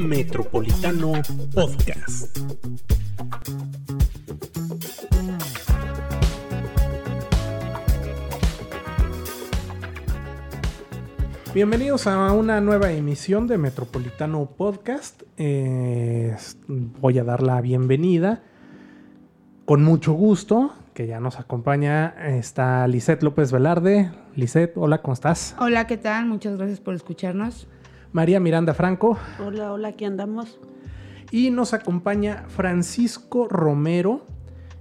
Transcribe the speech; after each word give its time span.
Metropolitano 0.00 1.12
Podcast. 1.54 2.38
Bienvenidos 11.52 12.06
a 12.06 12.32
una 12.32 12.60
nueva 12.60 12.90
emisión 12.92 13.46
de 13.46 13.58
Metropolitano 13.58 14.46
Podcast. 14.46 15.22
Voy 15.36 17.18
a 17.18 17.24
dar 17.24 17.42
la 17.42 17.60
bienvenida 17.60 18.42
con 19.66 19.84
mucho 19.84 20.14
gusto, 20.14 20.72
que 20.94 21.06
ya 21.06 21.20
nos 21.20 21.38
acompaña, 21.38 22.14
está 22.38 22.88
Lisette 22.88 23.22
López 23.22 23.52
Velarde. 23.52 24.10
Lisette, 24.34 24.76
hola, 24.76 25.02
¿cómo 25.02 25.12
estás? 25.12 25.54
Hola, 25.58 25.86
¿qué 25.86 25.96
tal? 25.96 26.26
Muchas 26.26 26.56
gracias 26.56 26.80
por 26.80 26.94
escucharnos. 26.94 27.68
María 28.12 28.40
Miranda 28.40 28.74
Franco. 28.74 29.18
Hola, 29.38 29.72
hola, 29.72 29.88
aquí 29.88 30.04
andamos. 30.04 30.58
Y 31.30 31.50
nos 31.50 31.74
acompaña 31.74 32.44
Francisco 32.48 33.46
Romero. 33.48 34.26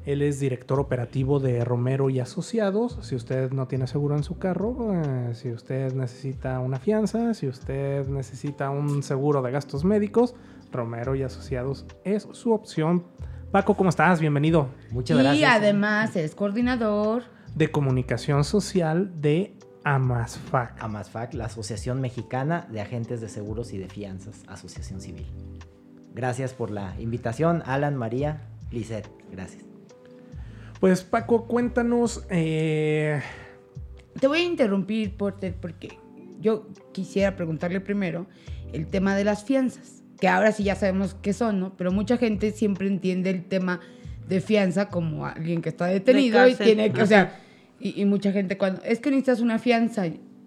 Él 0.06 0.24
es 0.24 0.40
director 0.40 0.80
operativo 0.80 1.40
de 1.40 1.64
Romero 1.64 2.10
y 2.10 2.20
Asociados. 2.20 2.98
Si 3.02 3.16
usted 3.16 3.52
no 3.52 3.68
tiene 3.68 3.86
seguro 3.86 4.16
en 4.16 4.24
su 4.24 4.40
carro, 4.40 4.94
eh, 4.96 5.36
si 5.36 5.52
usted 5.52 5.94
necesita 5.94 6.60
una 6.60 6.80
fianza, 6.80 7.36
si 7.36 7.48
usted 7.48 8.08
necesita 8.08 8.72
un 8.72 9.04
seguro 9.04 9.44
de 9.44 9.52
gastos 9.52 9.84
médicos, 9.84 10.34
Romero 10.72 11.14
y 11.14 11.22
Asociados 11.22 11.86
es 12.04 12.28
su 12.32 12.52
opción. 12.52 13.04
Paco, 13.52 13.76
¿cómo 13.76 13.92
estás? 13.92 14.20
Bienvenido. 14.20 14.70
Muchas 14.90 15.20
gracias. 15.20 15.42
Y 15.42 15.44
además 15.44 16.16
es 16.16 16.34
coordinador 16.34 17.24
de 17.54 17.70
comunicación 17.70 18.44
social 18.44 19.12
de 19.22 19.59
AMASFAC. 19.84 20.82
AMASFAC, 20.84 21.34
la 21.34 21.46
Asociación 21.46 22.02
Mexicana 22.02 22.68
de 22.72 22.82
Agentes 22.82 23.22
de 23.22 23.30
Seguros 23.30 23.74
y 23.74 23.78
de 23.78 23.88
Fianzas, 23.88 24.44
Asociación 24.48 25.02
Civil. 25.02 25.26
Gracias 26.14 26.54
por 26.54 26.72
la 26.72 26.96
invitación, 27.00 27.64
Alan, 27.66 27.96
María, 27.96 28.42
Lisette, 28.72 29.10
gracias. 29.32 29.64
Pues 30.80 31.04
Paco, 31.04 31.48
cuéntanos... 31.48 32.26
Eh, 32.30 33.22
Te 34.20 34.28
voy 34.28 34.40
a 34.40 34.44
interrumpir, 34.44 35.16
Porter, 35.16 35.56
porque 35.60 35.98
yo 36.40 36.68
quisiera 36.92 37.36
preguntarle 37.36 37.80
primero 37.80 38.28
el 38.74 38.88
tema 38.88 39.16
de 39.16 39.24
las 39.24 39.44
fianzas, 39.44 40.04
que 40.20 40.28
ahora 40.28 40.52
sí 40.52 40.64
ya 40.64 40.76
sabemos 40.76 41.16
qué 41.22 41.34
son, 41.34 41.60
¿no? 41.60 41.78
Pero 41.78 41.92
mucha 41.92 42.18
gente 42.18 42.52
siempre 42.52 42.88
entiende 42.88 43.30
el 43.30 43.46
tema 43.46 43.80
de 44.28 44.42
fianza 44.42 44.90
como 44.90 45.26
alguien 45.26 45.62
que 45.62 45.70
está 45.70 45.86
detenido 45.88 46.48
y 46.48 46.56
tiene 46.56 46.92
que, 46.92 47.02
o 47.02 47.06
sea 47.06 47.40
y, 47.80 48.06
mucha 48.06 48.32
gente 48.32 48.58
cuando, 48.58 48.82
es 48.84 49.00
que 49.00 49.10
necesitas 49.10 49.40
una 49.40 49.60
fianza, 49.60 50.06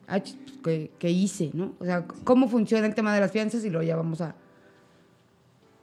ah, 0.09 0.21
pues, 0.63 0.91
que, 0.99 1.11
hice, 1.11 1.51
¿no? 1.55 1.75
O 1.79 1.85
sea, 1.85 2.07
¿cómo 2.25 2.49
funciona 2.49 2.87
el 2.87 2.95
tema 2.95 3.15
de 3.15 3.21
las 3.21 3.33
fianzas? 3.33 3.65
Y 3.65 3.71
luego 3.71 3.87
ya 3.87 3.97
vamos 3.97 4.21
a, 4.21 4.35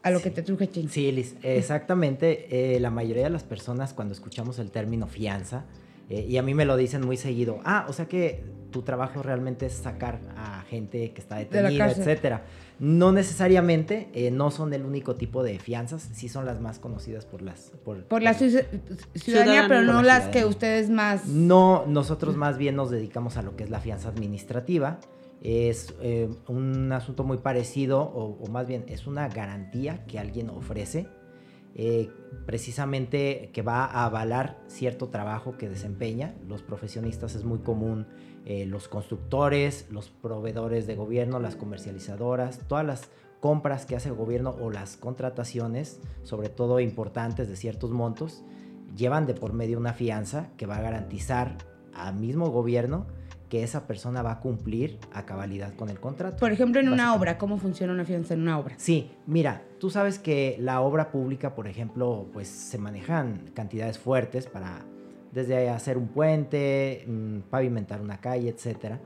a 0.03 0.11
lo 0.11 0.21
que 0.21 0.29
te 0.29 0.43
truje, 0.43 0.69
Ching. 0.69 0.89
Sí, 0.89 1.11
Liz, 1.11 1.35
exactamente. 1.43 2.75
Eh, 2.75 2.79
la 2.79 2.91
mayoría 2.91 3.23
de 3.23 3.29
las 3.29 3.43
personas 3.43 3.93
cuando 3.93 4.13
escuchamos 4.13 4.59
el 4.59 4.71
término 4.71 5.07
fianza, 5.07 5.65
eh, 6.09 6.25
y 6.27 6.37
a 6.37 6.43
mí 6.43 6.53
me 6.53 6.65
lo 6.65 6.75
dicen 6.77 7.05
muy 7.05 7.17
seguido, 7.17 7.59
ah, 7.63 7.85
o 7.87 7.93
sea 7.93 8.07
que 8.07 8.43
tu 8.71 8.81
trabajo 8.81 9.23
realmente 9.23 9.65
es 9.65 9.73
sacar 9.73 10.19
a 10.35 10.61
gente 10.69 11.11
que 11.11 11.21
está 11.21 11.37
detenida, 11.37 11.89
etcétera. 11.91 12.43
No 12.79 13.11
necesariamente, 13.11 14.09
eh, 14.13 14.31
no 14.31 14.51
son 14.51 14.73
el 14.73 14.85
único 14.85 15.15
tipo 15.15 15.43
de 15.43 15.59
fianzas, 15.59 16.09
sí 16.13 16.29
son 16.29 16.45
las 16.45 16.61
más 16.61 16.79
conocidas 16.79 17.25
por 17.25 17.41
las... 17.41 17.71
Por, 17.83 18.21
la 18.21 18.33
ciudadanía, 18.33 19.65
pero 19.67 19.81
no 19.81 20.01
las 20.01 20.27
que 20.27 20.45
ustedes 20.45 20.89
más... 20.89 21.25
No, 21.27 21.85
nosotros 21.87 22.37
más 22.37 22.57
bien 22.57 22.75
nos 22.75 22.89
dedicamos 22.89 23.37
a 23.37 23.41
lo 23.41 23.55
que 23.55 23.65
es 23.65 23.69
la 23.69 23.79
fianza 23.79 24.09
administrativa. 24.09 24.99
Es 25.41 25.93
eh, 26.01 26.29
un 26.47 26.91
asunto 26.91 27.23
muy 27.23 27.37
parecido, 27.37 28.01
o, 28.01 28.47
más 28.47 28.67
bien 28.67 28.85
es 28.87 29.07
una 29.07 29.27
garantía 29.27 30.05
que 30.05 30.19
alguien 30.19 30.49
ofrece, 30.49 31.07
eh, 31.81 32.09
precisamente 32.45 33.51
que 33.53 33.61
va 33.61 33.85
a 33.85 34.03
avalar 34.03 34.59
cierto 34.67 35.07
trabajo 35.07 35.55
que 35.57 35.69
desempeña. 35.69 36.35
Los 36.45 36.61
profesionistas 36.61 37.35
es 37.35 37.45
muy 37.45 37.59
común 37.59 38.05
eh, 38.45 38.65
los 38.65 38.89
constructores, 38.89 39.87
los 39.89 40.09
proveedores 40.09 40.87
de 40.87 40.97
gobierno, 40.97 41.39
las 41.39 41.55
comercializadoras, 41.55 42.59
todas 42.67 42.85
las 42.85 43.09
compras 43.39 43.85
que 43.85 43.95
hace 43.95 44.09
el 44.09 44.15
gobierno 44.15 44.57
o 44.59 44.69
las 44.69 44.97
contrataciones, 44.97 46.01
sobre 46.23 46.49
todo 46.49 46.81
importantes 46.81 47.47
de 47.47 47.55
ciertos 47.55 47.91
montos, 47.91 48.43
llevan 48.97 49.25
de 49.25 49.33
por 49.33 49.53
medio 49.53 49.77
una 49.77 49.93
fianza 49.93 50.49
que 50.57 50.65
va 50.65 50.79
a 50.79 50.81
garantizar 50.81 51.59
al 51.93 52.15
mismo 52.15 52.49
gobierno 52.49 53.07
que 53.49 53.63
esa 53.63 53.87
persona 53.87 54.21
va 54.21 54.33
a 54.33 54.39
cumplir 54.39 54.99
a 55.11 55.25
cabalidad 55.25 55.73
con 55.73 55.89
el 55.89 55.99
contrato. 55.99 56.37
Por 56.37 56.51
ejemplo, 56.51 56.79
en 56.79 56.89
una 56.89 57.15
obra, 57.15 57.37
¿cómo 57.37 57.57
funciona 57.57 57.91
una 57.93 58.05
fianza 58.05 58.35
en 58.35 58.41
una 58.41 58.59
obra? 58.59 58.75
Sí, 58.77 59.11
mira, 59.25 59.63
tú 59.79 59.89
sabes 59.89 60.19
que 60.19 60.55
la 60.59 60.81
obra 60.81 61.11
pública, 61.11 61.55
por 61.55 61.67
ejemplo, 61.67 62.27
pues 62.31 62.47
se 62.47 62.77
manejan 62.77 63.49
cantidades 63.55 63.97
fuertes 63.97 64.45
para 64.47 64.85
desde 65.31 65.69
hacer 65.69 65.97
un 65.97 66.07
puente, 66.07 67.03
mm, 67.07 67.39
pavimentar 67.49 68.01
una 68.01 68.17
calle, 68.19 68.49
etc. 68.49 68.99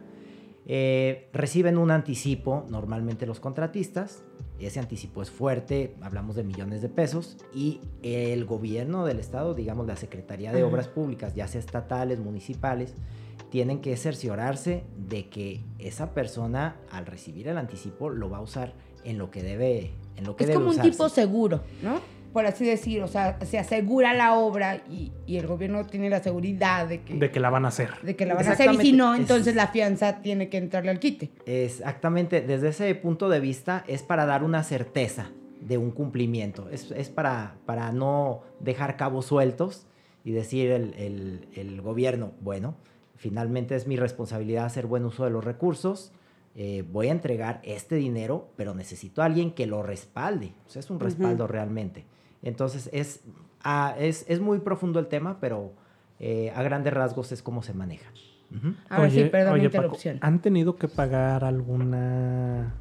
Eh, 0.65 1.29
reciben 1.33 1.77
un 1.77 1.91
anticipo 1.91 2.65
normalmente 2.69 3.25
los 3.25 3.39
contratistas, 3.39 4.23
ese 4.59 4.79
anticipo 4.79 5.21
es 5.21 5.29
fuerte, 5.29 5.95
hablamos 6.01 6.35
de 6.35 6.43
millones 6.43 6.81
de 6.81 6.87
pesos, 6.87 7.37
y 7.53 7.81
el 8.01 8.45
gobierno 8.45 9.05
del 9.05 9.19
estado, 9.19 9.53
digamos 9.53 9.87
la 9.87 9.97
Secretaría 9.97 10.53
de 10.53 10.63
Obras 10.63 10.87
Públicas, 10.87 11.35
ya 11.35 11.47
sea 11.47 11.59
estatales, 11.59 12.19
municipales, 12.19 12.95
tienen 13.53 13.81
que 13.81 13.95
cerciorarse 13.97 14.81
de 14.97 15.29
que 15.29 15.61
esa 15.77 16.15
persona 16.15 16.75
al 16.89 17.05
recibir 17.05 17.47
el 17.47 17.59
anticipo 17.59 18.09
lo 18.09 18.27
va 18.27 18.37
a 18.37 18.41
usar 18.41 18.73
en 19.03 19.19
lo 19.19 19.29
que 19.29 19.43
debe, 19.43 19.91
en 20.15 20.23
lo 20.23 20.35
que 20.35 20.45
es 20.45 20.47
debe 20.47 20.59
como 20.59 20.71
un 20.71 20.81
tipo 20.81 21.07
seguro, 21.07 21.61
¿no? 21.83 22.01
por 22.33 22.47
así 22.47 22.65
decir, 22.65 23.03
o 23.03 23.07
sea, 23.07 23.37
se 23.45 23.59
asegura 23.59 24.15
la 24.15 24.33
obra 24.33 24.81
y, 24.89 25.11
el 25.27 25.45
gobierno 25.45 25.85
tiene 25.85 26.09
la 26.09 26.23
seguridad 26.23 26.87
de 26.87 27.03
que... 27.03 27.13
De 27.13 27.29
que 27.29 27.39
la 27.39 27.51
van 27.51 27.65
a 27.65 27.67
hacer. 27.67 27.91
De 28.01 28.15
que 28.15 28.25
la 28.25 28.33
van 28.33 28.47
a 28.47 28.51
hacer 28.53 28.73
y 28.73 28.77
si 28.77 28.91
no, 28.91 29.13
entonces 29.13 29.53
la 29.53 29.67
fianza 29.67 30.23
tiene 30.23 30.49
que 30.49 30.57
entrarle 30.57 30.89
al 30.89 30.99
quite. 30.99 31.29
Exactamente, 31.45 32.41
desde 32.41 32.69
ese 32.69 32.95
punto 32.95 33.29
de 33.29 33.39
vista 33.39 33.83
es 33.87 34.01
para 34.01 34.25
dar 34.25 34.43
una 34.43 34.63
certeza 34.63 35.29
de 35.61 35.77
un 35.77 35.91
cumplimiento, 35.91 36.69
es, 36.71 37.09
para, 37.09 37.57
para 37.67 37.91
no 37.91 38.41
dejar 38.59 38.97
cabos 38.97 39.27
sueltos 39.27 39.85
y 40.23 40.31
decir 40.31 40.71
el, 40.71 41.47
el, 41.53 41.81
gobierno, 41.81 42.31
bueno, 42.41 42.77
finalmente 43.23 43.73
es 43.73 43.87
mi 43.87 43.95
responsabilidad 43.95 44.65
hacer 44.65 44.85
buen 44.85 45.05
uso 45.05 45.23
de 45.23 45.29
los 45.29 45.45
recursos, 45.45 46.11
eh, 46.55 46.83
voy 46.91 47.07
a 47.07 47.11
entregar 47.11 47.61
este 47.63 47.95
dinero, 47.95 48.49
pero 48.57 48.75
necesito 48.75 49.21
a 49.21 49.25
alguien 49.25 49.51
que 49.51 49.65
lo 49.65 49.81
respalde, 49.81 50.53
o 50.67 50.69
sea, 50.69 50.81
es 50.81 50.89
un 50.89 50.99
respaldo 50.99 51.47
realmente. 51.47 52.03
Entonces 52.41 52.89
es, 52.91 53.21
ah, 53.63 53.95
es, 53.97 54.25
es, 54.27 54.41
muy 54.41 54.59
profundo 54.59 54.99
el 54.99 55.07
tema, 55.07 55.37
pero 55.39 55.71
eh, 56.19 56.51
a 56.53 56.61
grandes 56.63 56.93
rasgos 56.93 57.31
es 57.31 57.41
cómo 57.41 57.63
se 57.63 57.73
maneja. 57.73 58.11
Ahora 58.89 59.09
sí, 59.09 59.23
perdón 59.23 59.57
la 59.57 59.63
interrupción. 59.63 60.17
¿Han 60.19 60.41
tenido 60.41 60.75
que 60.75 60.89
pagar 60.89 61.45
alguna 61.45 62.73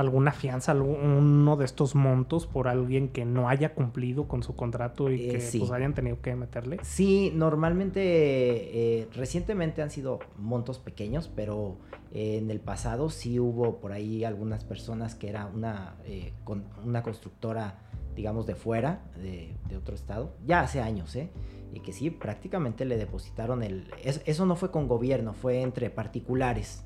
alguna 0.00 0.32
fianza, 0.32 0.72
alguno 0.72 1.56
de 1.56 1.64
estos 1.64 1.94
montos 1.94 2.46
por 2.46 2.68
alguien 2.68 3.08
que 3.08 3.24
no 3.24 3.48
haya 3.48 3.74
cumplido 3.74 4.28
con 4.28 4.42
su 4.42 4.54
contrato 4.56 5.10
y 5.10 5.28
eh, 5.28 5.28
que 5.28 5.58
pues 5.58 5.70
hayan 5.70 5.94
tenido 5.94 6.20
que 6.20 6.34
meterle? 6.34 6.78
Sí, 6.82 7.32
normalmente, 7.34 8.00
eh, 8.02 9.08
recientemente 9.14 9.82
han 9.82 9.90
sido 9.90 10.20
montos 10.36 10.78
pequeños, 10.78 11.30
pero 11.34 11.78
en 12.12 12.50
el 12.50 12.60
pasado 12.60 13.10
sí 13.10 13.40
hubo 13.40 13.80
por 13.80 13.92
ahí 13.92 14.24
algunas 14.24 14.64
personas 14.64 15.14
que 15.14 15.28
era 15.28 15.46
una, 15.46 15.96
con 16.44 16.64
una 16.84 17.02
constructora 17.02 17.80
digamos, 18.14 18.46
de 18.46 18.54
fuera, 18.54 19.02
de, 19.16 19.56
otro 19.76 19.94
estado, 19.94 20.36
ya 20.46 20.60
hace 20.60 20.80
años, 20.80 21.14
¿eh? 21.16 21.30
Y 21.72 21.80
que 21.80 21.92
sí, 21.92 22.10
prácticamente 22.10 22.84
le 22.84 22.96
depositaron 22.96 23.64
el... 23.64 23.90
eso 24.04 24.46
no 24.46 24.54
fue 24.54 24.70
con 24.70 24.86
gobierno, 24.86 25.34
fue 25.34 25.60
entre 25.60 25.90
particulares. 25.90 26.82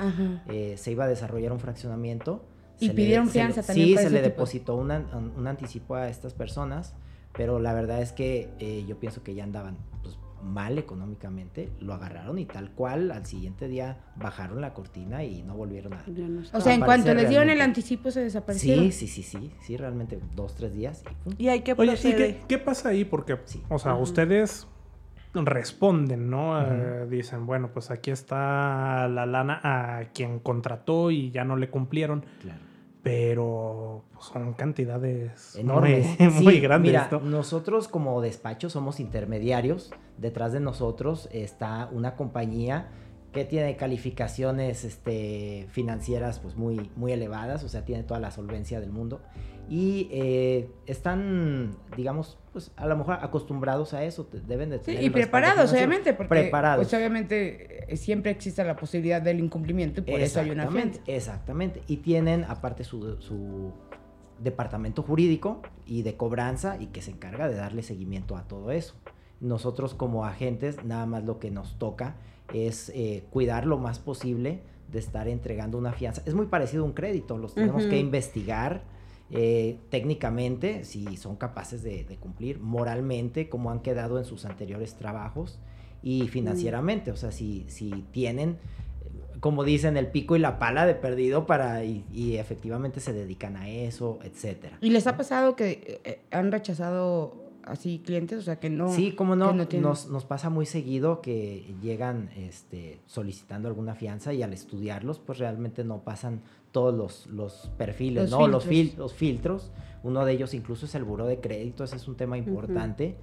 Eh, 0.48 0.76
se 0.78 0.92
iba 0.92 1.04
a 1.04 1.08
desarrollar 1.08 1.52
un 1.52 1.60
fraccionamiento. 1.60 2.46
Y 2.80 2.90
pidieron 2.90 3.28
fianza 3.28 3.62
también. 3.62 3.98
Sí, 3.98 4.04
se 4.04 4.10
le 4.10 4.22
depositó 4.22 4.76
un 4.76 4.90
anticipo 5.46 5.94
a 5.94 6.08
estas 6.08 6.34
personas, 6.34 6.94
pero 7.36 7.58
la 7.58 7.72
verdad 7.72 8.02
es 8.02 8.12
que 8.12 8.50
eh, 8.58 8.84
yo 8.86 8.98
pienso 8.98 9.22
que 9.22 9.34
ya 9.34 9.44
andaban 9.44 9.76
pues, 10.02 10.18
mal 10.42 10.78
económicamente, 10.78 11.70
lo 11.80 11.94
agarraron 11.94 12.38
y 12.38 12.44
tal 12.44 12.70
cual 12.70 13.10
al 13.10 13.26
siguiente 13.26 13.68
día 13.68 13.98
bajaron 14.16 14.60
la 14.60 14.72
cortina 14.72 15.24
y 15.24 15.42
no 15.42 15.54
volvieron 15.54 15.94
a... 15.94 16.04
o 16.52 16.60
sea, 16.60 16.74
en 16.74 16.80
cuanto 16.80 17.12
les 17.14 17.28
dieron 17.28 17.50
el 17.50 17.60
anticipo 17.60 18.10
se 18.10 18.20
desaparecieron. 18.20 18.84
Sí, 18.92 19.06
sí, 19.06 19.08
sí, 19.08 19.22
sí, 19.22 19.52
sí, 19.60 19.76
realmente 19.76 20.20
dos, 20.34 20.54
tres 20.54 20.74
días. 20.74 21.02
Y, 21.38 21.48
hay 21.48 21.60
que 21.62 21.74
Oye, 21.76 21.94
¿y 21.94 22.46
qué, 22.46 22.58
pasa 22.58 22.90
ahí? 22.90 23.04
Porque, 23.04 23.38
o 23.68 23.78
sea, 23.78 23.94
ustedes 23.94 24.66
responden, 25.34 26.30
¿no? 26.30 26.60
Eh, 26.60 27.06
dicen, 27.10 27.46
bueno, 27.46 27.70
pues 27.72 27.90
aquí 27.90 28.10
está 28.10 29.08
la 29.08 29.26
lana 29.26 29.60
a 29.62 30.04
quien 30.12 30.38
contrató 30.38 31.10
y 31.10 31.30
ya 31.30 31.44
no 31.44 31.56
le 31.56 31.68
cumplieron. 31.68 32.24
Claro 32.40 32.67
pero 33.08 34.04
pues, 34.12 34.26
son 34.26 34.52
cantidades 34.52 35.56
enormes, 35.56 36.20
muy, 36.42 36.60
grandes. 36.60 36.92
Mira, 36.92 37.08
nosotros 37.22 37.88
como 37.88 38.20
despacho 38.20 38.68
somos 38.68 39.00
intermediarios. 39.00 39.90
Detrás 40.18 40.52
de 40.52 40.60
nosotros 40.60 41.26
está 41.32 41.88
una 41.90 42.16
compañía 42.16 42.90
que 43.38 43.44
tiene 43.44 43.76
calificaciones 43.76 44.84
este, 44.84 45.68
financieras 45.70 46.40
pues 46.40 46.56
muy, 46.56 46.90
muy 46.96 47.12
elevadas, 47.12 47.62
o 47.62 47.68
sea, 47.68 47.84
tiene 47.84 48.02
toda 48.02 48.18
la 48.18 48.32
solvencia 48.32 48.80
del 48.80 48.90
mundo 48.90 49.20
y 49.70 50.08
eh, 50.10 50.68
están, 50.86 51.76
digamos, 51.96 52.36
pues 52.52 52.72
a 52.74 52.86
lo 52.86 52.96
mejor 52.96 53.18
acostumbrados 53.20 53.94
a 53.94 54.02
eso, 54.02 54.28
deben 54.46 54.70
de 54.70 54.80
tener... 54.80 55.00
Sí, 55.00 55.06
y 55.06 55.10
preparados, 55.10 55.72
obviamente, 55.72 56.14
porque 56.14 56.28
preparados. 56.30 56.84
Pues, 56.84 56.94
obviamente 56.94 57.92
eh, 57.92 57.96
siempre 57.96 58.32
existe 58.32 58.64
la 58.64 58.74
posibilidad 58.74 59.22
del 59.22 59.38
incumplimiento 59.38 60.00
y 60.00 60.04
por 60.04 60.18
eso 60.18 60.40
hay 60.40 60.50
una 60.50 60.68
fianza. 60.68 61.00
Exactamente, 61.06 61.82
y 61.86 61.98
tienen 61.98 62.44
aparte 62.44 62.82
su, 62.82 63.20
su 63.20 63.72
departamento 64.40 65.04
jurídico 65.04 65.62
y 65.86 66.02
de 66.02 66.16
cobranza 66.16 66.76
y 66.80 66.86
que 66.86 67.02
se 67.02 67.12
encarga 67.12 67.48
de 67.48 67.54
darle 67.54 67.84
seguimiento 67.84 68.36
a 68.36 68.48
todo 68.48 68.72
eso. 68.72 68.96
Nosotros 69.40 69.94
como 69.94 70.24
agentes 70.24 70.84
nada 70.84 71.06
más 71.06 71.24
lo 71.24 71.38
que 71.38 71.50
nos 71.50 71.78
toca 71.78 72.16
es 72.52 72.90
eh, 72.94 73.24
cuidar 73.30 73.66
lo 73.66 73.78
más 73.78 73.98
posible 73.98 74.60
de 74.90 74.98
estar 74.98 75.28
entregando 75.28 75.78
una 75.78 75.92
fianza. 75.92 76.22
Es 76.26 76.34
muy 76.34 76.46
parecido 76.46 76.82
a 76.82 76.86
un 76.86 76.92
crédito, 76.92 77.36
los 77.38 77.54
tenemos 77.54 77.84
que 77.86 77.98
investigar 77.98 78.82
eh, 79.30 79.78
técnicamente, 79.90 80.84
si 80.84 81.16
son 81.18 81.36
capaces 81.36 81.82
de, 81.82 82.04
cumplir, 82.18 82.60
moralmente, 82.60 83.48
como 83.48 83.70
han 83.70 83.80
quedado 83.80 84.18
en 84.18 84.24
sus 84.24 84.44
anteriores 84.46 84.94
trabajos, 84.94 85.58
y 86.02 86.28
financieramente, 86.28 87.10
o 87.10 87.16
sea, 87.16 87.32
si, 87.32 87.66
si 87.68 87.90
tienen, 88.12 88.56
como 89.40 89.64
dicen, 89.64 89.96
el 89.96 90.06
pico 90.06 90.36
y 90.36 90.38
la 90.38 90.58
pala 90.58 90.86
de 90.86 90.94
perdido 90.94 91.44
para, 91.44 91.84
y, 91.84 92.36
efectivamente 92.38 93.00
se 93.00 93.12
dedican 93.12 93.56
a 93.56 93.68
eso, 93.68 94.18
etcétera. 94.22 94.78
¿Y 94.80 94.90
les 94.90 95.06
ha 95.06 95.16
pasado 95.16 95.56
que 95.56 96.00
eh, 96.04 96.20
han 96.30 96.50
rechazado 96.50 97.47
así 97.68 98.02
clientes, 98.04 98.38
o 98.38 98.42
sea 98.42 98.58
que 98.58 98.70
no. 98.70 98.92
Sí, 98.92 99.12
como 99.12 99.36
no, 99.36 99.52
nos, 99.52 100.08
nos, 100.08 100.24
pasa 100.24 100.50
muy 100.50 100.66
seguido 100.66 101.20
que 101.20 101.74
llegan 101.82 102.30
este, 102.36 103.00
solicitando 103.06 103.68
alguna 103.68 103.94
fianza 103.94 104.32
y 104.32 104.42
al 104.42 104.52
estudiarlos, 104.52 105.18
pues 105.18 105.38
realmente 105.38 105.84
no 105.84 106.02
pasan 106.02 106.42
todos 106.72 106.94
los, 106.94 107.26
los 107.26 107.70
perfiles, 107.76 108.30
¿no? 108.30 108.48
Los, 108.48 108.66
los 108.96 109.14
filtros. 109.14 109.70
Uno 110.02 110.24
de 110.24 110.32
ellos 110.32 110.54
incluso 110.54 110.86
es 110.86 110.94
el 110.94 111.04
buro 111.04 111.26
de 111.26 111.40
crédito, 111.40 111.84
ese 111.84 111.96
es 111.96 112.08
un 112.08 112.16
tema 112.16 112.38
importante. 112.38 113.16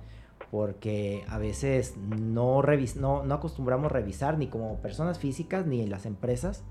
Porque 0.51 1.23
a 1.29 1.37
veces 1.37 1.95
no, 1.97 2.61
revis 2.61 2.97
no, 2.97 3.23
no 3.23 3.35
acostumbramos 3.35 3.91
revisar 3.91 4.37
ni 4.37 4.47
como 4.47 4.81
personas 4.81 5.17
físicas 5.17 5.65
ni 5.65 5.81
en 5.81 5.89
las 5.89 6.05
empresas 6.05 6.63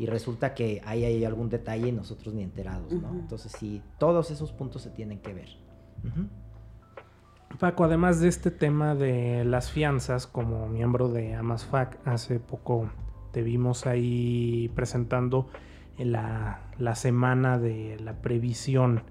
y 0.00 0.06
resulta 0.06 0.54
que 0.54 0.80
ahí 0.86 1.04
hay 1.04 1.22
algún 1.26 1.50
detalle 1.50 1.88
y 1.88 1.92
nosotros 1.92 2.32
ni 2.32 2.42
enterados, 2.42 2.90
¿no? 2.90 3.10
Entonces 3.10 3.52
sí, 3.58 3.82
todos 3.98 4.30
esos 4.30 4.50
puntos 4.50 4.80
se 4.80 4.88
tienen 4.88 5.18
que 5.18 5.34
ver. 5.34 5.50
Paco, 7.58 7.84
además 7.84 8.20
de 8.20 8.28
este 8.28 8.50
tema 8.50 8.94
de 8.94 9.44
las 9.44 9.70
fianzas, 9.70 10.26
como 10.26 10.68
miembro 10.68 11.08
de 11.08 11.34
Amasfac, 11.34 11.98
hace 12.06 12.38
poco 12.38 12.88
te 13.32 13.42
vimos 13.42 13.86
ahí 13.86 14.70
presentando 14.74 15.48
la, 15.98 16.60
la 16.78 16.94
semana 16.94 17.58
de 17.58 17.98
la 18.00 18.22
previsión. 18.22 19.02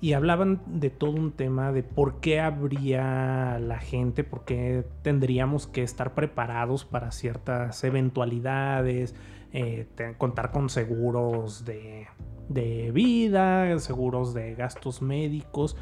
Y 0.00 0.12
hablaban 0.12 0.60
de 0.66 0.90
todo 0.90 1.12
un 1.12 1.32
tema 1.32 1.72
de 1.72 1.82
por 1.82 2.20
qué 2.20 2.40
habría 2.40 3.58
la 3.58 3.78
gente, 3.78 4.24
por 4.24 4.44
qué 4.44 4.84
tendríamos 5.02 5.66
que 5.66 5.82
estar 5.82 6.14
preparados 6.14 6.84
para 6.84 7.10
ciertas 7.12 7.82
eventualidades, 7.82 9.14
eh, 9.52 9.86
contar 10.18 10.50
con 10.50 10.68
seguros 10.68 11.64
de, 11.64 12.08
de 12.50 12.90
vida, 12.92 13.78
seguros 13.78 14.34
de 14.34 14.54
gastos 14.54 15.00
médicos. 15.00 15.76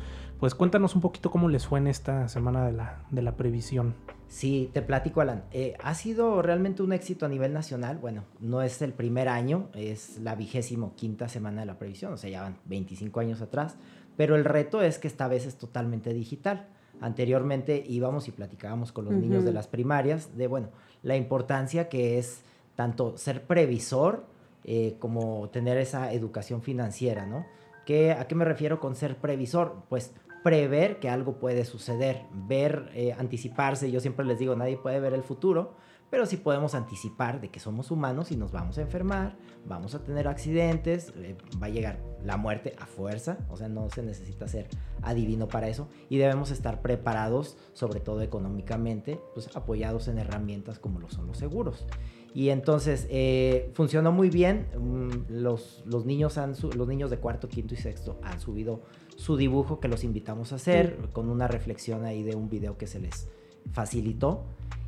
Pues 0.44 0.54
cuéntanos 0.54 0.94
un 0.94 1.00
poquito 1.00 1.30
cómo 1.30 1.48
les 1.48 1.66
fue 1.66 1.78
en 1.78 1.86
esta 1.86 2.28
semana 2.28 2.66
de 2.66 2.72
la, 2.72 3.02
de 3.10 3.22
la 3.22 3.34
previsión. 3.34 3.94
Sí, 4.28 4.68
te 4.74 4.82
platico, 4.82 5.22
Alan. 5.22 5.44
Eh, 5.52 5.74
ha 5.82 5.94
sido 5.94 6.42
realmente 6.42 6.82
un 6.82 6.92
éxito 6.92 7.24
a 7.24 7.30
nivel 7.30 7.54
nacional. 7.54 7.96
Bueno, 7.96 8.24
no 8.40 8.60
es 8.60 8.82
el 8.82 8.92
primer 8.92 9.30
año, 9.30 9.70
es 9.72 10.18
la 10.18 10.34
vigésimo 10.34 10.92
quinta 10.96 11.30
semana 11.30 11.62
de 11.62 11.66
la 11.66 11.78
previsión, 11.78 12.12
o 12.12 12.18
sea, 12.18 12.28
ya 12.28 12.42
van 12.42 12.58
25 12.66 13.20
años 13.20 13.40
atrás. 13.40 13.78
Pero 14.18 14.36
el 14.36 14.44
reto 14.44 14.82
es 14.82 14.98
que 14.98 15.08
esta 15.08 15.28
vez 15.28 15.46
es 15.46 15.56
totalmente 15.56 16.12
digital. 16.12 16.68
Anteriormente 17.00 17.82
íbamos 17.88 18.28
y 18.28 18.32
platicábamos 18.32 18.92
con 18.92 19.06
los 19.06 19.14
niños 19.14 19.46
de 19.46 19.52
las 19.54 19.66
primarias 19.66 20.36
de, 20.36 20.46
bueno, 20.46 20.68
la 21.02 21.16
importancia 21.16 21.88
que 21.88 22.18
es 22.18 22.42
tanto 22.76 23.16
ser 23.16 23.46
previsor 23.46 24.26
eh, 24.64 24.96
como 24.98 25.48
tener 25.48 25.78
esa 25.78 26.12
educación 26.12 26.60
financiera, 26.60 27.24
¿no? 27.24 27.46
¿Qué, 27.86 28.12
¿A 28.12 28.26
qué 28.26 28.34
me 28.34 28.46
refiero 28.46 28.80
con 28.80 28.94
ser 28.94 29.16
previsor? 29.16 29.82
Pues 29.90 30.14
prever 30.44 31.00
que 31.00 31.08
algo 31.08 31.38
puede 31.38 31.64
suceder, 31.64 32.26
ver, 32.32 32.90
eh, 32.94 33.14
anticiparse. 33.18 33.90
Yo 33.90 33.98
siempre 33.98 34.26
les 34.26 34.38
digo, 34.38 34.54
nadie 34.54 34.76
puede 34.76 35.00
ver 35.00 35.14
el 35.14 35.22
futuro, 35.22 35.72
pero 36.10 36.26
sí 36.26 36.36
podemos 36.36 36.74
anticipar 36.74 37.40
de 37.40 37.48
que 37.48 37.58
somos 37.58 37.90
humanos 37.90 38.30
y 38.30 38.36
nos 38.36 38.52
vamos 38.52 38.76
a 38.76 38.82
enfermar, 38.82 39.38
vamos 39.64 39.94
a 39.94 40.04
tener 40.04 40.28
accidentes, 40.28 41.14
eh, 41.16 41.34
va 41.60 41.68
a 41.68 41.70
llegar 41.70 41.98
la 42.22 42.36
muerte 42.36 42.76
a 42.78 42.84
fuerza, 42.84 43.38
o 43.48 43.56
sea, 43.56 43.68
no 43.68 43.88
se 43.88 44.02
necesita 44.02 44.46
ser 44.46 44.68
adivino 45.00 45.48
para 45.48 45.68
eso 45.68 45.88
y 46.10 46.18
debemos 46.18 46.50
estar 46.50 46.82
preparados, 46.82 47.56
sobre 47.72 48.00
todo 48.00 48.20
económicamente, 48.20 49.18
pues 49.32 49.48
apoyados 49.56 50.08
en 50.08 50.18
herramientas 50.18 50.78
como 50.78 51.00
lo 51.00 51.08
son 51.08 51.26
los 51.26 51.38
seguros. 51.38 51.86
Y 52.34 52.50
entonces 52.50 53.06
eh, 53.10 53.70
funcionó 53.74 54.10
muy 54.10 54.28
bien. 54.28 54.66
Mm, 54.76 55.32
los, 55.40 55.84
niños 56.04 56.36
han, 56.36 56.54
los 56.76 56.88
niños 56.88 57.08
de 57.10 57.18
cuarto, 57.18 57.48
quinto 57.48 57.74
y 57.74 57.76
sexto 57.76 58.18
han 58.22 58.40
subido 58.40 58.82
su 59.16 59.36
dibujo 59.36 59.80
que 59.80 59.88
los 59.88 60.04
invitamos 60.04 60.52
a 60.52 60.56
hacer 60.56 61.08
con 61.12 61.28
una 61.28 61.48
reflexión 61.48 62.04
ahí 62.04 62.22
de 62.22 62.36
un 62.36 62.48
video 62.48 62.76
que 62.76 62.86
se 62.86 63.00
les 63.00 63.28
facilitó. 63.72 64.44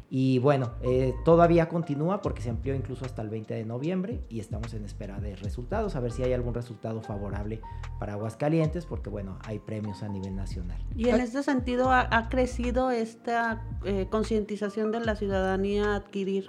Y 0.09 0.39
bueno, 0.39 0.71
eh, 0.83 1.15
todavía 1.25 1.69
continúa 1.69 2.23
porque 2.23 2.41
se 2.41 2.49
amplió 2.49 2.77
incluso 2.77 3.05
hasta 3.05 3.23
el 3.23 3.29
20 3.29 3.55
de 3.55 3.65
noviembre 3.65 4.21
y 4.29 4.39
estamos 4.39 4.73
en 4.73 4.85
espera 4.85 5.19
de 5.19 5.35
resultados, 5.35 5.97
a 5.97 6.01
ver 6.01 6.13
si 6.13 6.23
hay 6.23 6.33
algún 6.33 6.55
resultado 6.55 7.03
favorable 7.03 7.61
para 7.99 8.13
Aguascalientes, 8.13 8.87
porque 8.87 9.11
bueno, 9.11 9.37
hay 9.45 9.59
premios 9.59 10.05
a 10.05 10.09
nivel 10.09 10.37
nacional. 10.37 10.81
Y 10.95 11.09
en 11.09 11.21
este 11.21 11.43
sentido 11.43 11.91
ha, 11.91 12.29
crecido 12.29 12.93
esta 12.93 13.65
eh, 13.85 14.07
concientización 14.09 14.93
de 14.93 15.01
la 15.01 15.17
ciudadanía 15.17 15.95
a 15.95 15.97
adquirir 15.97 16.47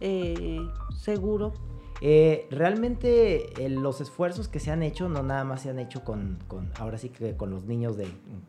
eh, 0.00 0.60
seguro? 0.96 1.52
Eh, 2.00 2.46
realmente 2.50 3.52
los 3.68 4.00
esfuerzos 4.00 4.48
que 4.48 4.60
se 4.60 4.70
han 4.70 4.82
hecho 4.82 5.08
no 5.08 5.22
nada 5.22 5.44
más 5.44 5.62
se 5.62 5.70
han 5.70 5.78
hecho 5.78 6.04
con, 6.04 6.38
ahora 6.78 6.98
sí 6.98 7.08
que 7.08 7.36
con 7.36 7.50
los 7.50 7.64
niños 7.64 7.96
de 7.96 8.06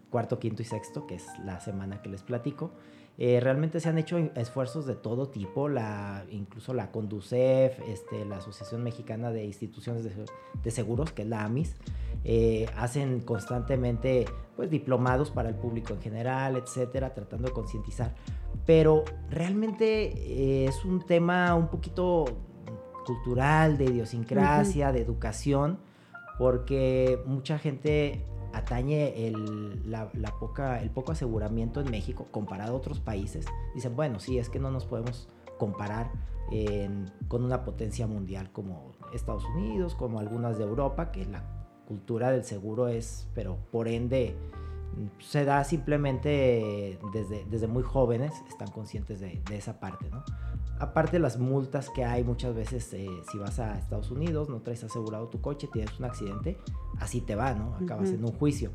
cuarto, 0.09 0.39
quinto 0.39 0.61
y 0.61 0.65
sexto, 0.65 1.07
que 1.07 1.15
es 1.15 1.25
la 1.43 1.59
semana 1.59 2.01
que 2.01 2.09
les 2.09 2.23
platico. 2.23 2.71
Eh, 3.21 3.41
realmente 3.41 3.81
se 3.81 3.89
han 3.89 3.97
hecho 3.97 4.17
esfuerzos 4.17 4.85
de 4.85 4.95
todo 4.95 5.27
tipo, 5.27 5.67
la, 5.67 6.23
incluso 6.31 6.73
la 6.73 6.89
Conducef, 6.89 7.77
este, 7.81 8.23
la 8.23 8.37
Asociación 8.37 8.81
Mexicana 8.81 9.29
de 9.31 9.43
Instituciones 9.43 10.05
de, 10.63 10.71
Seguros, 10.71 11.11
que 11.11 11.23
es 11.23 11.27
la 11.27 11.43
AMIS, 11.43 11.75
hacen 12.77 13.19
constantemente 13.19 14.25
pues, 14.55 14.69
diplomados 14.69 15.31
para 15.31 15.49
el 15.49 15.55
público 15.55 15.93
en 15.93 16.01
general, 16.01 16.55
etcétera, 16.55 17.13
tratando 17.13 17.49
de 17.49 17.53
concientizar 17.53 18.15
pero 18.69 19.03
realmente 19.31 20.13
eh, 20.13 20.65
es 20.65 20.85
un 20.85 21.01
tema 21.01 21.55
un 21.55 21.69
poquito 21.69 22.25
cultural, 23.09 23.79
de 23.79 23.85
idiosincrasia, 23.85 24.91
de 24.91 25.01
educación, 25.01 25.79
porque 26.37 27.19
mucha 27.25 27.57
gente 27.57 28.23
atañe 28.53 29.27
el, 29.27 29.89
la, 29.89 30.09
poca, 30.39 30.79
el 30.79 30.91
poco 30.91 31.13
aseguramiento 31.13 31.81
en 31.81 31.89
México 31.89 32.27
comparado 32.29 32.73
a 32.73 32.75
otros 32.75 32.99
países. 32.99 33.47
Dicen, 33.73 33.95
bueno, 33.95 34.19
sí, 34.19 34.37
es 34.37 34.49
que 34.49 34.59
no 34.59 34.69
nos 34.69 34.85
podemos 34.85 35.27
comparar 35.57 36.11
con 37.27 37.43
una 37.43 37.63
potencia 37.63 38.05
mundial 38.05 38.51
como 38.51 38.91
Estados 39.11 39.43
Unidos, 39.55 39.95
como 39.95 40.19
algunas 40.19 40.59
de 40.59 40.65
Europa, 40.65 41.11
que 41.11 41.25
la 41.25 41.43
cultura 41.87 42.31
del 42.31 42.43
seguro 42.43 42.89
es, 42.89 43.27
pero 43.33 43.57
por 43.71 43.87
ende, 43.87 44.35
se 45.19 45.45
da 45.45 45.63
simplemente 45.63 46.99
desde, 47.13 47.45
desde 47.45 47.67
muy 47.67 47.83
jóvenes, 47.83 48.33
están 48.47 48.69
conscientes 48.69 49.19
de, 49.19 49.41
esa 49.51 49.79
parte, 49.79 50.09
¿no? 50.09 50.23
Aparte 50.79 51.19
las 51.19 51.37
multas 51.37 51.89
que 51.89 52.05
hay 52.05 52.23
muchas 52.23 52.55
veces, 52.55 52.93
eh, 52.93 53.09
si 53.29 53.37
vas 53.37 53.59
a 53.59 53.77
Estados 53.77 54.11
Unidos, 54.11 54.49
no 54.49 54.61
traes 54.61 54.83
asegurado 54.83 55.27
tu 55.27 55.41
coche, 55.41 55.67
tienes 55.71 55.97
un 55.99 56.05
accidente, 56.05 56.57
así 56.99 57.19
te 57.21 57.35
va, 57.35 57.53
¿no? 57.53 57.75
Acabas 57.75 58.09
en 58.09 58.23
un 58.23 58.31
juicio. 58.31 58.71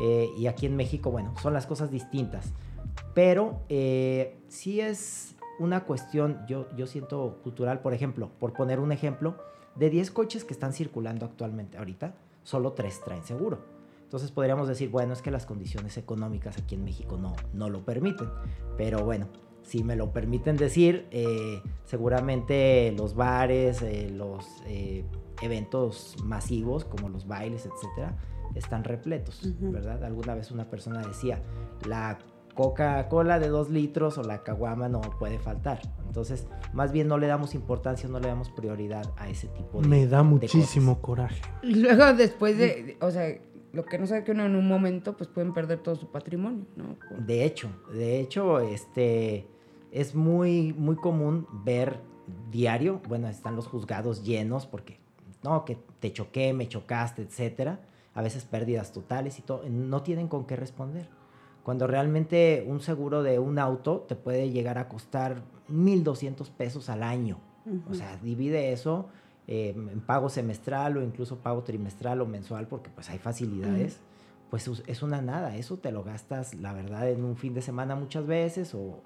Eh, 0.00 0.28
y 0.38 0.46
aquí 0.46 0.66
en 0.66 0.76
México, 0.76 1.10
bueno, 1.10 1.34
son 1.42 1.52
las 1.52 1.66
cosas 1.66 1.90
distintas. 1.90 2.52
Pero 3.14 3.62
eh, 3.68 4.38
sí 4.48 4.80
es 4.80 5.34
una 5.58 5.84
cuestión, 5.84 6.38
yo, 6.46 6.68
yo 6.76 6.86
siento 6.86 7.40
cultural, 7.42 7.80
por 7.80 7.94
ejemplo, 7.94 8.30
por 8.38 8.52
poner 8.52 8.78
un 8.78 8.92
ejemplo, 8.92 9.36
de 9.74 9.90
10 9.90 10.10
coches 10.12 10.44
que 10.44 10.52
están 10.52 10.72
circulando 10.72 11.26
actualmente 11.26 11.78
ahorita, 11.78 12.14
solo 12.44 12.72
3 12.72 13.00
traen 13.04 13.24
seguro. 13.24 13.79
Entonces 14.10 14.32
podríamos 14.32 14.66
decir, 14.66 14.90
bueno, 14.90 15.12
es 15.12 15.22
que 15.22 15.30
las 15.30 15.46
condiciones 15.46 15.96
económicas 15.96 16.58
aquí 16.58 16.74
en 16.74 16.82
México 16.82 17.16
no, 17.16 17.36
no 17.52 17.70
lo 17.70 17.84
permiten. 17.84 18.28
Pero 18.76 19.04
bueno, 19.04 19.28
si 19.62 19.84
me 19.84 19.94
lo 19.94 20.12
permiten 20.12 20.56
decir, 20.56 21.06
eh, 21.12 21.62
seguramente 21.84 22.92
los 22.98 23.14
bares, 23.14 23.82
eh, 23.82 24.10
los 24.10 24.44
eh, 24.66 25.04
eventos 25.42 26.16
masivos 26.24 26.84
como 26.84 27.08
los 27.08 27.28
bailes, 27.28 27.66
etcétera, 27.66 28.16
están 28.56 28.82
repletos, 28.82 29.48
¿verdad? 29.60 30.02
Alguna 30.02 30.34
vez 30.34 30.50
una 30.50 30.68
persona 30.68 31.06
decía, 31.06 31.40
la 31.86 32.18
Coca-Cola 32.54 33.38
de 33.38 33.46
dos 33.46 33.70
litros 33.70 34.18
o 34.18 34.24
la 34.24 34.42
caguama 34.42 34.88
no 34.88 35.00
puede 35.20 35.38
faltar. 35.38 35.80
Entonces, 36.04 36.48
más 36.72 36.90
bien 36.90 37.06
no 37.06 37.16
le 37.16 37.28
damos 37.28 37.54
importancia, 37.54 38.08
no 38.08 38.18
le 38.18 38.26
damos 38.26 38.50
prioridad 38.50 39.04
a 39.16 39.28
ese 39.28 39.46
tipo 39.48 39.80
de 39.80 39.86
Me 39.88 40.06
da 40.08 40.18
de 40.18 40.24
muchísimo 40.24 41.00
cosas. 41.00 41.38
coraje. 41.38 41.42
Y 41.62 41.76
luego 41.76 42.12
después 42.12 42.58
de, 42.58 42.96
o 43.00 43.12
sea, 43.12 43.38
lo 43.72 43.84
que 43.84 43.98
no 43.98 44.06
sabe 44.06 44.24
que 44.24 44.32
uno 44.32 44.44
en 44.44 44.56
un 44.56 44.66
momento, 44.66 45.16
pues 45.16 45.28
pueden 45.28 45.52
perder 45.52 45.78
todo 45.80 45.94
su 45.96 46.10
patrimonio, 46.10 46.64
¿no? 46.76 46.96
Por- 47.08 47.24
De 47.24 47.44
hecho, 47.44 47.68
de 47.92 48.20
hecho, 48.20 48.60
este 48.60 49.46
es 49.92 50.14
muy, 50.14 50.72
muy 50.72 50.96
común 50.96 51.46
ver 51.64 51.98
diario, 52.50 53.00
bueno, 53.08 53.28
están 53.28 53.56
los 53.56 53.66
juzgados 53.66 54.22
llenos 54.24 54.66
porque 54.66 54.98
no, 55.42 55.64
que 55.64 55.78
te 56.00 56.12
choqué, 56.12 56.52
me 56.52 56.68
chocaste, 56.68 57.22
etcétera. 57.22 57.80
A 58.14 58.22
veces 58.22 58.44
pérdidas 58.44 58.92
totales 58.92 59.38
y 59.38 59.42
todo, 59.42 59.62
no 59.68 60.02
tienen 60.02 60.26
con 60.28 60.44
qué 60.46 60.56
responder. 60.56 61.08
Cuando 61.62 61.86
realmente 61.86 62.64
un 62.66 62.80
seguro 62.80 63.22
de 63.22 63.38
un 63.38 63.58
auto 63.58 64.00
te 64.08 64.16
puede 64.16 64.50
llegar 64.50 64.78
a 64.78 64.88
costar 64.88 65.42
1.200 65.68 66.50
pesos 66.50 66.88
al 66.90 67.02
año. 67.02 67.38
O 67.88 67.94
sea, 67.94 68.16
divide 68.16 68.72
eso 68.72 69.08
eh, 69.52 69.74
en 69.76 70.00
pago 70.00 70.28
semestral 70.28 70.96
o 70.96 71.02
incluso 71.02 71.38
pago 71.40 71.64
trimestral 71.64 72.20
o 72.20 72.26
mensual 72.26 72.68
porque 72.68 72.88
pues 72.88 73.10
hay 73.10 73.18
facilidades. 73.18 73.98
Pues 74.48 74.70
es 74.86 75.02
una 75.02 75.20
nada. 75.20 75.56
Eso 75.56 75.76
te 75.76 75.90
lo 75.90 76.04
gastas, 76.04 76.54
la 76.54 76.72
verdad, 76.72 77.08
en 77.08 77.24
un 77.24 77.36
fin 77.36 77.52
de 77.52 77.60
semana 77.60 77.96
muchas 77.96 78.26
veces 78.26 78.74
o 78.76 79.00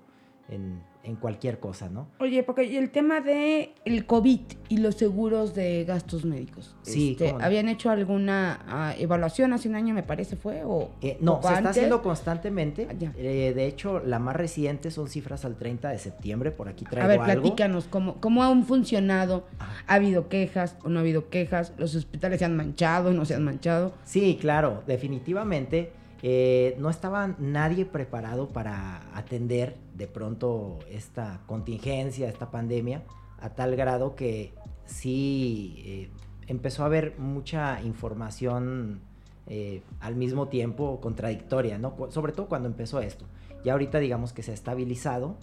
en, 0.51 0.83
en 1.05 1.17
cualquier 1.17 1.61
cosa, 1.61 1.89
¿no? 1.91 2.09
Oye, 2.19 2.43
porque 2.43 2.65
y 2.65 2.77
el 2.77 2.91
tema 2.91 3.21
de 3.21 3.75
el 3.85 4.07
COVID 4.07 4.41
y 4.71 4.79
los 4.79 4.95
seguros 4.95 5.55
de 5.55 5.85
gastos 5.85 6.25
médicos. 6.25 6.75
Sí, 6.83 7.13
Este, 7.13 7.33
no. 7.33 7.39
¿Habían 7.45 7.69
hecho 7.69 7.91
alguna 7.91 8.65
ah, 8.67 8.95
evaluación 8.99 9.53
hace 9.53 9.69
un 9.69 9.75
año, 9.75 9.95
me 9.95 10.03
parece, 10.03 10.37
fue? 10.37 10.63
O, 10.65 10.91
Eh, 11.03 11.19
no, 11.21 11.41
se 11.43 11.53
está 11.55 11.69
haciendo 11.71 12.01
constantemente. 12.03 12.89
Ah. 12.91 12.95
Eh, 13.19 13.53
de 13.55 13.67
hecho, 13.67 14.01
la 14.01 14.19
más 14.19 14.35
reciente 14.35 14.91
son 14.91 15.09
cifras 15.09 15.45
al 15.45 15.57
30 15.57 15.91
de 15.91 15.99
septiembre. 15.99 16.51
Por 16.51 16.69
aquí 16.69 16.85
traigo 16.85 17.05
A 17.05 17.09
ver, 17.09 17.21
algo. 17.21 17.43
platícanos, 17.43 17.85
¿cómo, 17.91 18.21
¿cómo 18.21 18.43
han 18.43 18.65
funcionado? 18.65 19.47
Ajá. 19.59 19.85
¿Ha 19.87 19.95
habido 19.95 20.29
quejas 20.29 20.77
o 20.85 20.89
no 20.89 20.99
ha 20.99 21.03
habido 21.03 21.29
quejas? 21.29 21.75
¿Los 21.77 21.95
hospitales 21.95 22.39
se 22.39 22.47
han 22.47 22.57
manchado 22.57 23.11
o 23.11 23.13
no 23.13 23.25
se 23.27 23.35
han 23.35 23.45
manchado? 23.45 23.93
Sí, 24.05 24.39
claro, 24.41 24.83
definitivamente. 24.87 25.93
eh, 26.27 26.75
no 26.79 26.89
estaba 26.89 27.35
nadie 27.39 27.85
preparado 27.85 28.49
para 28.49 29.03
atender 29.15 29.77
de 29.95 30.07
pronto 30.07 30.79
esta 30.91 31.43
contingencia, 31.47 32.29
esta 32.29 32.51
pandemia, 32.51 33.05
a 33.41 33.51
tal 33.51 33.77
grado 33.77 34.15
que 34.15 34.53
sí 34.85 35.83
eh, 35.85 36.11
empezó 36.47 36.83
a 36.83 36.87
haber 36.87 37.19
mucha 37.19 37.81
información 37.83 39.01
eh, 39.47 39.83
al 40.01 40.17
mismo 40.17 40.49
tiempo 40.49 41.01
contradictoria, 41.01 41.79
¿no? 41.79 41.97
Sobre 42.11 42.33
todo 42.33 42.49
cuando 42.49 42.69
empezó 42.69 43.01
esto. 43.01 43.27
Ya 43.65 43.73
ahorita 43.73 43.99
digamos 43.99 44.33
que 44.33 44.43
se 44.43 44.51
ha 44.51 44.55
estabilizado. 44.55 45.37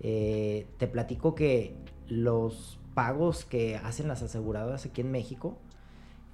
Eh, 0.00 0.66
te 0.78 0.86
platico 0.86 1.34
que 1.34 1.76
los 2.06 2.78
pagos 2.94 3.44
que 3.44 3.76
hacen 3.76 4.08
las 4.08 4.22
aseguradoras 4.22 4.86
aquí 4.86 5.00
en 5.00 5.10
México 5.10 5.58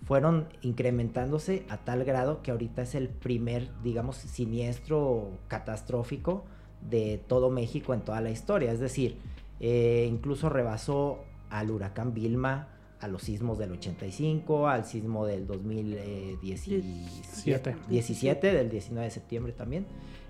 fueron 0.04 0.48
incrementándose 0.60 1.64
a 1.70 1.78
tal 1.78 2.04
grado 2.04 2.42
que 2.42 2.50
ahorita 2.50 2.82
es 2.82 2.94
el 2.94 3.08
primer, 3.08 3.70
digamos, 3.82 4.16
siniestro 4.16 5.30
catastrófico 5.48 6.44
de 6.88 7.20
todo 7.26 7.50
México 7.50 7.94
en 7.94 8.00
toda 8.00 8.20
la 8.20 8.30
historia. 8.30 8.72
Es 8.72 8.80
decir, 8.80 9.18
eh, 9.60 10.08
incluso 10.10 10.48
rebasó 10.48 11.20
al 11.50 11.70
huracán 11.70 12.14
Vilma, 12.14 12.68
a 13.00 13.08
los 13.08 13.22
sismos 13.22 13.58
del 13.58 13.72
85, 13.72 14.68
al 14.68 14.86
sismo 14.86 15.26
del 15.26 15.46
2017, 15.46 17.76
17, 17.88 18.52
del 18.52 18.70
19 18.70 19.04
de 19.04 19.10
septiembre 19.10 19.52
también. 19.52 19.86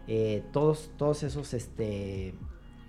Eh, 0.08 0.42
todos, 0.52 0.90
todos 0.96 1.22
esos 1.22 1.54
este, 1.54 2.34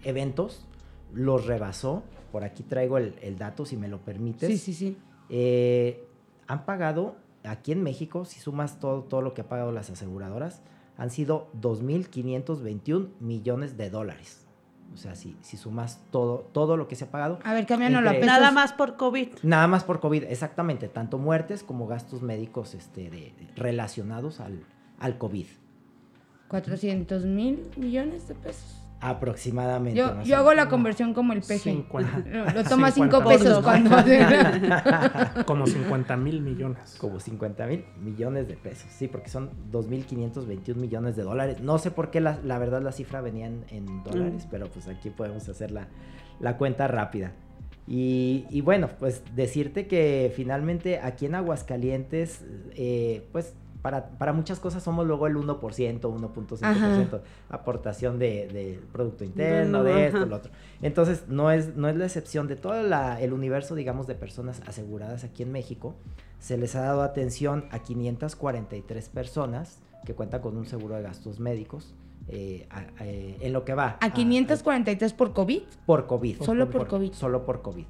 eventos 0.04 0.66
los 1.14 1.46
rebasó. 1.46 2.04
Por 2.32 2.44
aquí 2.44 2.64
traigo 2.64 2.98
el, 2.98 3.16
el 3.22 3.38
dato, 3.38 3.66
si 3.66 3.78
me 3.78 3.88
lo 3.88 4.00
permites. 4.00 4.50
Sí, 4.50 4.58
sí, 4.58 4.74
sí. 4.74 4.98
Eh, 5.30 6.04
han 6.48 6.66
pagado, 6.66 7.16
aquí 7.44 7.72
en 7.72 7.84
México, 7.84 8.26
si 8.26 8.40
sumas 8.40 8.80
todo, 8.80 9.04
todo 9.04 9.22
lo 9.22 9.34
que 9.34 9.42
ha 9.42 9.50
pagado 9.50 9.72
las 9.72 9.90
aseguradoras, 9.90 10.62
han 10.98 11.10
sido 11.10 11.50
2.521 11.62 13.10
millones 13.20 13.78
de 13.78 13.90
dólares. 13.90 14.42
O 14.94 14.98
sea, 14.98 15.16
si, 15.16 15.36
si 15.42 15.58
sumas 15.58 16.00
todo, 16.12 16.48
todo 16.54 16.78
lo 16.78 16.88
que 16.88 16.96
se 16.96 17.04
ha 17.06 17.12
pagado. 17.12 17.40
A 17.44 17.54
ver, 17.54 17.66
cámbianoslo 17.66 18.10
a 18.10 18.14
Entre- 18.14 18.28
pesos. 18.28 18.40
Nada 18.40 18.52
más 18.52 18.72
por 18.72 18.96
COVID. 18.96 19.28
Nada 19.44 19.68
más 19.68 19.84
por 19.84 20.00
COVID, 20.00 20.24
exactamente, 20.24 20.88
tanto 20.88 21.18
muertes 21.18 21.64
como 21.64 21.86
gastos 21.88 22.22
médicos 22.22 22.76
este, 22.76 23.10
de- 23.10 23.34
relacionados 23.56 24.40
al, 24.40 24.64
al 25.00 25.18
COVID. 25.18 25.48
400 26.48 27.26
mil 27.26 27.68
millones 27.76 28.28
de 28.28 28.36
pesos. 28.36 28.82
Aproximadamente. 29.10 30.00
Yo, 30.24 30.38
hago 30.38 30.54
la 30.54 30.68
conversión 30.68 31.14
como 31.14 31.34
el 31.34 31.42
peje. 31.42 31.74
Lo, 32.32 32.46
lo 32.52 32.64
toma 32.64 32.90
5 32.92 33.06
Cincuenta 33.06 33.30
pesos 33.30 33.48
pesos. 33.48 33.64
cuando... 33.64 33.96
Como 35.46 35.68
50 35.68 36.18
mil 36.18 36.42
millones. 36.42 36.96
Como 37.00 37.20
50 37.20 37.68
mil 37.68 37.86
millones 38.02 38.48
de 38.48 38.56
pesos, 38.56 38.88
sí, 38.92 39.08
porque 39.08 39.30
son 39.30 39.52
2.521 39.72 40.76
millones 40.76 41.16
de 41.16 41.24
dólares. 41.24 41.62
No 41.62 41.78
sé 41.78 41.92
por 41.92 42.10
qué 42.12 42.20
la, 42.22 42.40
la 42.44 42.58
verdad 42.58 42.82
la 42.82 42.92
cifra 42.92 43.22
venía 43.22 43.46
en, 43.48 43.64
en 43.70 44.04
dólares, 44.04 44.46
Mm. 44.46 44.50
pero 44.50 44.68
pues 44.68 44.88
aquí 44.88 45.10
podemos 45.12 45.48
hacer 45.50 45.72
la, 45.72 45.88
la 46.40 46.58
cuenta 46.58 46.88
rápida. 46.88 47.34
Y, 47.88 48.46
y 48.50 48.62
bueno, 48.62 48.90
pues 49.00 49.22
decirte 49.36 49.86
que 49.88 50.34
finalmente 50.36 51.00
aquí 51.00 51.28
en 51.28 51.36
Aguascalientes, 51.36 52.44
eh, 52.76 53.28
pues 53.32 53.54
para, 53.86 54.10
para 54.18 54.34
muchas 54.34 54.60
cosas 54.60 54.82
somos 54.82 55.06
luego 55.06 55.28
el 55.28 55.36
1%, 55.36 55.60
1.5% 56.02 57.22
aportación 57.50 58.18
de, 58.18 58.48
de 58.48 58.80
Producto 58.92 59.24
Interno, 59.24 59.84
de 59.84 60.08
esto, 60.08 60.26
lo 60.26 60.38
otro. 60.38 60.52
Entonces, 60.82 61.26
no 61.28 61.52
es, 61.52 61.76
no 61.76 61.88
es 61.88 61.96
la 61.96 62.06
excepción 62.06 62.48
de 62.48 62.56
todo 62.56 62.82
la- 62.82 63.22
el 63.22 63.32
universo, 63.32 63.76
digamos, 63.76 64.08
de 64.08 64.16
personas 64.16 64.62
aseguradas 64.66 65.24
aquí 65.24 65.44
en 65.44 65.52
México. 65.52 65.94
Se 66.40 66.58
les 66.58 66.76
ha 66.76 66.82
dado 66.82 67.04
atención 67.04 67.66
a 67.70 67.78
543 67.80 69.10
personas 69.10 69.84
que 70.04 70.16
cuentan 70.16 70.42
con 70.42 70.58
un 70.58 70.66
seguro 70.66 70.96
de 70.96 71.04
gastos 71.04 71.40
médicos 71.40 71.94
eh, 72.28 72.66
a- 72.72 72.80
a- 72.80 73.06
eh, 73.06 73.38
en 73.42 73.54
lo 73.54 73.66
que 73.66 73.76
va. 73.76 73.98
A 74.02 74.12
543 74.12 75.14
por 75.14 75.34
COVID. 75.34 75.62
por 75.86 76.08
COVID. 76.08 76.42
Solo 76.42 76.72
por 76.72 76.88
COVID. 76.88 77.14
Solo 77.14 77.46
por 77.46 77.62
COVID. 77.62 77.86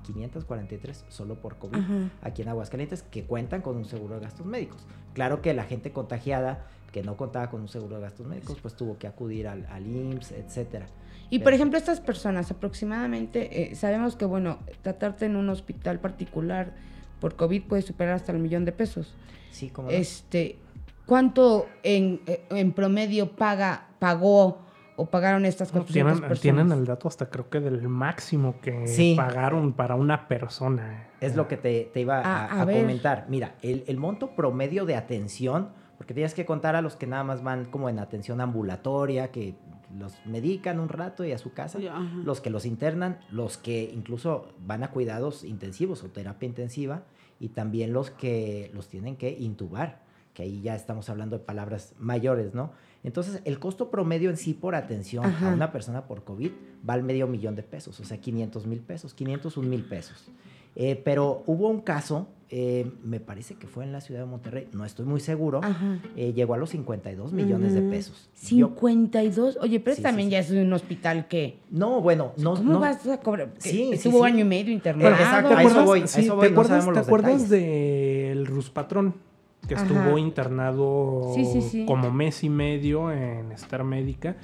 A, 0.00 0.02
a- 0.02 0.06
a- 0.16 0.24
a 0.26 0.28
543 0.28 1.04
solo 1.08 1.34
por 1.36 1.56
COVID. 1.56 1.76
Ajá. 1.78 2.10
Aquí 2.22 2.42
en 2.42 2.48
Aguascalientes 2.48 3.02
que 3.02 3.24
cuentan 3.24 3.62
con 3.62 3.76
un 3.76 3.84
seguro 3.84 4.14
de 4.16 4.20
gastos 4.22 4.46
médicos. 4.46 4.86
Claro 5.14 5.42
que 5.42 5.54
la 5.54 5.64
gente 5.64 5.92
contagiada 5.92 6.66
que 6.92 7.02
no 7.02 7.16
contaba 7.16 7.50
con 7.50 7.60
un 7.60 7.68
seguro 7.68 7.96
de 7.96 8.02
gastos 8.02 8.26
médicos, 8.26 8.58
pues 8.60 8.74
tuvo 8.74 8.98
que 8.98 9.06
acudir 9.06 9.46
al, 9.46 9.64
al 9.66 9.86
IMSS, 9.86 10.32
etcétera. 10.32 10.86
Y 11.30 11.38
por 11.38 11.52
ejemplo, 11.52 11.78
estas 11.78 12.00
personas 12.00 12.50
aproximadamente, 12.50 13.70
eh, 13.70 13.76
sabemos 13.76 14.16
que, 14.16 14.24
bueno, 14.24 14.58
tratarte 14.82 15.26
en 15.26 15.36
un 15.36 15.48
hospital 15.50 16.00
particular 16.00 16.74
por 17.20 17.36
COVID 17.36 17.62
puede 17.62 17.82
superar 17.82 18.14
hasta 18.14 18.32
el 18.32 18.38
millón 18.40 18.64
de 18.64 18.72
pesos. 18.72 19.14
Sí, 19.52 19.68
como? 19.70 19.90
Este, 19.90 20.58
¿Cuánto 21.06 21.66
en, 21.84 22.20
eh, 22.26 22.44
en 22.50 22.72
promedio 22.72 23.36
paga, 23.36 23.88
pagó 24.00 24.58
o 25.00 25.06
pagaron 25.06 25.44
estas 25.46 25.70
400 25.72 25.92
Tienen, 25.94 26.28
personas? 26.28 26.40
tienen 26.40 26.72
el 26.72 26.84
dato 26.86 27.08
hasta 27.08 27.30
creo 27.30 27.48
que 27.48 27.60
del 27.60 27.88
máximo 27.88 28.56
que 28.60 28.86
Sí. 28.86 29.14
pagaron 29.16 29.72
para 29.72 29.94
una 29.94 30.28
persona. 30.28 31.08
Es 31.20 31.36
lo 31.36 31.48
que 31.48 31.56
te, 31.56 31.90
te 31.92 32.00
iba 32.00 32.18
a, 32.18 32.44
Ah, 32.46 32.62
a 32.62 32.66
comentar. 32.66 33.26
Mira, 33.28 33.54
el, 33.62 33.84
el 33.86 33.96
monto 33.96 34.34
promedio 34.36 34.84
de 34.84 34.96
atención, 34.96 35.70
porque 35.98 36.14
tienes 36.14 36.34
que 36.34 36.44
contar 36.44 36.76
a 36.76 36.82
los 36.82 36.96
que 36.96 37.06
nada 37.06 37.24
más 37.24 37.42
van 37.42 37.64
como 37.66 37.88
en 37.88 37.98
atención 37.98 38.40
ambulatoria, 38.40 39.30
que 39.30 39.54
los 39.98 40.14
medican 40.24 40.78
un 40.80 40.88
rato 40.88 41.24
y 41.24 41.32
a 41.32 41.38
su 41.38 41.52
casa, 41.52 41.78
los 42.24 42.40
que 42.40 42.48
los 42.50 42.64
internan, 42.64 43.18
los 43.30 43.56
que 43.58 43.90
incluso 43.92 44.52
van 44.60 44.84
a 44.84 44.90
cuidados 44.92 45.42
intensivos 45.44 46.04
o 46.04 46.08
terapia 46.10 46.46
intensiva, 46.46 47.02
y 47.40 47.48
también 47.48 47.92
los 47.92 48.10
que 48.10 48.70
los 48.74 48.88
tienen 48.88 49.16
que 49.16 49.30
intubar, 49.30 50.02
que 50.34 50.42
ahí 50.44 50.60
ya 50.62 50.74
estamos 50.76 51.10
hablando 51.10 51.36
de 51.38 51.44
palabras 51.44 51.94
mayores, 51.98 52.54
¿no? 52.54 52.70
Entonces, 53.02 53.40
el 53.44 53.58
costo 53.58 53.90
promedio 53.90 54.28
en 54.30 54.36
sí 54.36 54.52
por 54.54 54.74
atención 54.74 55.24
Ajá. 55.24 55.50
a 55.50 55.54
una 55.54 55.72
persona 55.72 56.06
por 56.06 56.22
COVID 56.24 56.50
va 56.88 56.94
al 56.94 57.02
medio 57.02 57.26
millón 57.26 57.56
de 57.56 57.62
pesos, 57.62 57.98
o 58.00 58.04
sea, 58.04 58.18
500 58.18 58.66
mil 58.66 58.80
pesos, 58.80 59.14
501 59.14 59.68
mil 59.68 59.84
pesos. 59.84 60.30
Eh, 60.76 61.00
pero 61.04 61.42
hubo 61.46 61.68
un 61.68 61.80
caso, 61.80 62.28
eh, 62.48 62.88
me 63.02 63.18
parece 63.18 63.54
que 63.54 63.66
fue 63.66 63.82
en 63.84 63.90
la 63.92 64.00
ciudad 64.00 64.20
de 64.20 64.26
Monterrey, 64.26 64.68
no 64.72 64.84
estoy 64.84 65.04
muy 65.04 65.18
seguro, 65.18 65.60
eh, 66.14 66.32
llegó 66.32 66.54
a 66.54 66.58
los 66.58 66.70
52 66.70 67.32
millones 67.32 67.74
de 67.74 67.82
pesos. 67.82 68.28
Yo- 68.34 68.68
52. 68.68 69.58
Oye, 69.62 69.80
pero 69.80 69.96
Sí, 69.96 70.02
también 70.02 70.28
sí, 70.28 70.32
ya 70.32 70.38
es 70.40 70.50
un 70.50 70.72
hospital 70.72 71.26
que... 71.26 71.58
no, 71.70 72.00
bueno, 72.02 72.32
no, 72.36 72.54
¿Cómo 72.54 72.74
no, 72.74 72.80
vas 72.80 73.04
a 73.08 73.18
cobrar? 73.18 73.50
Sí, 73.58 73.70
sí, 73.70 73.90
Estuvo 73.94 74.22
año 74.24 74.40
y 74.40 74.44
medio 74.44 74.72
internado. 74.72 75.10
Exacto, 75.10 75.48
¿Te 75.48 75.54
a 75.54 75.60
eso 75.62 75.68
acuerdas, 75.70 75.86
voy, 75.86 76.00
a 76.00 76.04
eso 76.04 76.36
voy, 76.36 76.48
¿te 76.48 76.54
no 76.54 76.60
acuerdas, 76.60 76.84
sabemos 76.84 76.94
¿te 76.94 77.00
acuerdas 77.00 77.48
del 77.48 78.46
Ruspatrón? 78.46 79.14
Que 79.68 79.74
Ajá. 79.74 79.84
estuvo 79.84 80.18
internado 80.18 81.32
Sí, 81.34 81.44
sí, 81.44 81.62
sí. 81.62 81.86
como 81.86 82.10
mes 82.10 82.42
y 82.44 82.48
medio 82.48 83.12
en 83.12 83.52
Star 83.52 83.84
Médica. 83.84 84.36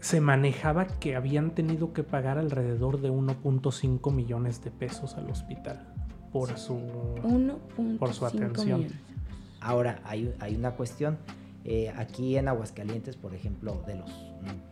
Se 0.00 0.20
manejaba 0.20 0.86
que 0.86 1.16
habían 1.16 1.50
tenido 1.50 1.92
que 1.92 2.02
pagar 2.02 2.38
alrededor 2.38 3.00
de 3.00 3.10
1.5 3.10 4.12
millones 4.12 4.62
de 4.62 4.70
pesos 4.70 5.14
al 5.16 5.28
hospital 5.30 5.92
por 6.32 6.56
su... 6.58 6.74
1.5 7.22 7.98
Por 7.98 8.12
su 8.12 8.26
atención. 8.26 8.80
millones. 8.80 8.92
Ahora, 9.60 10.00
hay, 10.04 10.34
hay 10.38 10.54
una 10.54 10.72
cuestión. 10.72 11.18
Eh, 11.64 11.92
aquí 11.96 12.36
en 12.36 12.46
Aguascalientes, 12.46 13.16
por 13.16 13.34
ejemplo, 13.34 13.82
de 13.86 13.96
los... 13.96 14.10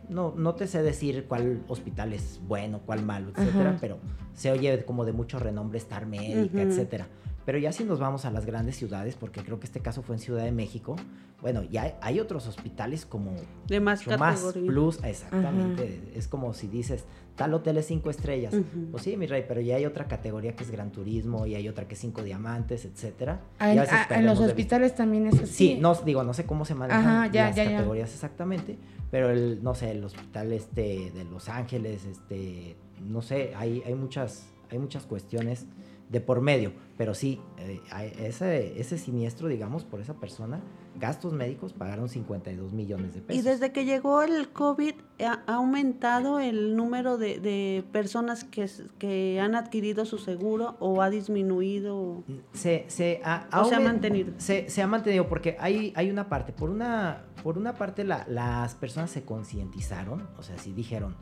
No, 0.07 0.33
no 0.37 0.55
te 0.55 0.67
sé 0.67 0.81
decir 0.81 1.25
cuál 1.27 1.63
hospital 1.67 2.13
es 2.13 2.39
bueno, 2.47 2.79
cuál 2.85 3.03
malo, 3.03 3.31
etcétera, 3.35 3.71
Ajá. 3.71 3.77
pero 3.81 3.97
se 4.33 4.51
oye 4.51 4.85
como 4.85 5.03
de 5.03 5.11
mucho 5.11 5.37
renombre 5.37 5.77
Star 5.79 6.05
Médica, 6.05 6.61
etcétera. 6.61 7.07
Pero 7.45 7.59
ya 7.59 7.71
si 7.71 7.83
nos 7.83 7.99
vamos 7.99 8.25
a 8.25 8.31
las 8.31 8.45
grandes 8.45 8.75
ciudades, 8.75 9.15
porque 9.15 9.41
creo 9.43 9.59
que 9.59 9.67
este 9.67 9.79
caso 9.79 10.01
fue 10.01 10.15
en 10.15 10.19
Ciudad 10.19 10.43
de 10.43 10.51
México, 10.51 10.95
bueno, 11.41 11.61
ya 11.61 11.95
hay, 12.01 12.19
otros 12.19 12.47
hospitales 12.47 13.05
como 13.05 13.35
De 13.67 13.79
más 13.79 14.05
mucho 14.07 14.17
más 14.17 14.41
plus, 14.53 15.03
exactamente. 15.03 16.11
Es 16.15 16.27
como 16.27 16.55
si 16.55 16.67
dices, 16.67 17.05
tal 17.35 17.53
hotel 17.53 17.77
es 17.77 17.85
cinco 17.85 18.09
estrellas. 18.09 18.53
Ujú. 18.53 18.91
Pues 18.91 19.03
sí, 19.03 19.15
mi 19.15 19.27
rey, 19.27 19.45
pero 19.47 19.61
ya 19.61 19.75
hay 19.75 19.85
otra 19.85 20.07
categoría 20.07 20.55
que 20.55 20.63
es 20.63 20.71
Gran 20.71 20.91
Turismo 20.91 21.45
y 21.45 21.53
hay 21.53 21.69
otra 21.69 21.87
que 21.87 21.93
es 21.93 21.99
cinco 21.99 22.23
diamantes, 22.23 22.85
etcétera. 22.85 23.41
Ah, 23.59 23.67
a 23.67 23.71
ah, 23.71 24.07
en 24.09 24.25
los 24.25 24.39
hospitales 24.39 24.95
también 24.95 25.27
es 25.27 25.35
así. 25.35 25.53
Sí, 25.53 25.77
no 25.79 25.93
digo, 25.93 26.23
no 26.23 26.33
sé 26.33 26.45
cómo 26.47 26.65
se 26.65 26.73
manejan 26.73 27.05
Ajá, 27.05 27.27
ya, 27.27 27.47
las 27.47 27.55
ya, 27.55 27.63
ya. 27.65 27.71
categorías 27.73 28.11
exactamente, 28.11 28.79
pero 29.11 29.29
el, 29.29 29.61
no 29.61 29.75
sé, 29.75 29.91
el 29.91 30.03
hospital 30.03 30.51
este 30.51 31.11
de 31.11 31.25
Los 31.25 31.47
Ángeles, 31.49 32.05
este, 32.05 32.75
no 33.07 33.21
sé, 33.21 33.53
hay, 33.55 33.83
hay 33.85 33.93
muchas, 33.93 34.47
hay 34.71 34.79
muchas 34.79 35.05
cuestiones 35.05 35.67
de 36.09 36.21
por 36.21 36.39
medio, 36.41 36.71
pero 36.97 37.13
sí, 37.13 37.39
eh, 37.57 37.81
ese, 38.19 38.79
ese 38.79 38.97
siniestro, 38.97 39.47
digamos, 39.47 39.83
por 39.83 39.99
esa 40.01 40.13
persona, 40.13 40.61
gastos 40.99 41.33
médicos 41.33 41.73
pagaron 41.73 42.07
52 42.07 42.71
millones 42.73 43.13
de 43.15 43.21
pesos. 43.21 43.43
Y 43.43 43.45
desde 43.45 43.71
que 43.71 43.83
llegó 43.85 44.21
el 44.21 44.49
COVID 44.49 44.93
ha, 45.25 45.41
ha 45.47 45.55
aumentado 45.55 46.39
el 46.39 46.75
número 46.77 47.17
de, 47.17 47.39
de 47.39 47.83
personas 47.91 48.43
que, 48.43 48.69
que 48.99 49.39
han 49.41 49.55
adquirido 49.55 50.05
su 50.05 50.17
seguro 50.19 50.77
o 50.79 51.01
ha 51.01 51.09
disminuido. 51.09 52.23
se, 52.53 52.85
se 52.87 53.19
ha, 53.25 53.47
O 53.61 53.65
se 53.65 53.75
ha 53.75 53.79
mantenido. 53.79 54.33
Se, 54.37 54.69
se 54.69 54.81
ha 54.81 54.87
mantenido 54.87 55.27
porque 55.27 55.57
hay, 55.59 55.91
hay 55.95 56.09
una 56.09 56.29
parte, 56.29 56.53
por 56.53 56.69
una, 56.69 57.23
por 57.43 57.57
una 57.57 57.73
parte 57.73 58.03
la- 58.03 58.25
las 58.29 58.75
personas 58.75 59.09
se 59.11 59.23
concientizaron, 59.23 60.27
o 60.37 60.43
sea, 60.43 60.57
sí 60.59 60.71
dijeron, 60.71 61.15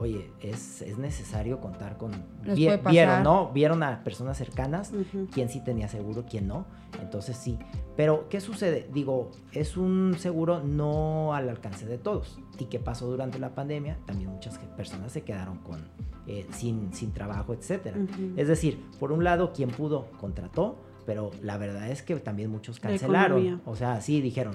oye, 0.00 0.30
es, 0.40 0.80
es 0.82 0.96
necesario 0.98 1.60
contar 1.60 1.96
con... 1.98 2.10
Vi- 2.54 2.66
vieron, 2.90 3.22
¿no? 3.22 3.50
Vieron 3.52 3.82
a 3.82 4.02
personas 4.02 4.36
cercanas, 4.38 4.92
quién 5.32 5.48
sí 5.50 5.62
tenía 5.62 5.88
seguro, 5.88 6.24
quién 6.28 6.48
no, 6.48 6.64
entonces 7.00 7.36
sí. 7.36 7.58
Pero, 7.96 8.26
¿qué 8.30 8.40
sucede? 8.40 8.88
Digo, 8.92 9.30
es 9.52 9.76
un 9.76 10.16
seguro 10.18 10.62
no 10.64 11.34
al 11.34 11.48
alcance 11.50 11.84
de 11.86 11.98
todos. 11.98 12.38
¿Y 12.58 12.64
qué 12.64 12.78
pasó 12.78 13.06
durante 13.10 13.38
la 13.38 13.54
pandemia? 13.54 13.98
También 14.06 14.30
muchas 14.30 14.58
personas 14.76 15.12
se 15.12 15.20
quedaron 15.22 15.58
con, 15.58 15.80
eh, 16.26 16.46
sin, 16.50 16.92
sin 16.94 17.12
trabajo. 17.12 17.52
Ujú. 17.52 18.32
Es 18.36 18.48
decir, 18.48 18.82
por 18.98 19.12
un 19.12 19.22
lado, 19.22 19.52
quien 19.52 19.68
pudo 19.70 20.06
contrató, 20.18 20.78
pero 21.04 21.30
la 21.42 21.58
verdad 21.58 21.90
es 21.90 22.02
que 22.02 22.16
también 22.16 22.50
muchos 22.50 22.76
La 22.82 22.88
cancelaron. 22.90 23.38
O 23.66 23.76
sea, 23.76 24.00
sí 24.00 24.22
dijeron, 24.22 24.54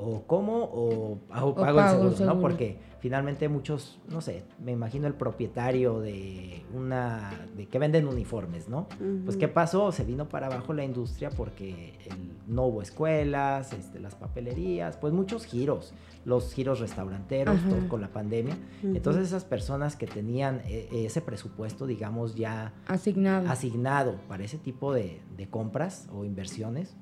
o 0.00 0.22
como 0.26 0.62
o 0.64 1.18
pago, 1.28 1.48
O 1.50 1.54
pago 1.54 1.80
el 1.80 1.88
seguro, 2.14 2.34
¿no? 2.34 2.40
Porque 2.40 2.78
finalmente 3.00 3.48
muchos, 3.48 4.00
no 4.08 4.20
sé, 4.20 4.44
me 4.64 4.72
imagino 4.72 5.06
el 5.06 5.14
propietario 5.14 6.00
de 6.00 6.62
una, 6.74 7.30
de 7.56 7.66
que 7.66 7.78
venden 7.78 8.06
uniformes, 8.08 8.68
¿no? 8.68 8.86
Pues 9.24 9.36
qué 9.36 9.48
pasó, 9.48 9.90
se 9.92 10.04
vino 10.04 10.28
para 10.28 10.46
abajo 10.46 10.72
la 10.72 10.84
industria 10.84 11.30
porque 11.30 11.98
el- 12.06 12.38
no 12.46 12.64
hubo 12.66 12.80
escuelas, 12.82 13.72
este, 13.72 14.00
las 14.00 14.14
papelerías, 14.14 14.96
pues 14.96 15.12
muchos 15.12 15.44
giros, 15.44 15.92
los 16.24 16.52
giros 16.54 16.80
restauranteros, 16.80 17.56
Ajá. 17.58 17.68
todo 17.68 17.88
con 17.88 18.00
la 18.00 18.08
pandemia. 18.08 18.56
Entonces 18.82 19.26
esas 19.26 19.44
personas 19.44 19.96
que 19.96 20.06
tenían 20.06 20.62
eh, 20.66 20.88
ese 20.92 21.20
presupuesto, 21.20 21.86
digamos, 21.86 22.34
ya 22.36 22.72
Asignado. 22.86 23.48
asignado 23.50 24.14
para 24.28 24.44
ese 24.44 24.58
tipo 24.58 24.92
de, 24.94 25.20
de 25.36 25.48
compras 25.48 26.08
o 26.12 26.24
inversiones, 26.24 26.96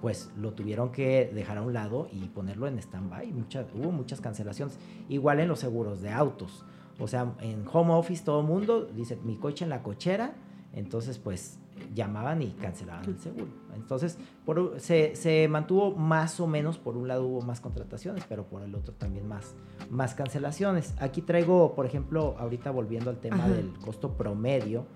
pues 0.00 0.30
lo 0.36 0.52
tuvieron 0.52 0.90
que 0.92 1.30
dejar 1.34 1.58
a 1.58 1.62
un 1.62 1.72
lado 1.72 2.08
y 2.12 2.20
ponerlo 2.28 2.66
en 2.66 2.78
stand-by. 2.78 3.32
Muchas- 3.32 3.66
hubo 3.74 3.90
muchas 3.90 4.20
cancelaciones. 4.20 4.78
Igual 5.08 5.40
en 5.40 5.48
los 5.48 5.58
seguros 5.60 6.00
de 6.00 6.10
autos. 6.10 6.64
O 7.00 7.06
sea, 7.08 7.32
en 7.40 7.64
home 7.72 7.92
office 7.94 8.24
todo 8.24 8.40
el 8.40 8.46
mundo 8.46 8.84
dice 8.86 9.16
mi 9.24 9.36
coche 9.36 9.64
en 9.64 9.70
la 9.70 9.82
cochera, 9.82 10.34
entonces 10.72 11.18
pues 11.18 11.58
llamaban 11.94 12.42
y 12.42 12.50
cancelaban 12.52 13.04
el 13.04 13.18
seguro. 13.18 13.46
Entonces 13.74 14.18
por 14.44 14.80
se, 14.80 15.14
se 15.14 15.46
mantuvo 15.48 15.94
más 15.94 16.40
o 16.40 16.46
menos, 16.48 16.76
por 16.78 16.96
un 16.96 17.06
lado 17.06 17.24
hubo 17.26 17.40
más 17.42 17.60
contrataciones, 17.60 18.24
pero 18.28 18.44
por 18.46 18.62
el 18.62 18.74
otro 18.74 18.94
también 18.94 19.28
más, 19.28 19.54
más 19.90 20.14
cancelaciones. 20.14 20.94
Aquí 21.00 21.22
traigo, 21.22 21.74
por 21.76 21.86
ejemplo, 21.86 22.34
ahorita 22.38 22.70
volviendo 22.72 23.10
al 23.10 23.18
tema 23.18 23.36
Ajá. 23.44 23.48
del 23.50 23.72
costo 23.78 24.14
promedio, 24.14 24.86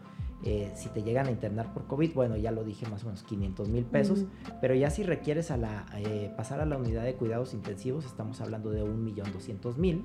eh, 0.45 0.73
si 0.75 0.89
te 0.89 1.03
llegan 1.03 1.27
a 1.27 1.31
internar 1.31 1.73
por 1.73 1.87
COVID, 1.87 2.15
bueno, 2.15 2.37
ya 2.37 2.51
lo 2.51 2.65
dije, 2.65 2.87
más 2.89 3.03
o 3.05 3.07
menos 3.07 3.23
500 3.23 3.69
mil 3.69 3.85
pesos, 3.85 4.21
Ujú. 4.21 4.29
pero 4.61 4.75
ya 4.75 4.91
si 4.91 5.03
requieres 5.03 5.51
a 5.51 5.57
la, 5.57 5.87
eh, 5.97 6.33
pasar 6.37 6.61
a 6.61 6.67
la 6.67 6.77
unidad 6.77 7.05
de 7.05 7.15
cuidados 7.15 7.55
intensivos, 7.55 8.05
estamos 8.05 8.41
hablando 8.41 8.71
de 8.71 8.83
1.200.000, 8.85 10.03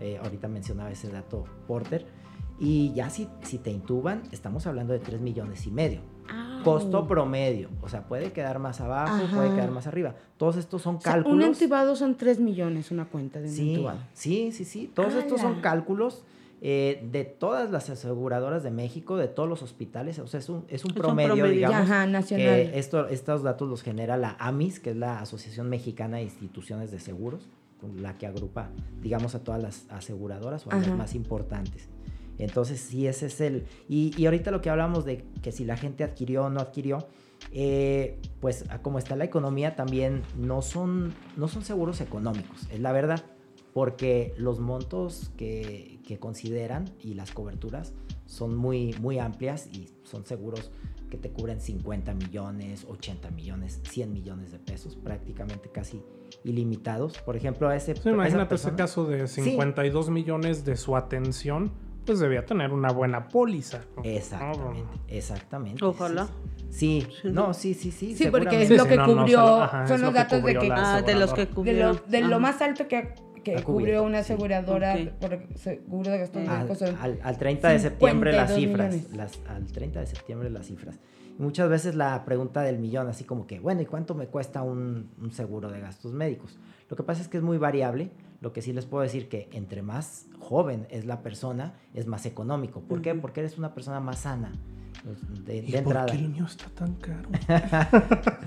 eh, 0.00 0.18
ahorita 0.22 0.48
mencionaba 0.48 0.90
ese 0.90 1.08
dato 1.08 1.44
Porter, 1.66 2.06
y 2.58 2.92
ya 2.94 3.10
si, 3.10 3.28
si 3.42 3.58
te 3.58 3.70
intuban, 3.70 4.22
estamos 4.30 4.66
hablando 4.66 4.92
de 4.92 5.00
3 5.00 5.20
millones 5.20 5.66
y 5.66 5.70
medio. 5.70 6.00
Costo 6.62 7.08
promedio, 7.08 7.68
o 7.82 7.88
sea, 7.88 8.06
puede 8.06 8.30
quedar 8.32 8.60
más 8.60 8.80
abajo, 8.80 9.24
Ajá. 9.24 9.34
puede 9.36 9.52
quedar 9.52 9.72
más 9.72 9.88
arriba. 9.88 10.14
Todos 10.36 10.56
estos 10.56 10.80
son 10.80 10.96
O 10.96 11.00
sea, 11.00 11.14
cálculos. 11.14 11.36
un 11.36 11.42
entubado 11.42 11.96
son 11.96 12.16
3 12.16 12.38
millones, 12.38 12.92
una 12.92 13.06
cuenta 13.06 13.40
de 13.40 13.48
un 13.48 13.52
Sí, 13.54 13.70
entubado. 13.74 13.98
sí, 14.12 14.52
sí, 14.52 14.64
sí. 14.64 14.88
Todos 14.94 15.14
estos 15.14 15.40
son 15.40 15.60
cálculos 15.60 16.24
eh, 16.64 17.04
de 17.10 17.24
todas 17.24 17.72
las 17.72 17.90
aseguradoras 17.90 18.62
de 18.62 18.70
México, 18.70 19.16
de 19.16 19.26
todos 19.26 19.48
los 19.48 19.62
hospitales. 19.62 20.20
O 20.20 20.28
sea, 20.28 20.38
es 20.38 20.48
un, 20.48 20.64
es 20.68 20.84
un 20.84 20.92
Es 20.92 20.96
un 20.96 21.02
promedio, 21.02 21.34
promedio. 21.34 21.54
digamos. 21.56 21.80
Ajá, 21.90 22.06
nacional. 22.06 22.46
Que 22.70 22.78
esto, 22.78 23.08
estos 23.08 23.42
datos 23.42 23.68
los 23.68 23.82
genera 23.82 24.16
la 24.16 24.36
AMIS, 24.38 24.78
que 24.78 24.90
es 24.90 24.96
la 24.96 25.20
Asociación 25.20 25.68
Mexicana 25.68 26.18
de 26.18 26.22
Instituciones 26.22 26.92
de 26.92 27.00
Seguros, 27.00 27.48
la 27.96 28.16
que 28.16 28.28
agrupa, 28.28 28.70
digamos, 29.00 29.34
a 29.34 29.42
todas 29.42 29.60
las 29.60 29.86
aseguradoras 29.90 30.64
o 30.68 30.70
a 30.70 30.76
las 30.76 30.88
más 30.96 31.16
importantes. 31.16 31.88
Entonces, 32.38 32.80
sí, 32.80 33.08
ese 33.08 33.26
es 33.26 33.40
el... 33.40 33.66
Y, 33.88 34.12
y 34.16 34.26
ahorita 34.26 34.52
lo 34.52 34.60
que 34.60 34.70
hablamos 34.70 35.04
de 35.04 35.24
que 35.42 35.50
si 35.50 35.64
la 35.64 35.76
gente 35.76 36.04
adquirió 36.04 36.44
o 36.44 36.48
no 36.50 36.60
adquirió, 36.60 37.08
eh, 37.50 38.20
pues 38.40 38.64
como 38.82 38.98
está 39.00 39.16
la 39.16 39.24
economía 39.24 39.74
también 39.74 40.22
no 40.38 40.62
son, 40.62 41.12
no 41.36 41.48
son 41.48 41.62
seguros 41.64 42.00
económicos, 42.00 42.68
es 42.70 42.78
la 42.78 42.92
verdad, 42.92 43.24
porque 43.72 44.34
los 44.36 44.58
montos 44.60 45.30
que, 45.36 45.98
que 46.06 46.18
consideran 46.18 46.84
y 47.00 47.14
las 47.14 47.30
coberturas 47.32 47.94
son 48.26 48.56
muy, 48.56 48.94
muy 49.00 49.18
amplias 49.18 49.66
y 49.72 49.88
son 50.04 50.24
seguros 50.26 50.70
que 51.10 51.18
te 51.18 51.30
cubren 51.30 51.60
50 51.60 52.14
millones, 52.14 52.86
80 52.88 53.30
millones, 53.32 53.80
100 53.90 54.12
millones 54.12 54.50
de 54.52 54.58
pesos, 54.58 54.96
prácticamente 54.96 55.68
casi 55.70 56.02
ilimitados. 56.44 57.18
Por 57.18 57.36
ejemplo, 57.36 57.68
a 57.68 57.76
ese... 57.76 57.94
Sí, 57.94 58.08
imagínate 58.08 58.54
ese 58.54 58.74
caso 58.74 59.04
de 59.04 59.26
52 59.28 60.08
millones 60.10 60.64
de 60.64 60.76
su 60.76 60.96
atención, 60.96 61.70
pues 62.06 62.18
debía 62.18 62.46
tener 62.46 62.72
una 62.72 62.90
buena 62.92 63.28
póliza. 63.28 63.82
¿no? 63.96 64.02
Exactamente, 64.04 64.88
exacamente. 65.08 65.84
Ojalá. 65.84 66.28
Sí, 66.70 67.06
sí, 67.10 67.16
Sí. 67.22 67.28
no, 67.30 67.52
sí, 67.52 67.74
sí, 67.74 67.90
sí. 67.90 68.14
Sí, 68.14 68.28
porque 68.30 68.62
es 68.62 68.70
lo 68.70 68.84
sí, 68.84 68.88
que 68.88 68.96
no, 68.96 69.06
no, 69.06 69.16
cubrió, 69.20 69.68
son 69.86 70.00
lo 70.00 70.06
los 70.06 70.14
datos 70.14 70.42
de 70.42 70.54
cubrió 70.54 70.60
que 70.62 70.68
Ah, 70.72 71.02
de 71.02 71.14
los 71.14 71.34
que 71.34 71.42
aseguradora. 71.42 71.92
de 71.92 72.00
lo, 72.00 72.10
de 72.10 72.20
lo 72.22 72.26
Ajá. 72.36 72.38
más 72.38 72.62
alto 72.62 72.88
que, 72.88 73.14
que 73.42 73.62
cubrió 73.62 74.02
una 74.02 74.22
sí. 74.22 74.32
aseguradora 74.32 74.94
Ok. 74.94 75.08
por 75.20 75.38
seguro 75.56 76.10
de 76.10 76.18
gastos 76.18 76.48
al, 76.48 76.58
médicos. 76.58 76.78
son- 76.78 76.96
al- 77.00 77.18
al 77.22 77.38
30 77.38 77.68
de 77.68 77.78
septiembre 77.78 78.32
las 78.32 78.54
52 78.54 78.92
cifras. 78.94 79.16
Las, 79.16 79.40
al 79.48 79.66
30 79.66 80.00
de 80.00 80.06
septiembre 80.06 80.50
las 80.50 80.66
cifras. 80.66 80.98
Y 81.38 81.42
muchas 81.42 81.68
veces 81.68 81.94
la 81.94 82.24
pregunta 82.24 82.62
del 82.62 82.78
millón, 82.78 83.08
así 83.08 83.24
como 83.24 83.46
que, 83.46 83.58
bueno, 83.60 83.80
¿y 83.82 83.86
cuánto 83.86 84.14
me 84.14 84.26
cuesta 84.26 84.62
un, 84.62 85.10
un 85.20 85.30
seguro 85.32 85.70
de 85.70 85.80
gastos 85.80 86.12
médicos? 86.12 86.58
Lo 86.90 86.96
que 86.96 87.02
pasa 87.02 87.22
es 87.22 87.28
que 87.28 87.38
es 87.38 87.42
muy 87.42 87.58
variable. 87.58 88.10
Lo 88.42 88.52
que 88.52 88.60
sí 88.60 88.72
les 88.72 88.84
puedo 88.86 89.02
decir 89.02 89.28
que 89.28 89.48
entre 89.52 89.82
más 89.82 90.26
joven 90.40 90.86
es 90.90 91.04
la 91.06 91.22
persona, 91.22 91.74
es 91.94 92.06
más 92.06 92.26
económico. 92.26 92.80
¿Por 92.80 93.00
qué? 93.00 93.12
Ujú. 93.12 93.20
Porque 93.22 93.40
eres 93.40 93.56
una 93.56 93.72
persona 93.72 94.00
más 94.00 94.18
sana. 94.20 94.52
pues, 95.04 95.44
De, 95.46 95.56
¿Y 95.58 95.70
de 95.72 95.82
por 95.82 95.92
entrada. 95.96 96.06
qué 96.12 96.18
el 96.18 96.28
mío 96.28 96.44
está 96.44 96.66
tan 96.74 96.94
caro? 96.96 97.28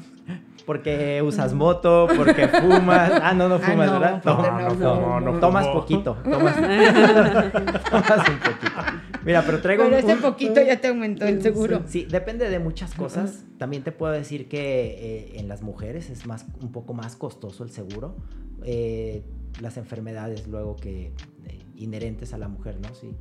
Porque 0.65 1.21
usas 1.21 1.53
moto, 1.53 2.07
porque 2.17 2.47
fumas. 2.47 3.11
Ah, 3.21 3.33
no, 3.33 3.47
no 3.47 3.55
Ah, 3.55 3.59
fumas, 3.59 3.87
no, 3.87 3.99
¿verdad? 3.99 4.21
no, 4.25 4.75
no, 4.75 5.19
no, 5.19 5.19
no, 5.33 5.39
Tomas 5.39 5.67
poquito. 5.67 6.17
Tomas, 6.23 6.55
tomas 7.89 8.29
un 8.29 8.39
poquito. 8.39 8.81
Mira, 9.23 9.43
pero 9.45 9.61
traigo 9.61 9.83
Pero 9.83 9.97
un- 9.97 10.03
ese 10.03 10.15
poquito 10.17 10.61
ya 10.61 10.79
te 10.81 10.87
aumentó 10.87 11.25
el 11.25 11.41
seguro. 11.41 11.83
Sí, 11.87 12.05
depende 12.09 12.49
de 12.49 12.59
muchas 12.59 12.93
cosas. 12.95 13.43
También 13.57 13.83
te 13.83 13.91
puedo 13.91 14.11
decir 14.13 14.47
que 14.47 15.29
eh, 15.33 15.39
en 15.39 15.47
las 15.47 15.61
mujeres 15.61 16.09
es 16.09 16.25
más, 16.25 16.45
un 16.61 16.71
poco 16.71 16.93
más 16.93 17.15
costoso 17.15 17.63
el 17.63 17.69
seguro. 17.69 18.15
Eh, 18.63 19.23
las 19.61 19.77
enfermedades 19.77 20.47
luego 20.47 20.75
que 20.75 21.13
eh, 21.45 21.59
inherentes 21.75 22.33
a 22.33 22.37
la 22.37 22.47
mujer, 22.47 22.79
¿no? 22.81 22.93
Sí. 22.95 23.11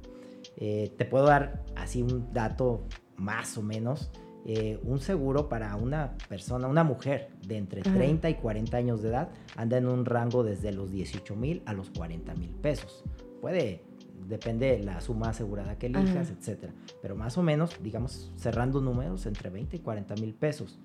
Eh, 0.57 0.92
te 0.96 1.04
puedo 1.04 1.26
dar 1.26 1.62
así 1.76 2.02
un 2.02 2.33
dato 2.33 2.85
más 3.16 3.57
o 3.59 3.62
menos. 3.62 4.11
Eh, 4.46 4.78
un 4.83 4.98
seguro 4.98 5.48
para 5.48 5.74
una 5.76 6.12
persona, 6.28 6.68
una 6.68 6.85
mujer 6.85 7.30
de 7.46 7.57
entre 7.57 7.80
Ajá. 7.80 7.94
30 7.94 8.28
y 8.30 8.35
40 8.35 8.76
años 8.76 9.02
de 9.02 9.09
edad 9.09 9.30
anda 9.57 9.78
en 9.78 9.88
un 9.88 10.04
rango 10.04 10.44
desde 10.44 10.70
los 10.72 10.90
18 10.90 11.35
mil 11.35 11.62
a 11.64 11.72
los 11.72 11.90
40 11.90 12.35
mil 12.35 12.50
pesos. 12.50 13.04
Puede 13.40 13.83
depende 14.28 14.76
de 14.76 14.83
la 14.83 15.00
suma 15.02 15.30
asegurada 15.30 15.76
que 15.78 15.87
elijas, 15.87 16.28
Ajá. 16.30 16.37
etcétera. 16.38 16.72
Pero 17.02 17.14
más 17.16 17.37
o 17.37 17.42
menos, 17.42 17.76
digamos, 17.83 18.33
cerrando 18.37 18.80
números, 18.80 19.26
entre 19.26 19.50
20 19.50 19.76
y 19.76 19.80
40 19.80 20.14
mil 20.16 20.35
pesos. 20.35 20.78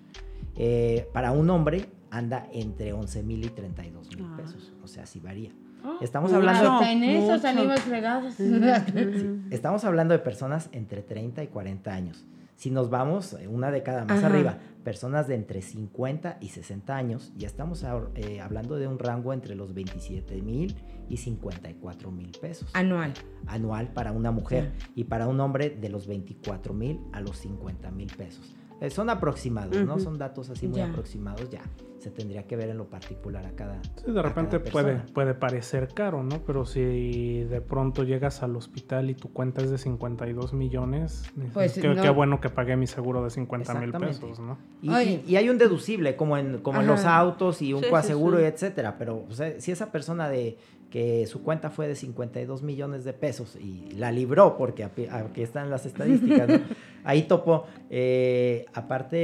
Eh, 0.55 1.07
para 1.13 1.31
un 1.31 1.49
hombre 1.49 1.85
anda 2.11 2.47
entre 2.51 2.91
11 2.93 3.23
mil 3.23 3.45
y 3.45 3.49
32 3.49 4.15
mil 4.15 4.25
Ah. 4.25 4.37
pesos. 4.37 4.73
O 4.83 4.87
sea, 4.87 5.05
sí 5.05 5.19
varía. 5.19 5.51
Ah, 5.83 5.97
Estamos 6.01 6.33
hablando, 6.33 6.69
Hasta 6.71 6.91
en 6.91 7.03
eso 7.03 7.39
salimos 7.39 7.79
fregados. 7.81 8.35
estamos 9.51 9.83
hablando 9.85 10.13
de 10.13 10.19
personas 10.19 10.69
entre 10.73 11.01
30 11.01 11.43
y 11.43 11.47
40 11.47 11.93
años. 11.93 12.25
Si 12.59 12.71
nos 12.71 12.89
vamos 12.89 13.31
eh, 13.39 13.47
una 13.47 13.71
década 13.71 14.03
más 14.03 14.17
Ajá. 14.17 14.27
arriba, 14.27 14.57
personas 14.83 15.29
de 15.29 15.35
entre 15.35 15.61
50 15.61 16.39
y 16.41 16.49
60 16.49 16.93
años, 16.93 17.31
ya 17.37 17.47
estamos 17.47 17.85
eh, 18.15 18.41
hablando 18.41 18.75
de 18.75 18.85
un 18.85 18.99
rango 18.99 19.31
entre 19.31 19.55
los 19.55 19.73
27 19.73 20.41
mil 20.41 20.75
y 21.07 21.15
54 21.15 22.11
mil 22.11 22.31
pesos 22.31 22.69
Anual. 22.73 23.13
anual 23.47 23.93
para 23.93 24.11
una 24.11 24.31
mujer 24.31 24.73
y 24.93 25.05
para 25.05 25.29
un 25.29 25.39
hombre 25.39 25.69
de 25.69 25.87
los 25.87 26.05
24 26.05 26.73
mil 26.73 26.99
a 27.13 27.21
los 27.21 27.37
50 27.37 27.91
mil 27.91 28.13
pesos. 28.17 28.53
Eh, 28.81 28.89
son 28.89 29.09
aproximados, 29.09 29.77
¿no? 29.85 29.97
Son 29.97 30.17
datos 30.17 30.49
así 30.49 30.67
muy 30.67 30.79
Ya. 30.79 30.89
aproximados, 30.89 31.49
ya. 31.49 31.61
Se 31.99 32.11
tendría 32.11 32.47
que 32.47 32.55
ver 32.55 32.69
en 32.69 32.77
lo 32.77 32.85
particular 32.89 33.45
a 33.45 33.51
cada. 33.51 33.81
Sí, 34.03 34.11
de 34.11 34.21
repente 34.21 34.59
puede, 34.59 34.95
puede 35.13 35.33
parecer 35.33 35.89
caro, 35.93 36.23
¿no? 36.23 36.39
Pero 36.45 36.65
si 36.65 37.43
de 37.43 37.59
pronto 37.61 38.03
llegas 38.03 38.41
al 38.41 38.55
hospital 38.55 39.09
y 39.09 39.15
tu 39.15 39.33
cuenta 39.33 39.61
es 39.61 39.69
de 39.69 39.77
52 39.77 40.53
millones, 40.53 41.23
Pues, 41.53 41.73
qué, 41.73 41.89
no. 41.89 42.01
qué 42.01 42.09
bueno 42.09 42.39
que 42.39 42.49
pagué 42.49 42.77
mi 42.77 42.87
seguro 42.87 43.21
de 43.23 43.29
50 43.29 43.73
mil 43.75 43.91
pesos, 43.91 44.39
¿no? 44.39 44.57
Y, 44.81 44.89
Oye. 44.89 45.23
y- 45.27 45.31
y 45.33 45.35
hay 45.35 45.49
un 45.49 45.57
deducible, 45.57 46.15
como 46.15 46.37
en, 46.37 46.59
como 46.59 46.79
en 46.79 46.87
los 46.87 47.03
autos 47.03 47.61
y 47.61 47.73
un 47.73 47.83
Sí, 47.83 47.89
coaseguro, 47.89 48.37
sí. 48.37 48.43
y 48.43 48.47
etcétera. 48.47 48.95
Pero 48.97 49.25
o 49.29 49.33
sea, 49.33 49.59
si 49.59 49.71
esa 49.71 49.91
persona 49.91 50.29
de 50.29 50.57
que 50.89 51.27
su 51.27 51.43
cuenta 51.43 51.69
fue 51.69 51.87
de 51.87 51.95
52 51.95 52.63
millones 52.63 53.03
de 53.03 53.13
pesos 53.13 53.55
y 53.57 53.91
la 53.91 54.11
libró, 54.11 54.57
porque 54.57 54.83
aquí 54.85 55.41
están 55.41 55.69
las 55.69 55.85
estadísticas, 55.85 56.47
¿no? 56.47 56.59
ahí 57.03 57.23
topó. 57.23 57.65
eh, 57.89 58.65
aparte, 58.73 59.17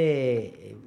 eh, 0.72 0.78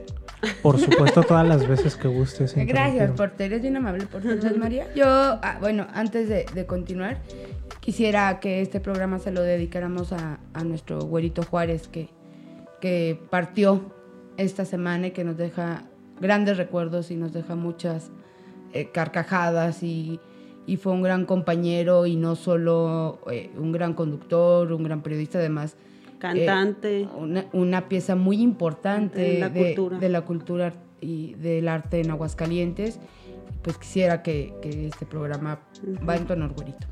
Por 0.62 0.80
supuesto, 0.80 1.24
todas 1.28 1.48
las 1.48 1.68
veces 1.68 1.96
que 1.96 2.08
gustes. 2.08 2.54
Gracias. 2.56 3.12
Porter. 3.12 3.48
Eres 3.48 3.62
bien 3.62 3.78
amable, 3.78 4.06
Porter 4.06 4.58
María. 4.58 4.88
Yo, 4.94 5.06
ah, 5.08 5.58
bueno, 5.60 5.88
antes 5.94 6.28
de, 6.28 6.46
de 6.54 6.66
continuar, 6.66 7.22
quisiera 7.80 8.40
que 8.40 8.62
este 8.62 8.80
programa 8.80 9.20
se 9.20 9.32
lo 9.32 9.42
dedicáramos 9.42 10.12
a, 10.14 10.40
a 10.54 10.64
nuestro 10.64 11.00
güerito 11.00 11.44
Juárez, 11.44 11.88
que, 11.88 12.10
que 12.82 13.20
partió 13.30 13.94
esta 14.38 14.66
semana 14.66 15.08
y 15.08 15.12
que 15.12 15.24
nos 15.24 15.38
deja 15.38 15.84
grandes 16.20 16.58
recuerdos 16.58 17.12
y 17.12 17.16
nos 17.16 17.34
deja 17.34 17.56
muchas 17.56 18.12
eh, 18.74 18.90
carcajadas 18.92 19.84
y, 19.84 20.20
y 20.66 20.78
fue 20.78 20.94
un 20.94 21.04
gran 21.04 21.26
compañero 21.26 22.06
y 22.06 22.16
no 22.16 22.36
solo 22.36 23.20
eh, 23.32 23.52
un 23.58 23.72
gran 23.72 23.94
conductor, 23.94 24.72
un 24.72 24.84
gran 24.84 25.02
periodista, 25.02 25.38
además 25.40 25.76
Cantante. 26.24 27.06
una, 27.18 27.46
una 27.52 27.90
pieza 27.90 28.16
muy 28.16 28.42
importante 28.42 29.36
En 29.36 29.40
la 29.42 29.50
de, 29.50 29.76
cultura. 29.76 30.00
de 30.00 30.10
la 30.10 30.22
cultura 30.22 30.74
y 31.02 31.34
del 31.34 31.68
arte 31.68 32.00
en 32.00 32.12
Aguascalientes. 32.12 33.00
Pues 33.62 33.78
quisiera 33.78 34.24
que, 34.24 34.54
que 34.62 34.88
este 34.88 35.06
programa 35.06 35.60
va 36.08 36.16
en 36.16 36.26
tu 36.26 36.32
honor, 36.32 36.54
güerito. 36.54 36.88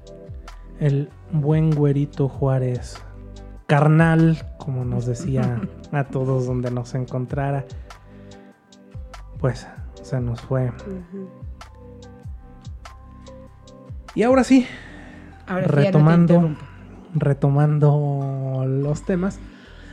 El 0.81 1.09
buen 1.31 1.71
güerito 1.71 2.27
Juárez. 2.27 2.97
Carnal, 3.67 4.37
como 4.57 4.83
nos 4.83 5.05
decía 5.05 5.61
a 5.93 6.03
todos 6.03 6.45
donde 6.45 6.69
nos 6.69 6.93
encontrara. 6.93 7.63
Pues 9.39 9.65
se 10.01 10.19
nos 10.19 10.41
fue. 10.41 10.73
Y 14.13 14.23
ahora 14.23 14.43
sí, 14.43 14.67
Ahora 15.47 15.63
sí, 15.63 15.69
ya 15.69 15.77
no 15.77 15.79
te 15.79 15.85
retomando. 15.85 16.55
Retomando 17.13 18.65
los 18.67 19.03
temas. 19.05 19.39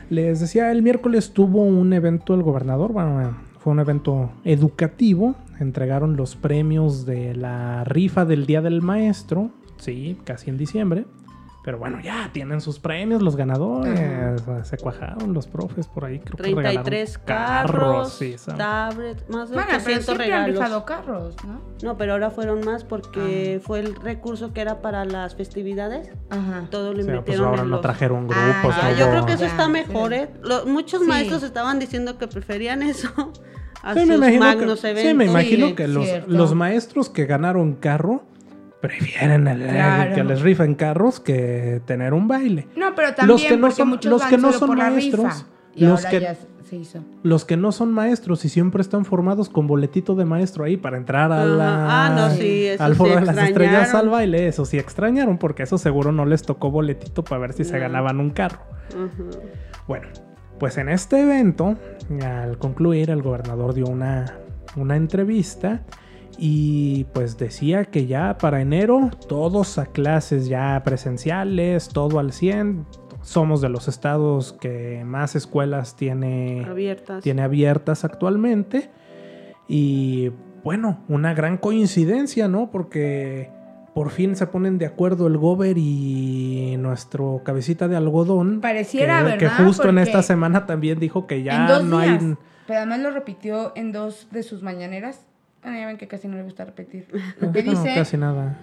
Les 0.09 0.39
decía, 0.39 0.71
el 0.71 0.81
miércoles 0.81 1.33
tuvo 1.33 1.63
un 1.63 1.93
evento 1.93 2.33
el 2.33 2.41
gobernador, 2.41 2.93
bueno, 2.93 3.37
fue 3.59 3.73
un 3.73 3.79
evento 3.79 4.31
educativo. 4.43 5.35
Entregaron 5.59 6.15
los 6.15 6.35
premios 6.35 7.05
de 7.05 7.35
la 7.35 7.83
rifa 7.83 8.25
del 8.25 8.45
Día 8.45 8.61
del 8.61 8.81
Maestro, 8.81 9.51
sí, 9.77 10.17
casi 10.23 10.49
en 10.49 10.57
diciembre. 10.57 11.05
Pero 11.61 11.77
bueno, 11.77 11.99
ya 12.01 12.29
tienen 12.31 12.61
sus 12.61 12.79
premios 12.79 13.21
los 13.21 13.35
ganadores. 13.35 14.41
Se 14.63 14.77
cuajaron 14.77 15.33
los 15.33 15.45
profes 15.47 15.87
por 15.87 16.05
ahí. 16.05 16.19
Creo 16.19 16.37
que 16.37 16.43
regalaron 16.43 16.83
33 16.85 17.17
carros, 17.17 18.13
sí, 18.13 18.37
son- 18.37 18.57
tablets, 18.57 19.29
más 19.29 19.49
de 19.49 19.55
Bueno, 19.55 19.67
pero 19.67 19.81
800 19.81 20.05
siempre 20.05 20.25
han 20.25 20.31
regalos. 20.45 20.55
rifado 20.59 20.85
carros, 20.85 21.35
¿no? 21.45 21.61
No, 21.83 21.97
pero 21.97 22.13
ahora 22.13 22.31
fueron 22.31 22.61
más 22.65 22.83
porque 22.85 23.57
Ah. 23.59 23.63
fue 23.65 23.79
el 23.81 23.95
recurso 23.95 24.53
que 24.53 24.61
era 24.61 24.81
para 24.81 25.03
las 25.05 25.35
festividades. 25.35 26.09
Ajá. 26.29 26.65
Todo 26.71 26.93
lo 26.93 27.01
o 27.01 27.03
sea, 27.03 27.05
pues 27.05 27.07
invirtieron 27.07 27.45
ahora 27.47 27.61
en 27.63 27.69
no 27.69 27.75
los... 27.75 27.81
trajeron 27.81 28.27
grupos. 28.27 28.45
Ah, 28.45 28.71
Ah, 28.81 28.89
todo. 28.91 28.97
yo 28.99 29.09
creo 29.09 29.25
que 29.25 29.33
eso 29.33 29.41
Ya, 29.43 29.47
está 29.49 29.67
mejor, 29.67 30.09
sí. 30.13 30.15
¿eh? 30.19 30.29
Lo- 30.41 30.65
muchos 30.65 31.01
Sí. 31.01 31.07
maestros 31.07 31.43
estaban 31.43 31.77
diciendo 31.79 32.17
que 32.17 32.27
preferían 32.27 32.81
eso 32.83 33.09
a 33.83 33.93
Sí, 33.93 33.99
sus 34.01 34.09
me 34.09 34.15
imagino 34.15 34.39
magnos 34.45 34.81
que, 34.81 34.89
eventos. 34.89 35.09
sí, 35.11 35.13
me 35.17 35.25
imagino 35.25 35.67
Sí, 35.67 35.75
que 35.75 35.87
los 35.89 36.55
maestros 36.55 37.09
que 37.09 37.25
ganaron 37.25 37.73
carro 37.75 38.23
prefieren 38.81 39.47
el, 39.47 39.61
Claro. 39.67 40.15
que 40.15 40.23
les 40.23 40.41
rifen 40.41 40.75
carros 40.75 41.19
que 41.19 41.81
tener 41.85 42.13
un 42.13 42.27
baile. 42.27 42.67
No, 42.75 42.95
pero 42.95 43.13
también 43.13 43.27
Los 43.27 43.43
que 43.43 43.57
no 43.57 43.71
son- 43.71 43.89
muchos 43.89 44.09
los 44.11 44.21
van 44.21 44.29
que 44.29 44.37
no 44.37 44.47
solo 44.49 44.59
son 44.59 44.67
por 44.69 44.77
la 44.77 44.89
maestros, 44.89 45.23
rifa. 45.25 45.45
Y 45.75 45.85
los 45.85 45.99
ahora 46.05 46.09
que- 46.09 46.19
ya 46.21 46.35
se 46.63 46.75
hizo. 46.75 46.99
Los 47.23 47.45
que 47.45 47.57
no 47.57 47.71
son 47.71 47.91
maestros 47.91 48.45
y 48.45 48.49
siempre 48.49 48.81
están 48.81 49.03
formados 49.05 49.49
con 49.49 49.67
boletito 49.67 50.15
de 50.15 50.25
maestro 50.25 50.63
ahí 50.65 50.77
para 50.77 50.97
entrar 50.97 51.31
a 51.31 51.43
la, 51.45 52.05
Ah, 52.05 52.09
no, 52.15 52.29
sí, 52.29 52.67
eso 52.67 52.83
al 52.83 52.91
sí 52.93 52.97
foro 52.97 53.15
de 53.15 53.21
las 53.25 53.37
estrellas 53.37 53.93
al 53.95 54.09
baile. 54.09 54.47
Eso 54.47 54.65
sí 54.65 54.77
extrañaron 54.77 55.37
porque 55.37 55.63
eso 55.63 55.77
seguro 55.77 56.11
no 56.11 56.25
les 56.25 56.43
tocó 56.43 56.69
boletito 56.71 57.23
para 57.23 57.39
ver 57.41 57.53
si 57.53 57.63
se 57.63 57.79
ganaban 57.79 58.19
un 58.19 58.29
carro. 58.31 58.59
Bueno, 59.87 60.07
pues 60.59 60.77
en 60.77 60.89
este 60.89 61.21
evento, 61.21 61.75
al 62.23 62.57
concluir, 62.57 63.09
el 63.09 63.21
gobernador 63.21 63.73
dio 63.73 63.85
una, 63.87 64.25
una 64.75 64.95
entrevista 64.95 65.81
y 66.39 67.03
pues 67.13 67.37
decía 67.37 67.85
que 67.85 68.07
ya 68.07 68.37
para 68.37 68.61
enero 68.61 69.11
todos 69.27 69.77
a 69.77 69.87
clases 69.87 70.47
ya 70.47 70.81
presenciales, 70.83 71.89
todo 71.89 72.19
al 72.19 72.31
100. 72.31 72.85
Somos 73.21 73.59
de 73.59 73.67
los 73.67 73.89
estados 73.89 74.53
que 74.53 75.03
más 75.05 75.35
escuelas 75.35 75.97
tiene, 75.97 76.65
Abiertas. 76.65 77.21
tiene 77.21 77.41
abiertas 77.41 78.05
actualmente. 78.05 78.89
Y 79.67 80.31
bueno, 80.63 81.03
una 81.09 81.33
gran 81.33 81.57
coincidencia, 81.57 82.47
¿no? 82.47 82.71
Porque 82.71 83.51
por 83.93 84.09
fin 84.09 84.37
se 84.37 84.47
ponen 84.47 84.77
de 84.77 84.85
acuerdo 84.85 85.27
el 85.27 85.37
Gober 85.37 85.77
y 85.77 86.77
nuestro 86.79 87.41
cabecita 87.43 87.89
de 87.89 87.97
algodón. 87.97 88.61
Pareciera, 88.61 89.37
que, 89.37 89.49
justo 89.49 89.89
en 89.89 89.99
esta 89.99 90.23
semana 90.23 90.65
también 90.65 90.99
dijo 90.99 91.27
que 91.27 91.43
ya 91.43 91.67
no 91.81 91.99
días. 91.99 92.23
hay. 92.23 92.35
Pero 92.65 92.79
además 92.79 92.99
lo 92.99 93.11
repitió 93.11 93.73
en 93.75 93.91
dos 93.91 94.27
de 94.31 94.43
sus 94.43 94.63
mañaneras. 94.63 95.28
Bueno, 95.63 95.77
ya 95.79 95.87
ven 95.87 95.97
que 95.97 96.07
casi 96.07 96.27
no 96.27 96.37
le 96.37 96.43
gusta 96.43 96.65
repetir. 96.65 97.07
Lo 97.41 97.51
que 97.51 97.63
No, 97.63 97.71
dice 97.71 97.93
casi 97.95 98.17
nada. 98.17 98.57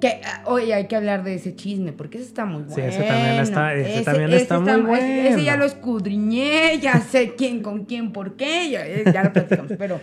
que 0.00 0.20
ah, 0.24 0.42
oye, 0.46 0.72
hay 0.72 0.86
que 0.86 0.96
hablar 0.96 1.22
de 1.24 1.34
ese 1.34 1.54
chisme, 1.54 1.92
porque 1.92 2.18
ese 2.18 2.26
está 2.28 2.44
muy 2.46 2.62
bueno. 2.62 2.74
Sí, 2.74 2.80
ese 2.80 3.02
también 3.02 3.34
está- 3.40 3.74
ese 3.74 4.02
también 4.04 4.32
está 4.32 4.58
muy 4.58 4.98
ese- 4.98 5.28
Ese 5.28 5.44
ya 5.44 5.52
bueno. 5.52 5.56
lo 5.58 5.64
escudriñé, 5.66 6.78
ya 6.80 7.00
sé 7.00 7.34
quién, 7.36 7.62
con 7.62 7.84
quién, 7.84 8.12
por 8.12 8.36
qué, 8.36 8.70
ya, 8.70 8.86
eh, 8.86 9.04
ya 9.12 9.24
lo 9.24 9.32
platicamos. 9.32 9.72
Pero 9.78 10.00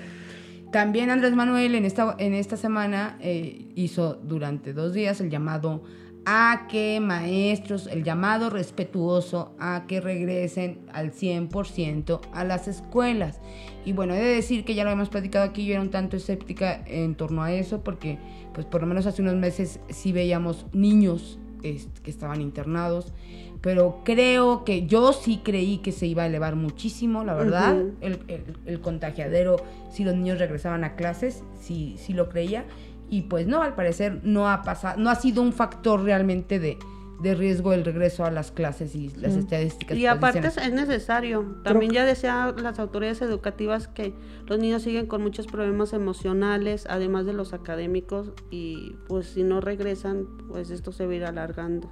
también 0.72 1.10
Andrés 1.10 1.34
Manuel 1.34 1.74
en 1.76 1.86
esta, 1.86 2.16
en 2.20 2.34
esta 2.36 2.58
semana 2.58 3.18
eh, 3.22 3.66
hizo 3.76 4.14
durante 4.16 4.74
dos 4.74 4.94
días 4.94 5.20
el 5.22 5.30
llamado 5.30 5.84
a 6.30 6.68
que 6.70 7.00
maestros, 7.00 7.88
el 7.88 8.04
llamado 8.04 8.50
respetuoso 8.50 9.56
a 9.60 9.86
que 9.88 10.02
regresen 10.02 10.80
al 10.92 11.14
100% 11.14 12.20
a 12.34 12.44
las 12.44 12.68
escuelas. 12.68 13.40
Y 13.86 13.94
bueno, 13.94 14.14
he 14.14 14.20
de 14.20 14.36
decir 14.36 14.66
que 14.66 14.76
ya 14.76 14.84
lo 14.84 14.92
hemos 14.92 15.08
platicado 15.08 15.46
aquí, 15.46 15.66
yo 15.66 15.72
era 15.76 15.82
un 15.82 15.90
tanto 15.90 16.18
escéptica 16.18 16.84
en 16.86 17.16
torno 17.16 17.44
a 17.44 17.54
eso, 17.54 17.82
porque 17.82 18.18
pues 18.54 18.66
por 18.66 18.82
lo 18.82 18.88
menos 18.88 19.06
hace 19.06 19.22
unos 19.22 19.36
meses 19.36 19.80
sí 19.88 20.12
veíamos 20.12 20.66
niños 20.74 21.40
este, 21.64 22.02
que 22.02 22.12
estaban 22.12 22.42
internados, 22.42 23.14
pero 23.62 24.02
creo 24.04 24.64
que 24.66 24.86
yo 24.86 25.14
sí 25.14 25.40
creí 25.44 25.78
que 25.78 25.92
se 25.94 26.08
iba 26.08 26.24
a 26.24 26.28
elevar 26.28 26.56
muchísimo, 26.58 27.24
la 27.24 27.34
verdad, 27.36 27.76
el, 28.02 28.20
el- 28.28 28.58
el 28.66 28.82
contagiadero, 28.82 29.56
si 29.90 30.04
los 30.04 30.14
niños 30.16 30.40
regresaban 30.40 30.84
a 30.84 30.96
clases, 30.96 31.44
sí, 31.60 31.96
sí 31.98 32.12
lo 32.14 32.28
creía, 32.30 32.66
y 33.10 33.24
pues 33.24 33.48
no, 33.48 33.62
al 33.62 33.76
parecer 33.76 34.22
no 34.24 34.50
ha 34.50 34.64
pasado, 34.64 35.00
no 35.00 35.10
ha 35.10 35.16
sido 35.16 35.42
un 35.42 35.54
factor 35.54 36.04
realmente 36.04 36.60
de, 36.60 36.78
de 37.22 37.36
riesgo 37.36 37.74
el 37.74 37.84
regreso 37.84 38.26
a 38.26 38.32
las 38.32 38.52
clases 38.52 38.96
y 38.96 39.10
las 39.16 39.36
estadísticas. 39.36 39.98
Y 39.98 40.06
aparte 40.06 40.42
dicen 40.42 40.64
es, 40.64 40.68
es 40.68 40.74
necesario. 40.74 41.58
También 41.64 41.92
ya 41.92 42.06
decían 42.06 42.56
las 42.62 42.80
autoridades 42.80 43.22
educativas 43.22 43.88
que 43.88 44.14
los 44.46 44.60
niños 44.60 44.84
siguen 44.84 45.08
con 45.08 45.22
muchos 45.22 45.48
problemas 45.48 45.94
emocionales, 45.94 46.86
además 46.90 47.26
de 47.26 47.34
los 47.34 47.54
académicos, 47.54 48.32
y 48.52 48.96
pues 49.08 49.28
si 49.28 49.44
no 49.44 49.62
regresan, 49.62 50.28
pues 50.48 50.70
esto 50.70 50.92
se 50.92 51.06
va 51.06 51.14
a 51.14 51.16
ir 51.16 51.26
alargando. 51.26 51.90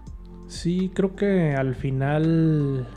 Sí, 0.48 0.92
creo 0.94 1.16
que 1.16 1.56
al 1.56 1.74
final 1.74 2.88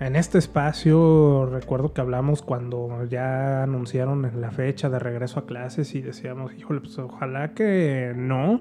en 0.00 0.16
este 0.16 0.38
espacio 0.38 1.46
recuerdo 1.46 1.92
que 1.92 2.00
hablamos 2.00 2.42
cuando 2.42 3.04
ya 3.08 3.62
anunciaron 3.62 4.30
la 4.40 4.50
fecha 4.50 4.88
de 4.90 4.98
regreso 4.98 5.40
a 5.40 5.46
clases 5.46 5.94
y 5.94 6.02
decíamos, 6.02 6.52
híjole, 6.54 6.80
pues 6.80 6.98
ojalá 6.98 7.54
que 7.54 8.12
no, 8.16 8.60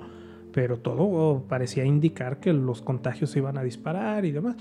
pero 0.52 0.78
todo 0.78 1.44
parecía 1.48 1.86
indicar 1.86 2.40
que 2.40 2.54
los 2.54 2.82
contagios 2.82 3.32
se 3.32 3.40
iban 3.40 3.58
a 3.58 3.64
disparar 3.64 4.26
y 4.26 4.32
demás. 4.32 4.56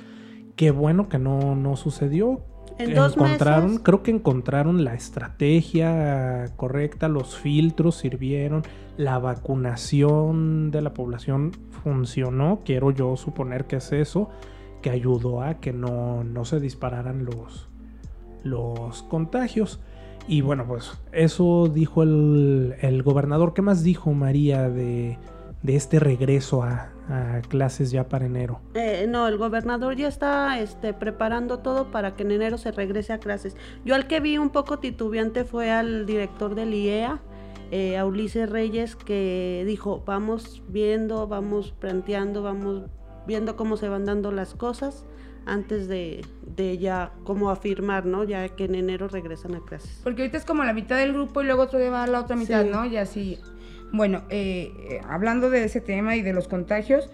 Qué 0.56 0.70
bueno 0.70 1.08
que 1.08 1.18
no, 1.18 1.54
no 1.54 1.76
sucedió. 1.76 2.40
En 2.78 2.94
dos 2.94 3.16
encontraron, 3.16 3.64
meses- 3.66 3.82
creo 3.84 4.02
que 4.02 4.10
encontraron 4.10 4.82
la 4.84 4.94
estrategia 4.94 6.46
correcta, 6.56 7.08
los 7.08 7.36
filtros 7.38 7.96
sirvieron, 7.96 8.62
la 8.96 9.18
vacunación 9.18 10.70
de 10.70 10.80
la 10.80 10.94
población 10.94 11.52
funcionó, 11.82 12.60
quiero 12.64 12.90
yo 12.90 13.16
suponer 13.16 13.66
que 13.66 13.76
es 13.76 13.92
eso, 13.92 14.30
que 14.82 14.90
ayudó 14.90 15.42
a 15.42 15.54
que 15.54 15.72
no, 15.72 16.24
no 16.24 16.44
se 16.44 16.60
dispararan 16.60 17.24
los, 17.24 17.68
los 18.44 19.02
contagios. 19.04 19.80
Y 20.28 20.40
bueno, 20.40 20.66
pues 20.66 20.92
eso 21.12 21.68
dijo 21.72 22.02
el, 22.02 22.76
el 22.80 23.02
gobernador. 23.02 23.54
¿Qué 23.54 23.62
más 23.62 23.82
dijo 23.82 24.12
María 24.12 24.68
de, 24.68 25.18
de 25.62 25.76
este 25.76 25.98
regreso 25.98 26.62
a, 26.62 26.88
clases 27.48 27.90
ya 27.90 28.08
para 28.08 28.26
enero? 28.26 28.60
Eh, 28.74 29.06
no, 29.08 29.28
el 29.28 29.36
gobernador 29.36 29.96
ya 29.96 30.08
está 30.08 30.60
este, 30.60 30.94
preparando 30.94 31.58
todo 31.58 31.90
para 31.90 32.14
que 32.14 32.22
en 32.22 32.30
enero 32.30 32.56
se 32.56 32.72
regrese 32.72 33.12
a 33.12 33.18
clases. 33.18 33.56
Yo 33.84 33.94
al 33.94 34.06
que 34.06 34.20
vi 34.20 34.38
un 34.38 34.50
poco 34.50 34.78
titubeante 34.78 35.44
fue 35.44 35.70
al 35.70 36.06
director 36.06 36.54
del 36.54 36.72
IEA, 36.72 37.20
eh, 37.70 37.98
a 37.98 38.06
Ulises 38.06 38.48
Reyes, 38.48 38.96
que 38.96 39.64
dijo, 39.66 40.02
vamos 40.06 40.62
viendo, 40.68 41.26
vamos 41.26 41.72
planteando, 41.72 42.42
vamos 42.42 42.84
viendo 43.26 43.56
cómo 43.56 43.76
se 43.76 43.88
van 43.88 44.04
dando 44.04 44.30
las 44.32 44.54
cosas 44.54 45.04
antes 45.44 45.88
de, 45.88 46.24
de 46.46 46.78
ya 46.78 47.12
como 47.24 47.50
afirmar, 47.50 48.06
¿no? 48.06 48.22
Ya 48.24 48.48
que 48.50 48.64
en 48.66 48.74
enero 48.76 49.08
regresan 49.08 49.54
a 49.56 49.60
clases. 49.60 50.00
Porque 50.04 50.22
ahorita 50.22 50.38
es 50.38 50.44
como 50.44 50.62
la 50.64 50.72
mitad 50.72 50.96
del 50.98 51.12
grupo 51.12 51.42
y 51.42 51.46
luego 51.46 51.62
otro 51.62 51.78
día 51.78 51.90
va 51.90 52.04
a 52.04 52.06
la 52.06 52.20
otra 52.20 52.36
mitad, 52.36 52.62
Sí. 52.64 52.70
¿no? 52.70 52.84
Y 52.84 52.96
así. 52.96 53.38
Bueno, 53.92 54.22
eh, 54.30 54.72
eh, 54.88 55.00
hablando 55.08 55.50
de 55.50 55.64
ese 55.64 55.80
tema 55.80 56.16
y 56.16 56.22
de 56.22 56.32
los 56.32 56.46
contagios, 56.48 57.10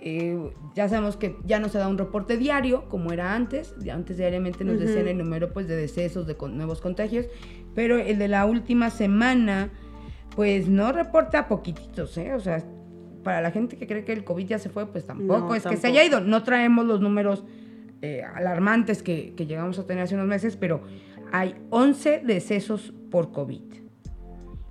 eh, 0.00 0.50
ya 0.74 0.88
sabemos 0.88 1.16
que 1.16 1.36
ya 1.44 1.58
no 1.60 1.68
se 1.68 1.78
da 1.78 1.88
un 1.88 1.98
reporte 1.98 2.36
diario 2.36 2.88
como 2.88 3.12
era 3.12 3.34
antes. 3.34 3.74
Antes 3.92 4.16
diariamente 4.16 4.64
nos 4.64 4.78
decían 4.80 5.08
el 5.08 5.18
número 5.18 5.52
pues, 5.52 5.68
de 5.68 5.76
decesos, 5.76 6.26
de 6.26 6.36
con- 6.36 6.56
nuevos 6.56 6.80
contagios. 6.80 7.26
Pero 7.74 7.98
el 7.98 8.18
de 8.18 8.28
la 8.28 8.46
última 8.46 8.90
semana, 8.90 9.70
pues 10.36 10.68
no 10.68 10.92
reporta 10.92 11.48
poquititos, 11.48 12.16
¿eh? 12.18 12.32
O 12.34 12.40
sea, 12.40 12.64
para 13.22 13.40
la 13.40 13.50
gente 13.50 13.76
que 13.76 13.86
cree 13.86 14.04
que 14.04 14.12
el 14.12 14.24
COVID 14.24 14.46
ya 14.46 14.58
se 14.58 14.68
fue, 14.68 14.86
pues 14.86 15.06
tampoco 15.06 15.48
No, 15.48 15.54
es 15.54 15.64
que 15.64 15.76
se 15.76 15.86
haya 15.88 16.04
ido. 16.04 16.20
No 16.20 16.42
traemos 16.42 16.86
los 16.86 17.00
números 17.00 17.44
eh, 18.02 18.22
alarmantes 18.34 19.02
que, 19.02 19.34
que 19.36 19.46
llegamos 19.46 19.78
a 19.78 19.86
tener 19.86 20.04
hace 20.04 20.14
unos 20.14 20.26
meses, 20.26 20.56
pero 20.56 20.82
hay 21.32 21.54
11 21.70 22.22
decesos 22.24 22.92
por 23.10 23.32
COVID 23.32 23.62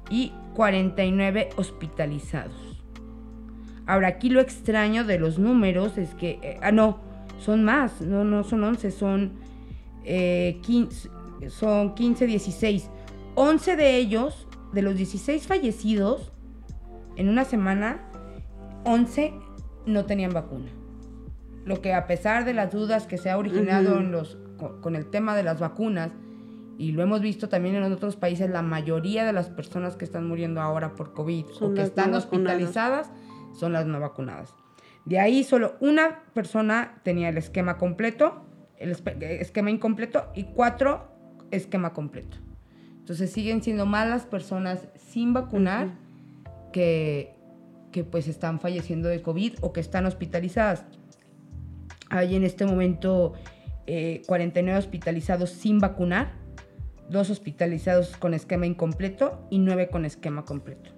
y 0.10 0.34
49 0.54 1.50
hospitalizados. 1.56 2.84
Ahora, 3.88 4.10
aquí 4.10 4.30
lo 4.30 4.40
extraño 4.42 5.04
de 5.04 5.18
los 5.18 5.40
números 5.40 5.98
es 5.98 6.14
que, 6.14 6.40
eh, 6.42 6.60
ah, 6.62 6.72
no, 6.72 7.00
son 7.40 7.64
más, 7.64 8.02
no, 8.02 8.24
no 8.24 8.44
son 8.44 8.64
11, 8.64 8.92
son, 8.92 9.34
eh, 10.06 10.60
15, 10.62 11.10
son 11.50 11.96
15, 11.96 12.28
16. 12.28 12.90
11 13.36 13.76
de 13.76 13.98
ellos, 13.98 14.48
de 14.74 14.82
los 14.82 14.96
16 14.96 15.48
fallecidos, 15.48 16.32
en 17.16 17.28
una 17.28 17.44
semana, 17.44 18.11
11 18.86 19.34
no 19.86 20.06
tenían 20.06 20.34
vacuna. 20.34 20.72
Lo 21.66 21.82
que 21.82 21.94
a 21.94 22.08
pesar 22.08 22.46
de 22.46 22.54
las 22.54 22.72
dudas 22.72 23.06
que 23.06 23.18
se 23.18 23.30
ha 23.30 23.38
originado 23.38 24.00
en 24.00 24.12
los, 24.12 24.38
con, 24.58 24.82
con 24.82 24.96
el 24.96 25.10
tema 25.10 25.36
de 25.36 25.44
las 25.44 25.60
vacunas, 25.60 26.12
y 26.78 26.94
lo 26.94 27.04
hemos 27.04 27.22
visto 27.22 27.48
también 27.48 27.76
en 27.76 27.84
otros 27.92 28.16
países, 28.16 28.50
la 28.50 28.64
mayoría 28.64 29.24
de 29.24 29.34
las 29.34 29.50
personas 29.50 29.96
que 29.96 30.06
están 30.06 30.28
muriendo 30.28 30.62
ahora 30.62 30.96
por 30.96 31.14
COVID 31.14 31.46
Son 31.54 31.72
o 31.72 31.74
que 31.76 31.84
están 31.84 32.12
no 32.12 32.20
vacunadas. 32.20 32.26
hospitalizadas 32.26 33.12
son 33.54 33.74
las 33.74 33.86
no 33.86 34.00
vacunadas. 34.00 34.56
De 35.06 35.20
ahí 35.20 35.44
solo 35.44 35.76
una 35.80 36.24
persona 36.34 37.00
tenía 37.04 37.30
el 37.30 37.38
esquema 37.38 37.78
completo, 37.78 38.46
el 38.78 38.92
esquema 39.20 39.70
incompleto 39.70 40.32
y 40.34 40.46
cuatro 40.46 41.08
esquema 41.52 41.94
completo. 41.94 42.38
Entonces 42.98 43.32
siguen 43.32 43.62
siendo 43.62 43.86
más 43.86 44.08
las 44.08 44.26
personas 44.26 44.88
sin 44.96 45.34
vacunar 45.34 45.90
que, 46.72 47.36
que 47.92 48.04
pues 48.04 48.28
están 48.28 48.60
falleciendo 48.60 49.10
de 49.10 49.22
COVID 49.22 49.56
o 49.62 49.74
que 49.74 49.80
están 49.80 50.06
hospitalizadas. 50.06 50.86
Hay 52.10 52.36
en 52.36 52.44
este 52.44 52.66
momento 52.66 53.34
eh, 53.88 54.22
49 54.28 54.78
hospitalizados 54.80 55.50
sin 55.50 55.80
vacunar, 55.80 56.34
dos 57.10 57.30
hospitalizados 57.30 58.18
con 58.18 58.34
esquema 58.34 58.66
incompleto 58.66 59.48
y 59.50 59.60
nueve 59.60 59.90
con 59.90 60.06
esquema 60.06 60.46
completo. 60.46 60.92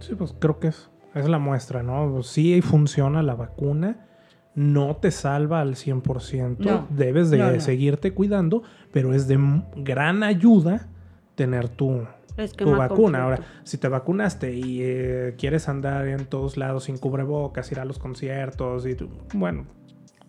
Sí, 0.00 0.14
pues 0.14 0.34
creo 0.38 0.58
que 0.58 0.68
es, 0.68 0.90
es 1.14 1.28
la 1.28 1.38
muestra, 1.38 1.82
¿no? 1.82 2.22
Sí 2.22 2.60
funciona 2.62 3.22
la 3.22 3.34
vacuna, 3.34 4.06
no 4.54 4.96
te 4.96 5.10
salva 5.10 5.60
al 5.60 5.74
100%, 5.74 6.58
No, 6.58 6.86
debes 6.90 7.30
de 7.30 7.38
no, 7.38 7.50
no. 7.52 7.60
seguirte 7.60 8.12
cuidando, 8.12 8.62
pero 8.92 9.14
es 9.14 9.28
de 9.28 9.38
gran 9.76 10.22
ayuda 10.22 10.88
tener 11.34 11.68
tu, 11.68 12.06
tu 12.48 12.70
vacuna. 12.70 12.88
completo. 12.88 13.22
Ahora, 13.22 13.38
si 13.64 13.78
te 13.78 13.88
vacunaste 13.88 14.54
y 14.54 14.80
eh, 14.82 15.34
quieres 15.38 15.68
andar 15.68 16.06
en 16.08 16.26
todos 16.26 16.56
lados 16.56 16.84
sin 16.84 16.98
cubrebocas, 16.98 17.70
ir 17.72 17.80
a 17.80 17.84
los 17.84 17.98
conciertos, 17.98 18.86
y 18.86 18.94
tú- 18.94 19.08
bueno, 19.34 19.66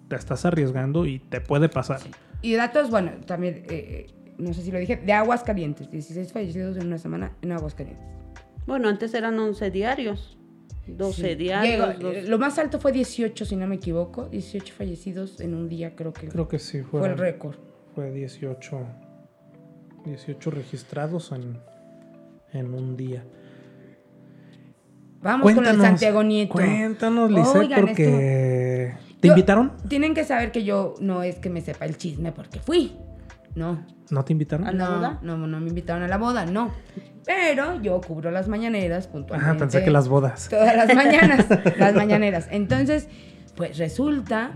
te 0.07 0.15
estás 0.15 0.45
arriesgando 0.45 1.05
y 1.05 1.19
te 1.19 1.41
puede 1.41 1.69
pasar. 1.69 1.99
Y 2.41 2.53
datos, 2.55 2.89
bueno, 2.89 3.11
también, 3.25 3.63
eh, 3.69 4.07
eh, 4.09 4.33
no 4.37 4.53
sé 4.53 4.61
si 4.63 4.71
lo 4.71 4.79
dije, 4.79 4.97
de 4.97 5.13
aguas 5.13 5.43
calientes, 5.43 5.89
16 5.91 6.33
fallecidos 6.33 6.77
en 6.77 6.87
una 6.87 6.97
semana 6.97 7.31
en 7.41 7.51
aguas 7.51 7.75
calientes. 7.75 8.05
Bueno, 8.67 8.89
antes 8.89 9.13
eran 9.13 9.37
11 9.39 9.71
diarios, 9.71 10.37
12 10.87 11.29
Sí. 11.29 11.35
diarios. 11.35 11.97
Llegó- 11.99 12.27
Lo 12.29 12.37
más 12.39 12.57
alto 12.59 12.79
fue 12.79 12.91
18, 12.91 13.45
si 13.45 13.55
no 13.55 13.67
me 13.67 13.75
equivoco, 13.75 14.27
18 14.29 14.73
fallecidos 14.73 15.39
en 15.39 15.53
un 15.53 15.69
día, 15.69 15.95
creo 15.95 16.11
que 16.13 16.27
Creo 16.27 16.47
que 16.47 16.59
sí, 16.59 16.81
fue, 16.81 16.99
fue 17.01 17.09
el 17.09 17.17
récord. 17.17 17.55
fue 17.95 18.11
18, 18.11 18.79
18 20.05 20.51
registrados 20.51 21.31
en, 21.31 21.57
en 22.53 22.73
un 22.73 22.97
día. 22.97 23.23
Vamos 25.21 25.53
con 25.53 25.65
el 25.65 25.79
Santiago 25.79 26.23
Nieto. 26.23 26.53
Cuéntanos, 26.53 27.31
Oigan, 27.55 27.81
porque... 27.81 28.93
¿Te 29.19 29.27
Yo- 29.27 29.33
invitaron? 29.33 29.73
Tienen 29.87 30.15
que 30.15 30.23
saber 30.23 30.51
que 30.51 30.63
yo 30.63 30.95
no 30.99 31.21
es 31.21 31.35
que 31.37 31.49
me 31.49 31.61
sepa 31.61 31.85
el 31.85 31.95
chisme 31.95 32.31
porque 32.31 32.59
fui. 32.59 32.93
No. 33.53 33.85
¿No 34.09 34.25
te 34.25 34.33
invitaron? 34.33 34.67
¿A 34.67 34.71
la 34.71 34.85
no, 34.85 34.95
boda? 34.95 35.19
No, 35.21 35.37
no 35.37 35.59
me 35.59 35.69
invitaron 35.69 36.01
a 36.03 36.07
la 36.07 36.17
boda, 36.17 36.45
no. 36.45 36.71
Pero 37.25 37.79
yo 37.81 38.01
cubro 38.01 38.31
las 38.31 38.47
mañaneras 38.47 39.07
puntualmente. 39.07 39.55
Ah, 39.55 39.59
pensé 39.59 39.83
que 39.83 39.91
las 39.91 40.07
bodas. 40.07 40.49
Todas 40.49 40.75
las 40.75 40.93
mañanas, 40.95 41.45
las 41.77 41.93
mañaneras. 41.93 42.47
Entonces, 42.49 43.07
pues 43.55 43.77
resulta 43.77 44.53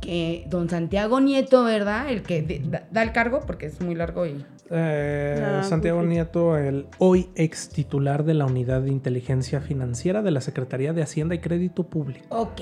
que 0.00 0.44
don 0.48 0.68
Santiago 0.68 1.20
Nieto, 1.20 1.64
¿verdad? 1.64 2.08
El 2.10 2.22
que 2.22 2.42
de- 2.42 2.60
da, 2.64 2.86
da 2.90 3.02
el 3.02 3.12
cargo, 3.12 3.40
porque 3.46 3.66
es 3.66 3.80
muy 3.80 3.94
largo 3.94 4.26
y... 4.26 4.44
Eh, 4.70 5.42
Ah, 5.42 5.62
Santiago 5.62 6.00
perfecto. 6.00 6.14
Nieto, 6.14 6.58
el 6.58 6.86
hoy 6.98 7.30
ex 7.36 7.70
titular 7.70 8.24
de 8.24 8.34
la 8.34 8.44
Unidad 8.44 8.82
de 8.82 8.90
Inteligencia 8.90 9.60
Financiera 9.60 10.20
de 10.22 10.30
la 10.30 10.40
Secretaría 10.42 10.92
de 10.92 11.02
Hacienda 11.02 11.34
y 11.34 11.38
Crédito 11.38 11.84
Público. 11.84 12.26
Ok. 12.28 12.60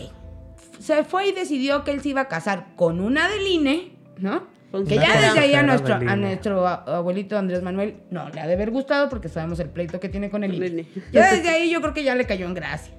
Se 0.78 1.02
fue 1.04 1.28
y 1.28 1.32
decidió 1.32 1.82
que 1.84 1.90
él 1.90 2.00
se 2.02 2.10
iba 2.10 2.20
a 2.22 2.28
casar 2.28 2.68
con 2.76 3.00
una 3.00 3.28
del 3.28 3.46
INE, 3.46 3.92
¿no? 4.18 4.44
Con 4.70 4.86
Que 4.86 4.96
ya 4.96 5.20
desde 5.20 5.40
ahí 5.40 5.54
a 5.54 5.60
Consejera 5.60 5.62
nuestro, 5.64 5.94
a 5.94 6.16
nuestro 6.16 6.66
abuelito 6.68 7.38
Andrés 7.38 7.62
Manuel 7.62 7.96
no 8.10 8.28
le 8.28 8.40
ha 8.40 8.46
de 8.46 8.52
haber 8.54 8.70
gustado 8.70 9.08
porque 9.08 9.28
sabemos 9.28 9.58
el 9.60 9.70
pleito 9.70 9.98
que 10.00 10.08
tiene 10.08 10.28
con 10.30 10.44
el 10.44 10.54
INE. 10.54 10.66
INE. 10.66 10.86
Ya 11.12 11.32
desde 11.32 11.48
ahí 11.48 11.70
yo 11.70 11.80
creo 11.80 11.94
que 11.94 12.04
ya 12.04 12.14
le 12.14 12.24
cayó 12.26 12.46
en 12.46 12.54
gracia. 12.54 12.92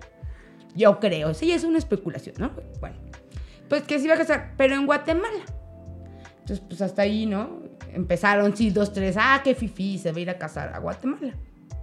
Yo 0.75 0.99
creo, 0.99 1.33
sí, 1.33 1.51
es 1.51 1.63
una 1.63 1.77
especulación, 1.77 2.35
¿no? 2.39 2.51
Bueno, 2.79 2.97
pues 3.69 3.83
que 3.83 3.99
se 3.99 4.05
iba 4.05 4.15
a 4.15 4.17
casar, 4.17 4.53
pero 4.57 4.75
en 4.75 4.85
Guatemala. 4.85 5.43
Entonces, 6.39 6.63
pues 6.67 6.81
hasta 6.81 7.01
ahí, 7.01 7.25
¿no? 7.25 7.61
Empezaron, 7.93 8.55
sí, 8.55 8.69
dos, 8.69 8.93
tres, 8.93 9.15
ah, 9.19 9.41
qué 9.43 9.55
fifi, 9.55 9.97
se 9.97 10.11
va 10.11 10.17
a 10.17 10.21
ir 10.21 10.29
a 10.29 10.37
casar 10.37 10.73
a 10.73 10.79
Guatemala. 10.79 11.33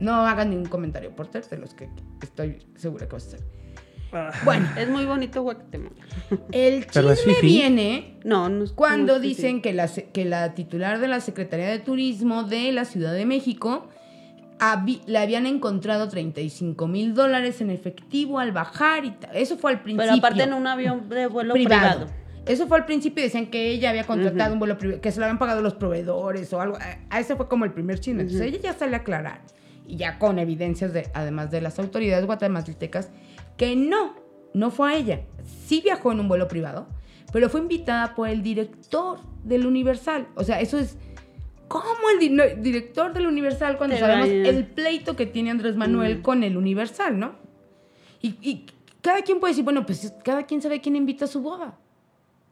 No 0.00 0.26
hagan 0.26 0.50
ningún 0.50 0.66
comentario 0.66 1.14
por 1.14 1.30
de 1.30 1.58
los 1.58 1.74
que 1.74 1.88
estoy 2.22 2.58
segura 2.76 3.06
que 3.06 3.12
vas 3.12 3.24
a 3.24 3.28
hacer. 3.28 3.40
Bueno, 4.44 4.68
Es 4.76 4.88
muy 4.88 5.04
bonito 5.06 5.42
Guatemala. 5.42 5.90
el 6.52 6.86
chisme 6.90 7.34
viene 7.42 8.18
No, 8.24 8.48
no 8.48 8.62
es- 8.64 8.70
cuando 8.72 9.14
no 9.14 9.16
es 9.16 9.22
que 9.22 9.28
dicen 9.28 9.60
que 9.60 9.72
la, 9.72 9.88
que 9.88 10.24
la 10.24 10.54
titular 10.54 11.00
de 11.00 11.08
la 11.08 11.20
Secretaría 11.20 11.66
de 11.68 11.80
Turismo 11.80 12.44
de 12.44 12.70
la 12.70 12.84
Ciudad 12.84 13.12
de 13.12 13.26
México 13.26 13.88
le 15.06 15.18
habían 15.18 15.46
encontrado 15.46 16.08
35 16.08 16.86
mil 16.88 17.14
dólares 17.14 17.60
en 17.60 17.70
efectivo 17.70 18.38
al 18.38 18.52
bajar 18.52 19.04
y 19.04 19.14
Eso 19.32 19.56
fue 19.56 19.72
al 19.72 19.82
principio. 19.82 20.06
Pero 20.12 20.18
aparte 20.18 20.42
en 20.44 20.52
un 20.54 20.66
avión 20.66 21.08
de 21.08 21.26
vuelo 21.26 21.54
privado. 21.54 22.06
Eso 22.46 22.66
fue 22.66 22.76
al 22.78 22.84
principio, 22.84 23.24
decían 23.24 23.46
que 23.46 23.70
ella 23.70 23.88
había 23.90 24.04
contratado 24.04 24.52
un 24.52 24.58
vuelo 24.58 24.76
privado, 24.76 25.00
que 25.00 25.10
se 25.10 25.18
lo 25.18 25.24
habían 25.24 25.38
pagado 25.38 25.62
los 25.62 25.74
proveedores 25.74 26.52
o 26.52 26.60
algo. 26.60 26.76
A- 27.10 27.18
ese 27.18 27.36
fue 27.36 27.48
como 27.48 27.64
el 27.64 27.72
primer 27.72 28.00
chisme. 28.00 28.22
Entonces 28.22 28.46
ella 28.46 28.58
ya 28.62 28.72
sale 28.74 28.96
a 28.96 28.98
aclarar, 29.00 29.40
y 29.86 29.96
ya 29.96 30.18
con 30.18 30.38
evidencias, 30.38 30.92
de, 30.92 31.08
además 31.14 31.50
de 31.50 31.62
las 31.62 31.78
autoridades 31.78 32.26
guatemaltecas, 32.26 33.10
que 33.56 33.76
no, 33.76 34.14
no 34.52 34.70
fue 34.70 34.92
a 34.92 34.96
ella. 34.96 35.20
Sí 35.66 35.80
viajó 35.82 36.12
en 36.12 36.20
un 36.20 36.28
vuelo 36.28 36.46
privado, 36.46 36.86
pero 37.32 37.48
fue 37.48 37.60
invitada 37.60 38.14
por 38.14 38.28
el 38.28 38.42
director 38.42 39.20
del 39.42 39.66
Universal. 39.66 40.28
O 40.34 40.44
sea, 40.44 40.60
eso 40.60 40.78
es... 40.78 40.98
¿Cómo 41.68 41.86
el 42.12 42.18
di- 42.18 42.60
director 42.62 43.12
del 43.12 43.26
Universal 43.26 43.76
cuando 43.78 43.96
Te 43.96 44.00
sabemos 44.00 44.28
vaya. 44.28 44.48
el 44.50 44.66
pleito 44.66 45.16
que 45.16 45.26
tiene 45.26 45.50
Andrés 45.50 45.76
Manuel 45.76 46.22
con 46.22 46.42
el 46.44 46.56
Universal, 46.56 47.18
¿no? 47.18 47.34
Y, 48.22 48.36
y 48.42 48.66
cada 49.00 49.22
quien 49.22 49.40
puede 49.40 49.52
decir, 49.52 49.64
bueno, 49.64 49.84
pues 49.86 50.14
cada 50.24 50.44
quien 50.44 50.62
sabe 50.62 50.80
quién 50.80 50.96
invita 50.96 51.24
a 51.24 51.28
su 51.28 51.40
boda. 51.40 51.76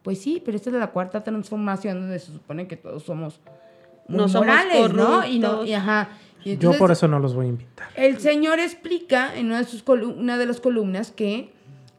Pues 0.02 0.20
sí, 0.20 0.42
pero 0.44 0.56
esta 0.56 0.70
es 0.70 0.76
la 0.76 0.88
cuarta 0.88 1.22
transformación 1.22 2.00
donde 2.00 2.18
se 2.18 2.32
supone 2.32 2.66
que 2.66 2.76
todos 2.76 3.04
somos 3.04 3.40
No 4.08 4.28
somos 4.28 4.46
¿no? 4.92 5.24
Y 5.26 5.38
no, 5.38 5.48
corruptos. 5.48 5.68
y 5.68 5.72
ajá. 5.74 6.08
Y 6.44 6.56
Yo 6.58 6.76
por 6.76 6.90
eso 6.90 7.06
no 7.06 7.20
los 7.20 7.34
voy 7.34 7.46
a 7.46 7.48
invitar. 7.50 7.88
El 7.94 8.18
señor 8.18 8.58
explica 8.58 9.32
en 9.36 9.46
una 9.46 9.58
de, 9.58 9.64
sus 9.64 9.84
colu- 9.84 10.16
una 10.18 10.38
de 10.38 10.46
las 10.46 10.60
columnas 10.60 11.12
que 11.12 11.52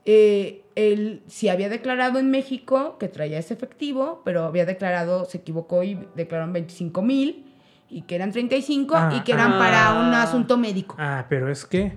eh, 0.06 0.63
él 0.76 1.22
sí 1.28 1.50
había 1.50 1.70
declarado 1.70 2.20
en 2.20 2.32
México 2.32 2.98
que 3.00 3.08
traía 3.08 3.40
ese 3.40 3.54
efectivo, 3.54 4.22
pero 4.26 4.44
había 4.46 4.66
declarado, 4.66 5.26
se 5.26 5.38
equivocó 5.40 5.84
y 5.84 6.00
declararon 6.16 6.54
25 6.54 7.02
mil 7.02 7.46
y 7.90 8.02
que 8.04 8.16
eran 8.16 8.32
35 8.32 8.96
Ah, 8.98 9.14
y 9.16 9.20
que 9.22 9.34
eran 9.34 9.54
ah. 9.54 9.60
para 9.60 10.00
un 10.08 10.14
asunto 10.14 10.58
médico. 10.58 10.96
Ah, 10.98 11.26
pero 11.30 11.52
es 11.52 11.66
que. 11.66 11.94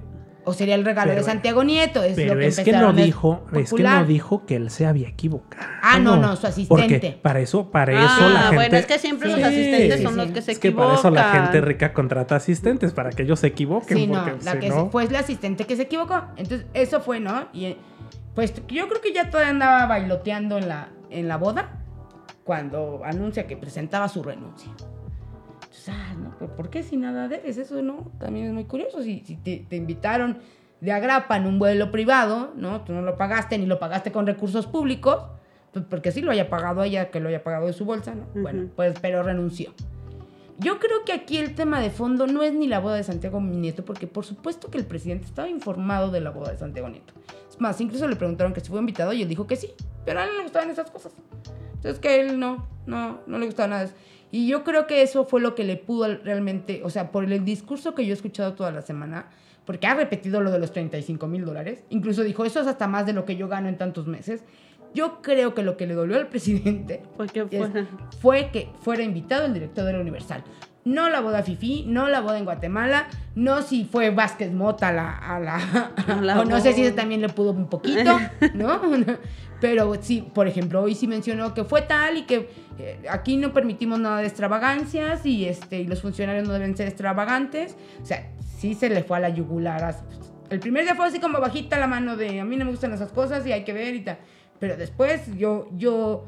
O 0.48 0.52
sería 0.52 0.76
el 0.76 0.84
regalo 0.84 1.08
Pero- 1.10 1.22
de 1.22 1.26
Santiago 1.26 1.64
Nieto. 1.64 2.04
Es 2.04 2.14
Pero 2.14 2.34
lo 2.34 2.40
que 2.40 2.46
es 2.46 2.60
que 2.60 2.70
no 2.70 2.92
dijo, 2.92 3.44
es 3.52 3.72
que 3.72 3.82
no 3.82 4.04
dijo 4.04 4.46
que 4.46 4.54
él 4.54 4.70
se 4.70 4.86
había 4.86 5.08
equivocado. 5.08 5.66
Ah, 5.82 5.98
no, 5.98 6.16
no, 6.18 6.36
su 6.36 6.46
asistente. 6.46 6.68
Porque 7.00 7.18
para 7.20 7.40
eso, 7.40 7.68
para 7.72 7.92
eso 7.94 8.14
Ah, 8.20 8.28
la 8.32 8.40
gente. 8.42 8.54
bueno, 8.56 8.76
es 8.76 8.86
que 8.86 8.98
siempre 9.00 9.28
los 9.28 9.42
asistentes 9.42 9.96
sí, 9.96 10.02
son 10.04 10.12
sí. 10.12 10.18
los 10.20 10.30
que 10.30 10.42
se 10.42 10.52
es 10.52 10.58
que 10.60 10.68
equivocan. 10.68 10.88
para 10.88 10.98
eso 11.00 11.10
la 11.10 11.32
gente 11.32 11.60
rica 11.62 11.92
contrata 11.92 12.36
asistentes, 12.36 12.92
para 12.92 13.10
que 13.10 13.24
ellos 13.24 13.40
se 13.40 13.48
equivoquen. 13.48 13.96
Sí, 13.98 14.06
no, 14.06 14.22
porque 14.24 14.44
la 14.44 14.52
si 14.52 14.58
que 14.60 14.68
no- 14.68 14.84
se- 14.84 14.90
fue 14.90 15.08
la 15.08 15.18
asistente 15.18 15.64
que 15.64 15.74
se 15.74 15.82
equivocó. 15.82 16.22
Entonces, 16.36 16.66
eso 16.74 17.00
fue, 17.00 17.18
¿no? 17.18 17.48
Y 17.52 17.64
eh, 17.64 17.76
pues 18.36 18.54
yo 18.68 18.86
creo 18.86 19.00
que 19.00 19.14
ya 19.14 19.30
todavía 19.30 19.50
andaba 19.50 19.86
bailoteando 19.86 20.58
en 20.58 20.68
la, 20.68 20.90
en 21.08 21.26
la 21.26 21.38
boda 21.38 21.80
cuando 22.44 23.00
anuncia 23.02 23.46
que 23.46 23.56
presentaba 23.56 24.08
su 24.08 24.22
renuncia. 24.22 24.70
Entonces, 25.54 25.88
ah, 25.88 26.14
no, 26.22 26.34
pero 26.38 26.54
¿por 26.54 26.68
qué 26.68 26.82
si 26.82 26.98
nada 26.98 27.28
debes? 27.28 27.56
Eso, 27.56 27.80
¿no? 27.82 28.12
También 28.20 28.46
es 28.46 28.52
muy 28.52 28.66
curioso. 28.66 29.02
Si, 29.02 29.20
si 29.20 29.36
te, 29.36 29.64
te 29.68 29.76
invitaron 29.76 30.38
de 30.82 30.92
agrapa 30.92 31.38
en 31.38 31.46
un 31.46 31.58
vuelo 31.58 31.90
privado, 31.90 32.52
¿no? 32.56 32.82
Tú 32.82 32.92
no 32.92 33.00
lo 33.00 33.16
pagaste 33.16 33.56
ni 33.56 33.64
lo 33.64 33.78
pagaste 33.78 34.12
con 34.12 34.26
recursos 34.26 34.66
públicos, 34.66 35.24
pues 35.72 35.86
porque 35.88 36.12
sí 36.12 36.20
lo 36.20 36.30
haya 36.30 36.50
pagado 36.50 36.82
ella, 36.82 37.10
que 37.10 37.20
lo 37.20 37.30
haya 37.30 37.42
pagado 37.42 37.66
de 37.66 37.72
su 37.72 37.86
bolsa, 37.86 38.14
¿no? 38.14 38.26
Bueno, 38.34 38.64
Ujú. 38.64 38.72
pues, 38.76 38.98
pero 39.00 39.22
renunció. 39.22 39.72
Yo 40.58 40.78
creo 40.78 41.04
que 41.06 41.14
aquí 41.14 41.38
el 41.38 41.54
tema 41.54 41.80
de 41.80 41.88
fondo 41.88 42.26
no 42.26 42.42
es 42.42 42.52
ni 42.52 42.66
la 42.66 42.80
boda 42.80 42.96
de 42.96 43.02
Santiago 43.02 43.40
Nieto, 43.40 43.82
porque 43.84 44.06
por 44.06 44.26
supuesto 44.26 44.70
que 44.70 44.76
el 44.76 44.84
presidente 44.84 45.24
estaba 45.24 45.48
informado 45.48 46.10
de 46.10 46.20
la 46.20 46.30
boda 46.30 46.52
de 46.52 46.58
Santiago 46.58 46.90
Nieto. 46.90 47.14
Más, 47.58 47.80
incluso 47.80 48.06
le 48.08 48.16
preguntaron 48.16 48.52
que 48.52 48.60
si 48.60 48.68
fue 48.68 48.78
invitado 48.80 49.12
y 49.12 49.22
él 49.22 49.28
dijo 49.28 49.46
que 49.46 49.56
sí, 49.56 49.70
pero 50.04 50.20
a 50.20 50.24
él 50.24 50.30
no 50.32 50.36
le 50.38 50.42
gustaban 50.44 50.70
esas 50.70 50.90
cosas. 50.90 51.12
Entonces 51.74 51.98
que 52.00 52.20
él 52.20 52.38
no, 52.38 52.66
no, 52.86 53.20
no 53.26 53.38
le 53.38 53.46
gustaba 53.46 53.68
nada. 53.68 53.88
Y 54.30 54.48
yo 54.48 54.64
creo 54.64 54.86
que 54.86 55.02
eso 55.02 55.24
fue 55.24 55.40
lo 55.40 55.54
que 55.54 55.64
le 55.64 55.76
pudo 55.76 56.06
realmente, 56.22 56.82
o 56.84 56.90
sea, 56.90 57.12
por 57.12 57.24
el 57.24 57.44
discurso 57.44 57.94
que 57.94 58.04
yo 58.04 58.10
he 58.12 58.14
escuchado 58.16 58.54
toda 58.54 58.70
la 58.72 58.82
semana, 58.82 59.30
porque 59.64 59.86
ha 59.86 59.94
repetido 59.94 60.40
lo 60.40 60.50
de 60.50 60.58
los 60.58 60.72
35 60.72 61.26
mil 61.28 61.44
dólares, 61.44 61.84
incluso 61.90 62.22
dijo, 62.22 62.44
eso 62.44 62.60
es 62.60 62.66
hasta 62.66 62.86
más 62.88 63.06
de 63.06 63.12
lo 63.12 63.24
que 63.24 63.36
yo 63.36 63.48
gano 63.48 63.68
en 63.68 63.78
tantos 63.78 64.06
meses. 64.06 64.44
Yo 64.94 65.20
creo 65.22 65.54
que 65.54 65.62
lo 65.62 65.76
que 65.76 65.86
le 65.86 65.94
dolió 65.94 66.16
al 66.16 66.28
presidente 66.28 67.02
Porque 67.16 67.46
es- 67.50 67.58
fue- 67.70 67.86
fue 68.20 68.50
que 68.50 68.68
fuera 68.80 69.02
invitado 69.02 69.44
el 69.44 69.54
director 69.54 69.84
de 69.84 69.92
la 69.92 70.00
Universal. 70.00 70.42
No 70.86 71.10
la 71.10 71.20
boda 71.20 71.42
Fifi, 71.42 71.84
no 71.88 72.08
la 72.08 72.20
boda 72.20 72.38
en 72.38 72.44
Guatemala, 72.44 73.08
no 73.34 73.60
si 73.62 73.84
fue 73.84 74.10
Vázquez 74.10 74.52
Mota 74.52 74.88
a 74.88 74.92
la... 74.92 75.10
A 75.18 75.40
la, 75.40 75.56
A 76.06 76.20
la 76.22 76.40
o 76.40 76.44
no 76.44 76.60
sé 76.60 76.74
si 76.74 76.82
ese 76.82 76.92
también 76.92 77.20
le 77.20 77.28
pudo 77.28 77.50
un 77.50 77.68
poquito, 77.68 78.16
¿no? 78.54 78.80
Pero 79.60 79.96
sí, 80.00 80.24
por 80.32 80.46
ejemplo, 80.46 80.82
hoy 80.82 80.94
sí 80.94 81.08
mencionó 81.08 81.54
que 81.54 81.64
fue 81.64 81.82
tal 81.82 82.18
y 82.18 82.22
que 82.22 82.50
eh, 82.78 83.02
aquí 83.10 83.36
no 83.36 83.52
permitimos 83.52 83.98
nada 83.98 84.18
de 84.18 84.28
extravagancias 84.28 85.26
y, 85.26 85.46
este, 85.46 85.80
y 85.80 85.86
los 85.88 86.02
funcionarios 86.02 86.46
no 86.46 86.52
deben 86.52 86.76
ser 86.76 86.86
extravagantes. 86.86 87.76
O 88.00 88.06
sea, 88.06 88.30
sí 88.58 88.74
se 88.74 88.88
le 88.88 89.02
fue 89.02 89.16
a 89.16 89.20
la 89.20 89.28
yugular. 89.30 89.96
El 90.50 90.60
primer 90.60 90.84
día 90.84 90.94
fue 90.94 91.06
así 91.06 91.18
como 91.18 91.40
bajita 91.40 91.78
la 91.78 91.88
mano 91.88 92.16
de 92.16 92.38
a 92.38 92.44
mí 92.44 92.56
no 92.56 92.64
me 92.64 92.70
gustan 92.70 92.92
esas 92.92 93.10
cosas 93.10 93.44
y 93.44 93.52
hay 93.52 93.64
que 93.64 93.72
ver 93.72 93.96
y 93.96 94.02
tal. 94.02 94.18
Pero 94.60 94.76
después 94.76 95.22
yo, 95.36 95.68
yo 95.76 96.26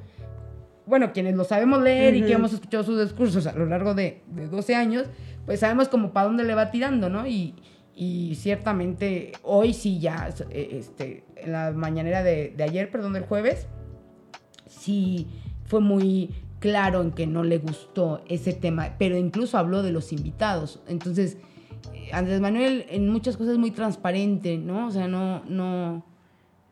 bueno, 0.89 1.13
quienes 1.13 1.37
lo 1.37 1.45
sabemos 1.45 1.83
leer 1.83 2.17
y 2.17 2.23
que 2.23 2.33
hemos 2.33 2.53
escuchado 2.53 2.83
sus 2.83 3.01
discursos 3.01 3.47
a 3.47 3.53
lo 3.53 3.67
largo 3.67 3.95
de, 3.95 4.23
de 4.29 4.49
12 4.49 4.75
años, 4.75 5.07
pues 5.45 5.61
sabemos 5.61 5.89
como 5.89 6.13
para 6.13 6.27
dónde 6.27 6.45
le 6.45 6.55
va 6.55 6.71
tirando, 6.71 7.09
¿no? 7.11 7.27
Y, 7.27 7.55
y 7.95 8.35
ciertamente 8.37 9.33
hoy 9.43 9.75
sí 9.75 9.99
ya, 9.99 10.31
eh, 10.51 10.69
este, 10.73 11.25
en 11.37 11.53
la 11.53 11.73
mañanera 11.73 12.23
de, 12.23 12.55
de 12.57 12.65
ayer, 12.65 12.91
perdón, 12.91 13.13
del 13.13 13.25
jueves, 13.25 13.67
sí 14.67 15.27
fue 15.65 15.81
muy 15.81 16.31
claro 16.59 17.03
en 17.03 17.13
que 17.13 17.27
no 17.27 17.45
le 17.45 17.59
gustó 17.59 18.23
ese 18.29 18.53
tema, 18.53 18.95
pero 18.99 19.17
incluso 19.17 19.59
habló 19.59 19.83
de 19.83 19.93
los 19.93 20.13
invitados. 20.13 20.81
Entonces, 20.89 21.37
eh, 21.93 22.09
Andrés 22.13 22.41
Manuel 22.41 22.87
en 22.89 23.09
muchas 23.09 23.37
cosas 23.37 23.53
es 23.55 23.59
muy 23.59 23.71
transparente, 23.71 24.57
¿no? 24.57 24.87
O 24.87 24.91
sea, 24.91 25.07
no, 25.09 25.45
no, 25.45 26.05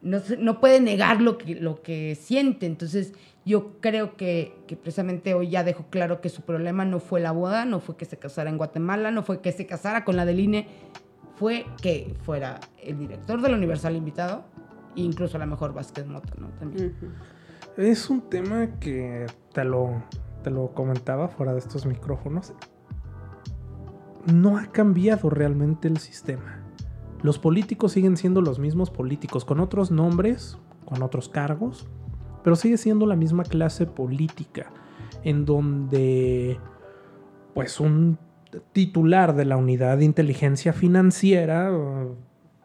no, 0.03 0.23
no 0.39 0.61
puede 0.61 0.81
negar 0.81 1.21
lo 1.21 1.39
que, 1.39 1.55
lo 1.57 1.83
que 1.83 2.15
siente. 2.15 2.67
Entonces, 2.67 3.13
yo 3.47 3.81
creo 3.81 4.17
que, 4.17 4.53
precisamente 4.83 5.33
hoy 5.35 5.49
ya 5.51 5.63
dejó 5.63 5.85
claro 5.89 6.21
que 6.21 6.29
su 6.29 6.43
problema 6.43 6.85
no 6.85 6.99
fue 6.99 7.21
la 7.21 7.31
boda, 7.31 7.65
no 7.65 7.79
fue 7.79 7.97
que 7.97 8.05
se 8.05 8.19
casara 8.19 8.51
en 8.51 8.59
Guatemala, 8.59 9.13
no 9.13 9.23
fue 9.23 9.41
que 9.41 9.53
se 9.53 9.67
casara 9.67 10.05
con 10.05 10.17
la 10.17 10.25
del 10.25 10.41
INE, 10.41 10.67
fue 11.37 11.65
que 11.81 12.17
fuera 12.23 12.59
el 12.83 12.99
director 12.99 13.41
del 13.41 13.55
Universal 13.55 13.95
invitado, 13.95 14.45
e 14.97 15.03
incluso 15.03 15.37
a 15.37 15.41
lo 15.41 15.47
mejor 15.47 15.73
Vázquez 15.73 16.07
Mota, 16.09 16.35
¿no? 16.39 16.49
También. 16.59 16.97
Es 17.77 18.11
un 18.11 18.23
tema 18.23 18.81
que 18.81 19.27
te 19.53 19.63
lo, 19.63 20.03
te 20.43 20.51
lo 20.51 20.73
comentaba 20.75 21.29
fuera 21.29 21.53
de 21.53 21.61
estos 21.61 21.87
micrófonos. 21.87 22.53
No 24.25 24.59
ha 24.59 24.67
cambiado 24.73 25.31
realmente 25.31 25.87
el 25.87 25.99
sistema. 25.99 26.65
Los 27.23 27.39
políticos 27.39 27.93
siguen 27.93 28.17
siendo 28.17 28.41
los 28.41 28.59
mismos 28.59 28.91
políticos, 28.91 29.45
con 29.45 29.61
otros 29.61 29.93
nombres, 29.93 30.59
con 30.85 31.03
otros 31.05 31.29
cargos, 31.29 31.87
pero 32.47 32.55
sigue 32.55 32.77
siendo 32.77 33.07
la 33.07 33.17
misma 33.17 33.43
clase 33.43 33.87
política, 33.87 34.71
en 35.25 35.45
donde 35.45 36.61
pues 37.55 37.81
un 37.81 38.19
titular 38.73 39.35
de 39.35 39.45
la 39.45 39.57
unidad 39.57 39.99
de 39.99 40.05
inteligencia 40.05 40.73
financiera, 40.73 41.77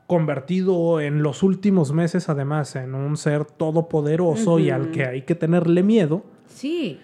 convertido 0.06 1.02
en 1.02 1.24
los 1.24 1.42
últimos 1.42 1.94
meses 1.94 2.30
además 2.30 2.76
en 2.76 2.94
un 2.94 3.18
ser 3.18 3.46
todopoderoso 3.46 4.60
y 4.60 4.70
al 4.70 4.92
que 4.92 5.04
hay 5.04 5.24
que 5.24 5.34
tenerle 5.34 5.82
miedo, 5.82 6.26
Sí, 6.46 7.00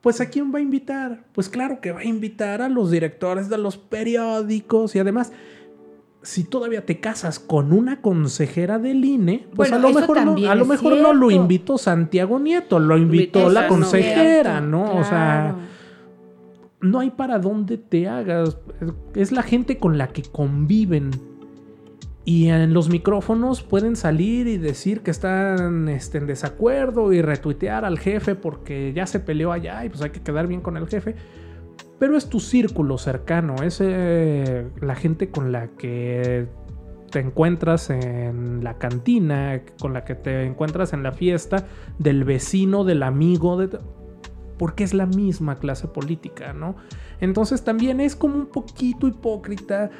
pues 0.00 0.20
¿a 0.20 0.28
quién 0.28 0.52
va 0.52 0.58
a 0.58 0.62
invitar? 0.62 1.22
Pues 1.32 1.48
claro 1.48 1.80
que 1.80 1.92
va 1.92 2.00
a 2.00 2.04
invitar 2.04 2.60
a 2.60 2.68
los 2.68 2.90
directores 2.90 3.48
de 3.48 3.58
los 3.58 3.76
periódicos 3.76 4.96
y 4.96 4.98
además, 4.98 5.32
si 6.26 6.42
todavía 6.42 6.84
te 6.84 6.98
casas 6.98 7.38
con 7.38 7.72
una 7.72 8.00
consejera 8.00 8.80
del 8.80 9.04
INE, 9.04 9.46
pues 9.54 9.70
Bueno, 9.70 9.86
a 9.86 9.92
lo 9.92 10.00
mejor, 10.00 10.24
no, 10.24 10.50
a 10.50 10.54
lo 10.56 10.64
mejor 10.64 10.96
no 10.98 11.14
lo 11.14 11.30
invitó 11.30 11.78
Santiago 11.78 12.40
Nieto, 12.40 12.80
lo 12.80 12.98
invitó 12.98 13.48
la 13.48 13.68
consejera, 13.68 14.60
¿no? 14.60 14.96
O 14.96 15.04
sea, 15.04 15.54
no 16.80 16.98
hay 16.98 17.10
para 17.10 17.38
dónde 17.38 17.78
te 17.78 18.08
hagas. 18.08 18.58
Es 19.14 19.30
la 19.30 19.44
gente 19.44 19.78
con 19.78 19.98
la 19.98 20.08
que 20.08 20.22
conviven. 20.22 21.12
Y 22.24 22.48
en 22.48 22.74
los 22.74 22.88
micrófonos 22.88 23.62
pueden 23.62 23.94
salir 23.94 24.48
y 24.48 24.58
decir 24.58 25.02
que 25.02 25.12
están 25.12 25.88
este, 25.88 26.18
en 26.18 26.26
desacuerdo 26.26 27.12
y 27.12 27.22
retuitear 27.22 27.84
al 27.84 28.00
jefe 28.00 28.34
porque 28.34 28.92
ya 28.92 29.06
se 29.06 29.20
peleó 29.20 29.52
allá 29.52 29.84
y 29.84 29.90
pues 29.90 30.02
hay 30.02 30.10
que 30.10 30.20
quedar 30.20 30.48
bien 30.48 30.60
con 30.60 30.76
el 30.76 30.88
jefe. 30.88 31.14
Pero 31.98 32.16
es 32.16 32.28
tu 32.28 32.40
círculo 32.40 32.98
cercano, 32.98 33.62
es 33.62 33.78
eh, 33.80 34.68
la 34.80 34.94
gente 34.94 35.30
con 35.30 35.50
la 35.50 35.68
que 35.68 36.46
te 37.10 37.20
encuentras 37.20 37.88
en 37.88 38.62
la 38.62 38.78
cantina, 38.78 39.62
con 39.80 39.94
la 39.94 40.04
que 40.04 40.14
te 40.14 40.44
encuentras 40.44 40.92
en 40.92 41.02
la 41.02 41.12
fiesta, 41.12 41.66
del 41.98 42.24
vecino, 42.24 42.84
del 42.84 43.02
amigo, 43.02 43.56
de... 43.56 43.78
porque 44.58 44.84
es 44.84 44.92
la 44.92 45.06
misma 45.06 45.56
clase 45.56 45.88
política, 45.88 46.52
¿no? 46.52 46.76
Entonces 47.20 47.64
también 47.64 48.00
es 48.00 48.14
como 48.14 48.36
un 48.36 48.46
poquito 48.46 49.08
hipócrita 49.08 49.90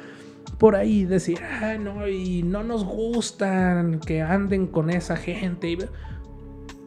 por 0.57 0.75
ahí 0.75 1.05
decir, 1.05 1.39
ay, 1.61 1.77
no, 1.77 2.07
y 2.07 2.41
no 2.43 2.63
nos 2.63 2.83
gustan 2.83 3.99
que 3.99 4.21
anden 4.21 4.67
con 4.67 4.89
esa 4.89 5.15
gente. 5.15 5.77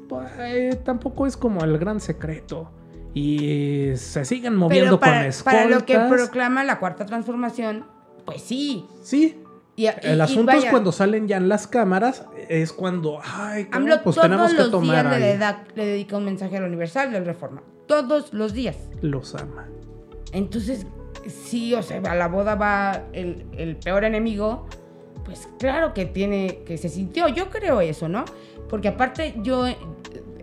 Pues, 0.08 0.30
eh, 0.38 0.80
tampoco 0.84 1.26
es 1.26 1.36
como 1.36 1.62
el 1.62 1.78
gran 1.78 2.00
secreto. 2.00 2.70
Y 3.14 3.90
se 3.96 4.24
siguen 4.24 4.56
moviendo 4.56 4.98
Pero 4.98 5.00
para, 5.00 5.18
con 5.18 5.26
escoltas. 5.26 5.54
para 5.62 5.76
lo 5.76 5.84
que 5.84 5.98
proclama 5.98 6.64
la 6.64 6.78
cuarta 6.78 7.06
transformación, 7.06 7.84
pues 8.24 8.42
sí. 8.42 8.84
Sí. 9.02 9.36
Y- 9.76 9.86
y- 9.86 9.90
El 10.02 10.20
asunto 10.20 10.52
es 10.52 10.64
cuando 10.66 10.92
salen 10.92 11.26
ya 11.26 11.38
en 11.38 11.48
las 11.48 11.66
cámaras, 11.66 12.26
es 12.48 12.72
cuando, 12.72 13.18
ay, 13.24 13.66
AMLO 13.72 14.02
pues 14.02 14.14
todos 14.16 14.28
tenemos 14.28 14.52
que 14.52 14.58
los 14.58 14.70
tomar 14.70 15.08
días 15.08 15.20
le, 15.20 15.38
da- 15.38 15.64
le 15.74 15.86
dedica 15.86 16.16
un 16.16 16.24
mensaje 16.24 16.56
al 16.56 16.64
Universal 16.64 17.10
del 17.12 17.24
Reforma. 17.24 17.62
Todos 17.86 18.32
los 18.32 18.52
días. 18.52 18.76
Los 19.00 19.34
ama. 19.34 19.66
Entonces, 20.32 20.86
sí, 21.26 21.74
o 21.74 21.82
sea, 21.82 22.00
a 22.08 22.14
la 22.14 22.28
boda 22.28 22.54
va 22.54 23.04
el, 23.12 23.46
el 23.56 23.76
peor 23.76 24.04
enemigo, 24.04 24.66
pues 25.24 25.48
claro 25.58 25.94
que 25.94 26.04
tiene, 26.06 26.62
que 26.66 26.76
se 26.78 26.88
sintió. 26.88 27.26
Yo 27.28 27.50
creo 27.50 27.80
eso, 27.80 28.08
¿no? 28.08 28.24
Porque 28.68 28.88
aparte 28.88 29.34
yo, 29.42 29.66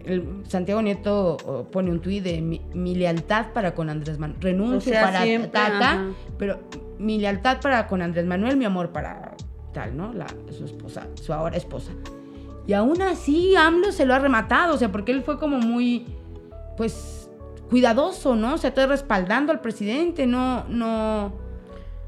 el 0.07 0.43
Santiago 0.47 0.81
Nieto 0.81 1.67
pone 1.71 1.91
un 1.91 1.99
tuit 1.99 2.23
de 2.23 2.41
mi, 2.41 2.61
mi 2.73 2.95
lealtad 2.95 3.47
para 3.53 3.73
con 3.75 3.89
Andrés 3.89 4.17
Manuel. 4.19 4.41
Renuncio 4.41 4.77
O 4.91 4.93
sea, 4.93 5.01
para 5.03 5.23
siempre, 5.23 5.49
Tata, 5.51 5.91
ajá. 5.91 6.05
pero 6.37 6.59
mi 6.99 7.19
lealtad 7.19 7.59
para 7.61 7.87
con 7.87 8.01
Andrés 8.01 8.25
Manuel, 8.25 8.57
mi 8.57 8.65
amor 8.65 8.89
para 8.91 9.35
tal, 9.73 9.95
¿no? 9.95 10.13
La, 10.13 10.25
su 10.51 10.65
esposa, 10.65 11.07
su 11.21 11.33
ahora 11.33 11.57
esposa. 11.57 11.91
Y 12.65 12.73
aún 12.73 13.01
así, 13.01 13.55
AMLO 13.55 13.91
se 13.91 14.05
lo 14.05 14.13
ha 14.13 14.19
rematado, 14.19 14.73
o 14.75 14.77
sea, 14.77 14.91
porque 14.91 15.11
él 15.11 15.21
fue 15.23 15.39
como 15.39 15.57
muy, 15.57 16.05
pues, 16.75 17.29
cuidadoso, 17.69 18.35
¿no? 18.35 18.55
O 18.55 18.57
sea, 18.57 18.73
todo 18.73 18.87
respaldando 18.87 19.51
al 19.51 19.61
presidente, 19.61 20.25
no, 20.25 20.65
no, 20.67 21.33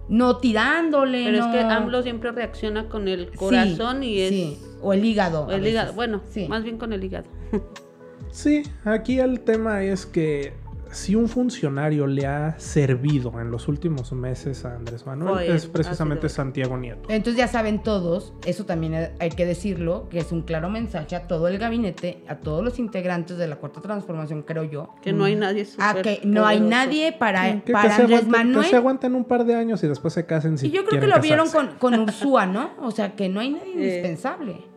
no 0.09 0.37
tirándole. 0.37 1.23
Pero 1.25 1.45
es 1.45 1.51
que 1.53 1.59
AMLO 1.59 2.01
siempre 2.01 2.31
reacciona 2.31 2.89
con 2.89 3.07
el 3.07 3.29
Sí, 3.31 3.37
corazón 3.37 4.03
y 4.03 4.19
es 4.19 4.29
sí, 4.29 4.59
o 4.81 4.91
el 4.93 5.05
hígado. 5.05 5.45
o 5.45 5.51
el 5.51 5.65
hígado. 5.67 5.93
Bueno, 5.93 6.21
Sí. 6.29 6.47
más 6.49 6.63
bien 6.63 6.77
con 6.77 6.91
el 6.93 7.03
hígado. 7.03 7.25
Sí, 8.31 8.63
aquí 8.85 9.19
el 9.19 9.41
tema 9.41 9.83
es 9.83 10.05
que 10.05 10.53
si 10.91 11.15
un 11.15 11.29
funcionario 11.29 12.07
le 12.07 12.25
ha 12.25 12.59
servido 12.59 13.39
en 13.39 13.51
los 13.51 13.67
últimos 13.67 14.11
meses 14.11 14.65
a 14.65 14.75
Andrés 14.75 15.05
Manuel, 15.05 15.51
es 15.51 15.67
precisamente. 15.67 16.29
Santiago 16.29 16.77
Nieto. 16.77 17.09
Entonces 17.09 17.37
ya 17.37 17.47
saben 17.47 17.83
todos, 17.83 18.33
eso 18.45 18.65
también 18.65 19.11
hay 19.19 19.29
que 19.29 19.45
decirlo, 19.45 20.07
que 20.09 20.19
es 20.19 20.31
un 20.31 20.41
claro 20.41 20.69
mensaje 20.69 21.15
a 21.15 21.27
todo 21.27 21.47
el 21.47 21.57
gabinete, 21.57 22.23
a 22.27 22.37
todos 22.37 22.63
los 22.63 22.79
integrantes 22.79 23.37
de 23.37 23.47
la 23.47 23.57
Cuarta 23.57 23.81
Transformación, 23.81 24.43
creo 24.43 24.63
yo, 24.63 24.95
Que 25.01 25.13
no 25.13 25.25
hay 25.25 25.35
nadie 25.35 25.67
a 25.77 25.89
súper 25.89 26.01
que 26.01 26.21
no 26.25 26.45
hay 26.45 26.59
nadie 26.59 27.11
para, 27.13 27.61
Que, 27.63 27.73
Andrés 27.73 27.99
aguanten, 27.99 28.19
que 28.19 28.25
Manuel. 28.31 28.65
se 28.65 28.75
aguanten 28.75 29.15
un 29.15 29.25
par 29.25 29.45
de 29.45 29.55
años 29.55 29.83
y 29.83 29.87
después 29.87 30.13
se 30.13 30.25
casen 30.25 30.57
si 30.57 30.67
Y 30.67 30.71
yo 30.71 30.85
creo 30.85 30.99
que 30.99 31.07
lo 31.07 31.19
vieron 31.19 31.49
con, 31.49 31.67
con 31.77 31.99
Ursúa, 31.99 32.45
¿no? 32.45 32.71
O 32.81 32.91
sea, 32.91 33.15
que 33.15 33.29
no 33.29 33.39
hay 33.39 33.51
nadie 33.51 33.69
Eh. 33.69 33.73
indispensable. 33.75 34.68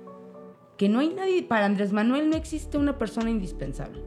Que 0.82 0.88
no 0.88 0.98
hay 0.98 1.10
nadie, 1.14 1.44
para 1.44 1.66
Andrés 1.66 1.92
Manuel 1.92 2.28
no 2.28 2.34
existe 2.34 2.76
una 2.76 2.98
persona 2.98 3.30
indispensable. 3.30 4.00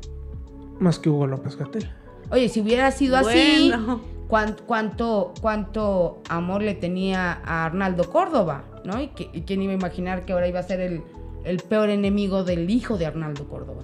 Más 0.77 0.99
que 0.99 1.09
Hugo 1.09 1.25
López 1.25 1.55
Gatel. 1.55 1.89
Oye, 2.31 2.49
si 2.49 2.59
hubiera 2.59 2.91
sido 2.91 3.15
así, 3.15 3.69
Bueno. 3.69 4.01
¿cuán- 4.27 4.57
cuánto, 4.67 5.33
cuánto 5.39 6.21
amor 6.27 6.61
le 6.61 6.73
tenía 6.73 7.39
a 7.45 7.63
Arnaldo 7.63 8.09
Córdoba, 8.11 8.65
¿no? 8.83 9.01
Y, 9.01 9.07
que- 9.07 9.29
y 9.31 9.43
quién 9.43 9.61
iba 9.61 9.71
a 9.71 9.75
imaginar 9.77 10.25
que 10.25 10.33
ahora 10.33 10.49
iba 10.49 10.59
a 10.59 10.63
ser 10.63 10.81
el, 10.81 11.01
el 11.45 11.59
peor 11.61 11.89
enemigo 11.89 12.43
del 12.43 12.69
hijo 12.69 12.97
de 12.97 13.05
Arnaldo 13.05 13.47
Córdoba. 13.47 13.83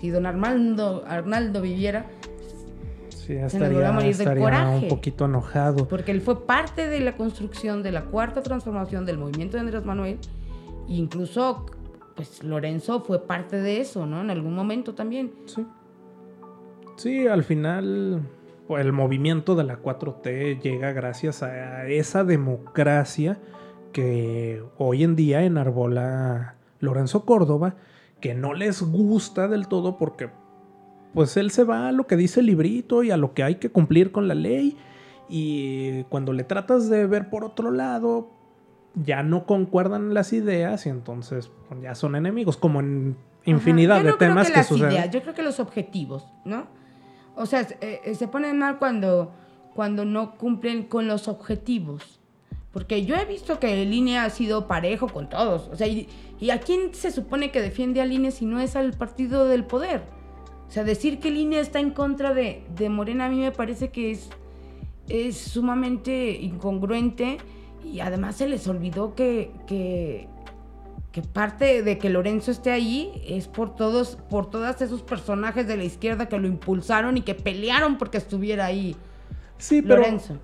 Si 0.00 0.08
don 0.10 0.26
Armando, 0.26 1.02
Arnaldo 1.08 1.60
viviera, 1.60 2.06
Sí, 3.08 3.34
ya 3.34 3.48
Se 3.48 3.58
nos 3.58 3.66
a 3.66 3.70
estaría, 3.72 3.90
morir 3.90 4.12
del 4.16 4.20
estaría 4.20 4.44
coraje. 4.44 4.76
un 4.84 4.88
poquito 4.88 5.24
enojado. 5.24 5.88
porque 5.88 6.12
él 6.12 6.20
fue 6.20 6.46
parte 6.46 6.86
de 6.86 7.00
la 7.00 7.16
construcción 7.16 7.82
de 7.82 7.90
la 7.90 8.04
cuarta 8.04 8.44
transformación 8.44 9.04
del 9.06 9.18
movimiento 9.18 9.56
de 9.56 9.62
Andrés 9.62 9.84
Manuel, 9.84 10.18
e 10.88 10.92
incluso, 10.94 11.66
pues 12.16 12.42
Lorenzo 12.42 13.00
fue 13.00 13.26
parte 13.26 13.56
de 13.60 13.80
eso, 13.80 14.06
¿no? 14.06 14.22
En 14.22 14.30
algún 14.30 14.54
momento 14.54 14.94
también. 14.94 15.32
Sí. 15.44 15.66
Sí, 16.96 17.26
al 17.26 17.44
final 17.44 18.22
pues, 18.66 18.84
el 18.84 18.92
movimiento 18.92 19.54
de 19.54 19.64
la 19.64 19.80
4T 19.80 20.60
llega 20.60 20.92
gracias 20.92 21.42
a 21.42 21.86
esa 21.86 22.24
democracia 22.24 23.38
que 23.92 24.62
hoy 24.78 25.04
en 25.04 25.14
día 25.14 25.44
enarbola 25.44 26.56
Lorenzo 26.80 27.24
Córdoba, 27.24 27.76
que 28.20 28.34
no 28.34 28.54
les 28.54 28.82
gusta 28.82 29.46
del 29.46 29.68
todo 29.68 29.98
porque 29.98 30.30
pues 31.14 31.36
él 31.36 31.50
se 31.50 31.64
va 31.64 31.88
a 31.88 31.92
lo 31.92 32.06
que 32.06 32.16
dice 32.16 32.40
el 32.40 32.46
librito 32.46 33.02
y 33.02 33.10
a 33.10 33.16
lo 33.16 33.34
que 33.34 33.42
hay 33.42 33.54
que 33.56 33.70
cumplir 33.70 34.12
con 34.12 34.28
la 34.28 34.34
ley 34.34 34.76
y 35.28 36.04
cuando 36.04 36.32
le 36.32 36.44
tratas 36.44 36.88
de 36.88 37.06
ver 37.06 37.30
por 37.30 37.44
otro 37.44 37.70
lado 37.70 38.30
ya 38.96 39.22
no 39.22 39.44
concuerdan 39.44 40.14
las 40.14 40.32
ideas 40.32 40.86
y 40.86 40.88
entonces 40.88 41.50
pues, 41.68 41.80
ya 41.82 41.94
son 41.94 42.16
enemigos 42.16 42.56
como 42.56 42.80
en 42.80 43.16
infinidad 43.44 43.98
Ajá. 43.98 44.06
De 44.06 44.12
temas 44.14 44.50
que 44.50 44.64
suceden. 44.64 44.92
ideas, 44.92 45.10
yo 45.10 45.22
creo 45.22 45.34
que 45.34 45.42
los 45.42 45.60
objetivos, 45.60 46.26
¿no? 46.44 46.66
O 47.36 47.46
sea, 47.46 47.60
eh, 47.80 48.00
eh, 48.04 48.14
se 48.14 48.26
ponen 48.28 48.58
mal 48.58 48.78
cuando, 48.78 49.32
cuando 49.74 50.04
no 50.04 50.36
cumplen 50.36 50.84
con 50.84 51.06
los 51.06 51.28
objetivos. 51.28 52.20
Porque 52.72 53.04
yo 53.04 53.14
he 53.16 53.24
visto 53.24 53.58
que 53.58 53.82
el 53.82 53.92
INE 53.92 54.18
ha 54.18 54.28
sido 54.30 54.66
parejo 54.66 55.08
con 55.08 55.28
todos. 55.28 55.68
O 55.68 55.76
sea, 55.76 55.86
y, 55.86 56.08
y 56.40 56.50
a 56.50 56.60
quién 56.60 56.94
se 56.94 57.10
supone 57.10 57.50
que 57.50 57.60
defiende 57.60 58.00
al 58.00 58.12
INE 58.12 58.30
si 58.30 58.46
no 58.46 58.60
es 58.60 58.76
al 58.76 58.92
partido 58.92 59.46
del 59.46 59.64
poder? 59.64 60.02
O 60.68 60.70
sea, 60.70 60.84
decir 60.84 61.20
que 61.20 61.28
el 61.28 61.36
INE 61.36 61.60
está 61.60 61.78
en 61.78 61.90
contra 61.90 62.34
de, 62.34 62.64
de 62.74 62.88
Morena 62.88 63.26
a 63.26 63.28
mí 63.28 63.38
me 63.38 63.52
parece 63.52 63.90
que 63.90 64.10
es, 64.10 64.30
es 65.08 65.36
sumamente 65.36 66.32
incongruente 66.32 67.38
y 67.92 68.00
además 68.00 68.36
se 68.36 68.46
les 68.48 68.66
olvidó 68.68 69.14
que, 69.14 69.50
que, 69.66 70.28
que 71.12 71.22
parte 71.22 71.82
de 71.82 71.98
que 71.98 72.10
Lorenzo 72.10 72.50
esté 72.50 72.70
ahí 72.70 73.22
es 73.26 73.48
por 73.48 73.74
todos, 73.76 74.16
por 74.28 74.50
todos 74.50 74.80
esos 74.82 75.02
personajes 75.02 75.66
de 75.66 75.76
la 75.76 75.84
izquierda 75.84 76.26
que 76.28 76.38
lo 76.38 76.46
impulsaron 76.46 77.16
y 77.16 77.22
que 77.22 77.34
pelearon 77.34 77.98
porque 77.98 78.18
estuviera 78.18 78.66
ahí 78.66 78.96
Sí, 79.58 79.80
pero 79.80 79.96
Lorenzo. 80.02 80.34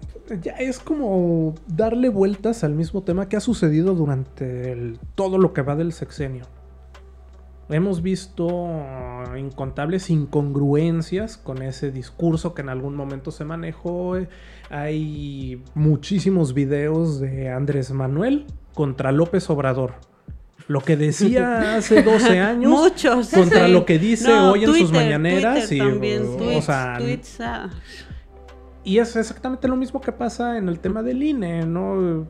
ya 0.40 0.52
es 0.52 0.78
como 0.78 1.54
darle 1.66 2.08
vueltas 2.08 2.64
al 2.64 2.74
mismo 2.74 3.02
tema 3.02 3.28
que 3.28 3.36
ha 3.36 3.40
sucedido 3.40 3.94
durante 3.94 4.72
el- 4.72 4.98
todo 5.14 5.36
lo 5.36 5.52
que 5.52 5.60
va 5.60 5.76
del 5.76 5.92
sexenio. 5.92 6.46
Hemos 7.68 8.02
visto 8.02 8.68
incontables 9.38 10.10
incongruencias 10.10 11.36
con 11.38 11.62
ese 11.62 11.90
discurso 11.90 12.54
que 12.54 12.60
en 12.62 12.68
algún 12.68 12.96
momento 12.96 13.30
se 13.30 13.44
manejó. 13.44 14.16
Hay 14.72 15.62
muchísimos 15.74 16.54
videos 16.54 17.20
de 17.20 17.50
Andrés 17.50 17.90
Manuel 17.92 18.46
contra 18.72 19.12
López 19.12 19.50
Obrador. 19.50 19.92
Lo 20.66 20.80
que 20.80 20.96
decía 20.96 21.76
hace 21.76 22.02
12 22.02 22.40
años 22.40 22.70
Muchos. 22.70 23.28
contra 23.28 23.66
sí. 23.66 23.72
lo 23.72 23.84
que 23.84 23.98
dice 23.98 24.28
No, 24.28 24.52
hoy 24.52 24.64
en 24.64 24.74
sus 24.74 24.90
mañaneras. 24.90 25.68
Twitter 25.68 25.76
y, 25.76 25.90
también, 25.90 26.22
o 26.26 26.36
tweets, 26.38 26.64
sea, 26.64 26.96
tweets, 26.98 27.40
ah, 27.42 27.70
y 28.82 28.96
es 28.98 29.14
exactamente 29.14 29.68
lo 29.68 29.76
mismo 29.76 30.00
que 30.00 30.10
pasa 30.10 30.56
en 30.56 30.70
el 30.70 30.80
tema 30.80 31.02
del 31.02 31.22
INE, 31.22 31.66
¿no? 31.66 32.26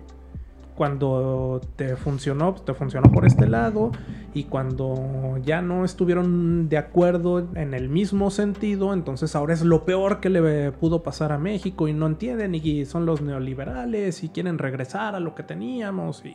Cuando 0.74 1.61
te 1.76 1.95
funcionó, 1.95 2.55
te 2.55 2.74
funcionó 2.74 3.11
por 3.12 3.24
este 3.24 3.47
lado. 3.47 3.93
Y 4.35 4.45
cuando 4.45 5.39
ya 5.45 5.61
no 5.61 5.85
estuvieron 5.85 6.68
de 6.70 6.78
acuerdo 6.78 7.47
en 7.55 7.74
el 7.74 7.91
mismo 7.91 8.30
sentido, 8.30 8.95
entonces 8.95 9.37
ahora 9.37 9.53
es 9.53 9.62
lo 9.62 9.85
peor 9.85 10.20
que 10.20 10.30
le 10.30 10.72
pudo 10.72 11.03
pasar 11.03 11.33
a 11.33 11.39
México. 11.39 11.87
Y 11.87 11.93
no 11.93 12.07
entienden, 12.07 12.55
y 12.55 12.85
son 12.87 13.05
los 13.05 13.20
neoliberales, 13.20 14.24
y 14.24 14.30
quieren 14.30 14.57
regresar 14.59 15.14
a 15.14 15.20
lo 15.20 15.35
que 15.35 15.43
teníamos. 15.43 16.24
Y, 16.24 16.35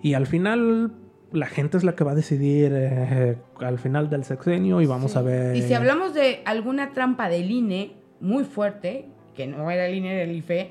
y 0.00 0.14
al 0.14 0.26
final, 0.28 0.92
la 1.32 1.46
gente 1.46 1.76
es 1.76 1.82
la 1.82 1.96
que 1.96 2.04
va 2.04 2.12
a 2.12 2.14
decidir 2.14 2.70
eh, 2.72 3.36
al 3.58 3.78
final 3.80 4.08
del 4.08 4.22
sexenio. 4.22 4.80
Y 4.80 4.86
vamos 4.86 5.12
Sí. 5.12 5.18
a 5.18 5.22
ver. 5.22 5.56
Y 5.56 5.62
si 5.62 5.74
hablamos 5.74 6.14
de 6.14 6.42
alguna 6.44 6.92
trampa 6.92 7.28
del 7.28 7.50
INE 7.50 7.94
muy 8.20 8.44
fuerte, 8.44 9.08
que 9.34 9.48
no 9.48 9.70
era 9.72 9.86
el 9.86 9.96
INE, 9.96 10.14
era 10.14 10.22
el 10.22 10.36
IFE, 10.36 10.70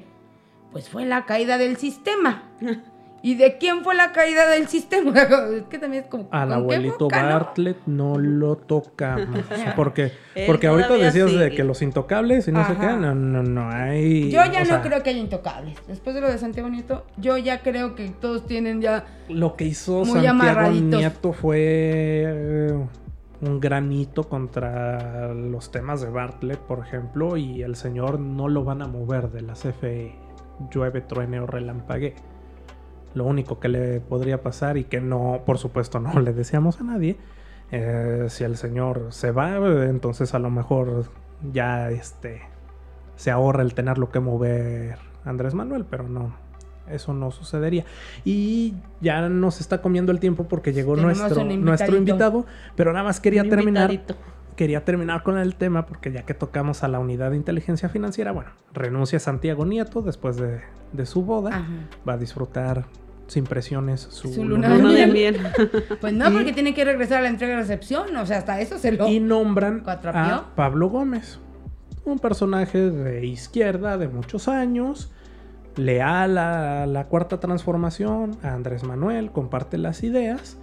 pues 0.72 0.88
fue 0.88 1.06
la 1.06 1.26
caída 1.26 1.58
del 1.58 1.76
sistema. 1.76 2.52
¿Y 3.26 3.34
de 3.34 3.58
quién 3.58 3.84
fue 3.84 3.96
la 3.96 4.12
caída 4.12 4.48
del 4.48 4.68
sistema? 4.68 5.12
Es 5.56 5.64
que 5.64 5.80
también 5.80 6.04
es 6.04 6.10
como... 6.10 6.28
Al 6.30 6.42
¿con 6.42 6.50
qué 6.50 6.54
abuelito 6.54 7.06
boca, 7.06 7.24
no? 7.24 7.30
Bartlett 7.30 7.78
no 7.88 8.20
lo 8.20 8.56
tocamos. 8.56 9.40
Porque, 9.76 10.12
porque 10.46 10.68
ahorita 10.68 10.94
decías 10.94 11.34
de 11.34 11.50
que 11.50 11.64
los 11.64 11.82
intocables 11.82 12.48
y 12.48 12.52
no 12.52 12.64
sé 12.68 12.74
Ajá. 12.74 12.82
qué. 12.82 12.98
No, 12.98 13.16
no, 13.16 13.42
no 13.42 13.68
hay. 13.72 14.30
Yo 14.30 14.46
ya 14.46 14.60
no 14.60 14.66
sea, 14.66 14.82
creo 14.84 15.02
que 15.02 15.10
haya 15.10 15.20
intocables. 15.20 15.76
Después 15.88 16.14
de 16.14 16.22
lo 16.22 16.30
de 16.30 16.38
Santiago 16.38 16.70
Nieto, 16.70 17.04
yo 17.18 17.36
ya 17.38 17.64
creo 17.64 17.96
que 17.96 18.10
todos 18.10 18.46
tienen 18.46 18.80
ya... 18.80 19.06
Lo 19.28 19.56
que 19.56 19.64
hizo 19.64 20.06
Muy 20.06 20.12
Santiago 20.12 20.42
amarraditos. 20.42 21.00
Nieto 21.00 21.34
fue 21.34 21.58
eh, 21.58 22.88
un 23.42 23.60
granito 23.60 24.26
contra 24.26 25.34
los 25.34 25.72
temas 25.72 26.00
de 26.02 26.12
Bartlett, 26.12 26.60
por 26.60 26.78
ejemplo. 26.86 27.38
Y 27.38 27.64
el 27.64 27.76
señor 27.76 28.20
no 28.20 28.50
lo 28.50 28.64
van 28.64 28.84
a 28.84 28.88
mover 28.88 29.32
de 29.32 29.42
la 29.42 29.54
CFE. 29.54 30.14
Llueve, 30.70 31.02
truene 31.02 31.40
o 31.40 31.48
relampague. 31.48 32.14
Lo 33.16 33.26
único 33.26 33.60
que 33.60 33.70
le 33.70 34.00
podría 34.02 34.44
pasar 34.44 34.78
y 34.78 34.84
que 34.84 35.02
no, 35.02 35.42
por 35.46 35.58
supuesto, 35.58 36.00
no 36.00 36.20
le 36.20 36.34
deseamos 36.34 36.80
a 36.80 36.84
nadie, 36.84 37.18
eh, 37.72 38.28
si 38.30 38.44
el 38.44 38.58
señor 38.58 39.08
se 39.10 39.32
va, 39.32 39.56
entonces 39.86 40.36
a 40.36 40.40
lo 40.40 40.52
mejor 40.52 41.06
ya 41.52 41.90
este 41.90 42.42
se 43.16 43.32
ahorra 43.32 43.64
el 43.64 43.74
tenerlo 43.74 44.12
que 44.12 44.20
mover 44.20 44.98
Andrés 45.24 45.54
Manuel, 45.54 45.86
pero 45.90 46.08
no, 46.08 46.36
eso 46.90 47.14
no 47.14 47.32
sucedería. 47.32 47.86
Y 48.24 48.76
ya 49.02 49.28
nos 49.30 49.62
está 49.62 49.82
comiendo 49.82 50.12
el 50.12 50.20
tiempo 50.20 50.48
porque 50.48 50.74
llegó 50.74 50.96
Tenemos 50.96 51.18
nuestro, 51.18 51.44
nuestro 51.44 51.96
invitado, 51.98 52.46
pero 52.76 52.94
nada 52.94 53.06
más 53.06 53.20
quería 53.20 53.44
Un 53.44 53.50
terminar 53.50 53.92
invitadito. 53.92 54.16
quería 54.56 54.84
terminar 54.86 55.24
con 55.24 55.38
el 55.38 55.56
tema 55.56 55.86
porque 55.86 56.12
ya 56.12 56.24
que 56.24 56.34
tocamos 56.34 56.84
a 56.84 56.88
la 56.88 57.00
unidad 57.00 57.32
de 57.32 57.38
inteligencia 57.38 57.90
financiera, 57.90 58.32
bueno, 58.32 58.52
renuncia 58.74 59.20
Santiago 59.20 59.66
Nieto 59.66 60.02
después 60.02 60.38
de, 60.38 60.62
de 60.94 61.06
su 61.06 61.24
boda. 61.24 61.50
Ajá. 61.58 61.68
Va 62.08 62.14
a 62.14 62.18
disfrutar 62.18 62.86
sin 63.28 63.44
presiones 63.46 64.02
su, 64.02 64.32
Su 64.34 64.46
luna 64.46 64.70
de 64.78 65.08
miel. 65.08 65.38
Pues 66.02 66.14
no, 66.14 66.30
Y- 66.30 66.34
porque 66.34 66.54
tiene 66.54 66.74
que 66.74 66.86
regresar 66.86 67.20
a 67.20 67.22
la 67.24 67.30
entrega 67.30 67.56
de 67.56 67.62
recepción. 67.62 68.16
O 68.18 68.26
sea, 68.26 68.38
hasta 68.38 68.60
eso 68.62 68.78
se 68.78 68.92
lo. 68.92 69.08
Y 69.08 69.20
nombran 69.20 69.80
¿Cuatrapió? 69.82 70.36
a 70.36 70.56
Pablo 70.56 70.90
Gómez, 70.90 71.40
un 72.06 72.20
personaje 72.20 72.78
de 72.92 73.26
izquierda 73.26 73.98
de 73.98 74.08
muchos 74.08 74.48
años, 74.48 75.12
leal 75.76 76.38
a 76.38 76.86
la 76.86 77.06
cuarta 77.08 77.40
transformación, 77.40 78.38
a 78.44 78.54
Andrés 78.54 78.84
Manuel, 78.84 79.32
comparte 79.32 79.78
las 79.78 80.04
ideas, 80.04 80.58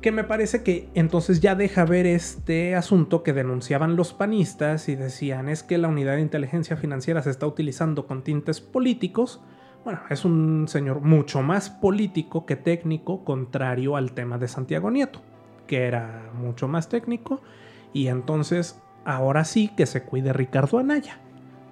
que 0.00 0.12
me 0.12 0.22
parece 0.22 0.62
que 0.62 0.88
entonces 0.94 1.40
ya 1.40 1.56
deja 1.56 1.84
ver 1.84 2.06
este 2.06 2.76
asunto 2.76 3.24
que 3.24 3.32
denunciaban 3.32 3.96
los 3.96 4.12
panistas 4.12 4.88
y 4.88 4.94
decían 4.94 5.48
es 5.48 5.64
que 5.64 5.78
la 5.78 5.88
unidad 5.88 6.14
de 6.14 6.20
inteligencia 6.20 6.76
financiera 6.76 7.22
se 7.22 7.30
está 7.30 7.46
utilizando 7.46 8.06
con 8.06 8.22
tintes 8.22 8.60
políticos. 8.60 9.40
Bueno, 9.86 10.00
es 10.10 10.24
un 10.24 10.64
señor 10.66 11.00
mucho 11.00 11.42
más 11.42 11.70
político 11.70 12.44
que 12.44 12.56
técnico, 12.56 13.24
contrario 13.24 13.94
al 13.94 14.10
tema 14.10 14.36
de 14.36 14.48
Santiago 14.48 14.90
Nieto, 14.90 15.22
que 15.68 15.84
era 15.84 16.28
mucho 16.36 16.66
más 16.66 16.88
técnico. 16.88 17.40
Y 17.92 18.08
entonces, 18.08 18.82
ahora 19.04 19.44
sí 19.44 19.70
que 19.76 19.86
se 19.86 20.02
cuide 20.02 20.32
Ricardo 20.32 20.78
Anaya. 20.80 21.20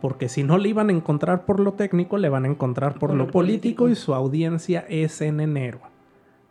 Porque 0.01 0.29
si 0.29 0.45
no 0.45 0.59
le 0.59 0.69
iban 0.69 0.91
a 0.91 0.93
encontrar 0.93 1.45
por 1.45 1.59
lo 1.59 1.73
técnico, 1.73 2.17
le 2.17 2.29
van 2.29 2.45
a 2.45 2.49
encontrar 2.49 2.93
por, 3.01 3.09
Por 3.11 3.17
lo 3.17 3.27
político, 3.33 3.83
político. 3.83 3.89
y 3.89 3.97
su 3.97 4.15
audiencia 4.15 4.87
es 4.89 5.21
en 5.21 5.41
enero. 5.41 5.81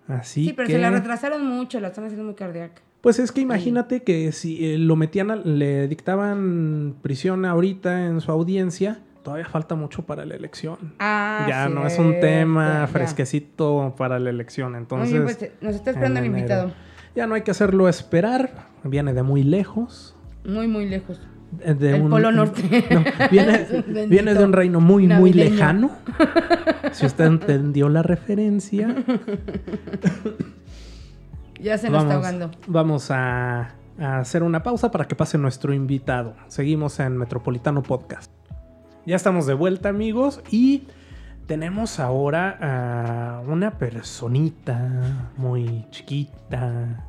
Así 0.09 0.47
Sí, 0.47 0.51
pero 0.53 0.67
que... 0.67 0.73
se 0.73 0.79
la 0.79 0.91
retrasaron 0.91 1.47
mucho, 1.47 1.79
la 1.79 1.87
están 1.87 2.03
haciendo 2.03 2.25
muy 2.25 2.33
cardíaca. 2.35 2.81
Pues 2.99 3.19
es 3.19 3.31
que 3.31 3.39
imagínate 3.39 4.03
que 4.03 4.33
si 4.33 4.65
eh, 4.73 4.77
lo 4.77 4.97
metían, 4.97 5.31
a- 5.31 5.37
le 5.37 5.87
dictaban 5.87 6.95
prisión 7.01 7.45
ahorita 7.45 8.05
en 8.07 8.19
su 8.19 8.33
audiencia, 8.33 8.99
todavía 9.23 9.45
falta 9.45 9.75
mucho 9.75 10.03
para 10.05 10.25
la 10.25 10.35
elección. 10.35 10.77
Ah, 10.99 11.45
ya 11.49 11.69
no 11.69 11.87
es 11.87 11.97
un 11.97 12.19
tema 12.19 12.81
ya. 12.81 12.87
fresquecito 12.87 13.95
para 13.97 14.19
la 14.19 14.29
elección, 14.29 14.71
Muy 14.73 14.79
entonces 14.81 15.21
pues, 15.21 15.51
nos 15.61 15.75
está 15.75 15.91
esperando 15.91 16.19
el 16.19 16.25
invitado. 16.27 16.71
ya 17.15 17.25
no 17.27 17.35
hay 17.35 17.41
que 17.41 17.51
hacerlo 17.51 17.87
esperar, 17.89 18.67
viene 18.83 19.13
de 19.13 19.23
muy 19.23 19.43
lejos. 19.43 20.15
Muy, 20.45 20.67
muy 20.67 20.87
lejos. 20.89 21.21
eh, 21.61 21.73
De 21.73 21.95
El 21.95 22.01
un- 22.03 22.09
Polo 22.09 22.31
Norte. 22.31 22.61
No, 22.91 23.03
viene, 23.31 23.67
viene 24.09 24.33
de 24.33 24.43
un 24.43 24.51
reino 24.53 24.79
muy, 24.81 25.07
muy 25.07 25.31
lejano. 25.33 25.91
Si 26.91 27.05
usted 27.07 27.25
entendió 27.25 27.89
la 27.89 28.03
referencia. 28.03 28.93
Ya 31.59 31.77
se 31.77 31.89
nos 31.89 32.03
está 32.03 32.15
ahogando. 32.15 32.51
vamos 32.67 33.09
a, 33.09 33.73
a 33.99 34.17
hacer 34.19 34.43
una 34.43 34.61
pausa 34.63 34.91
para 34.91 35.05
que 35.07 35.15
pase 35.15 35.37
nuestro 35.37 35.73
invitado. 35.73 36.35
Seguimos 36.49 36.99
en 36.99 37.17
Metropolitano 37.17 37.81
Podcast. 37.81 38.31
Ya 39.05 39.17
estamos 39.17 39.45
de 39.45 39.53
vuelta, 39.53 39.89
amigos, 39.89 40.41
y 40.49 40.83
tenemos 41.45 41.99
ahora 41.99 42.57
a 42.61 43.41
una 43.41 43.77
personita 43.77 45.31
muy 45.35 45.85
chiquita. 45.91 47.05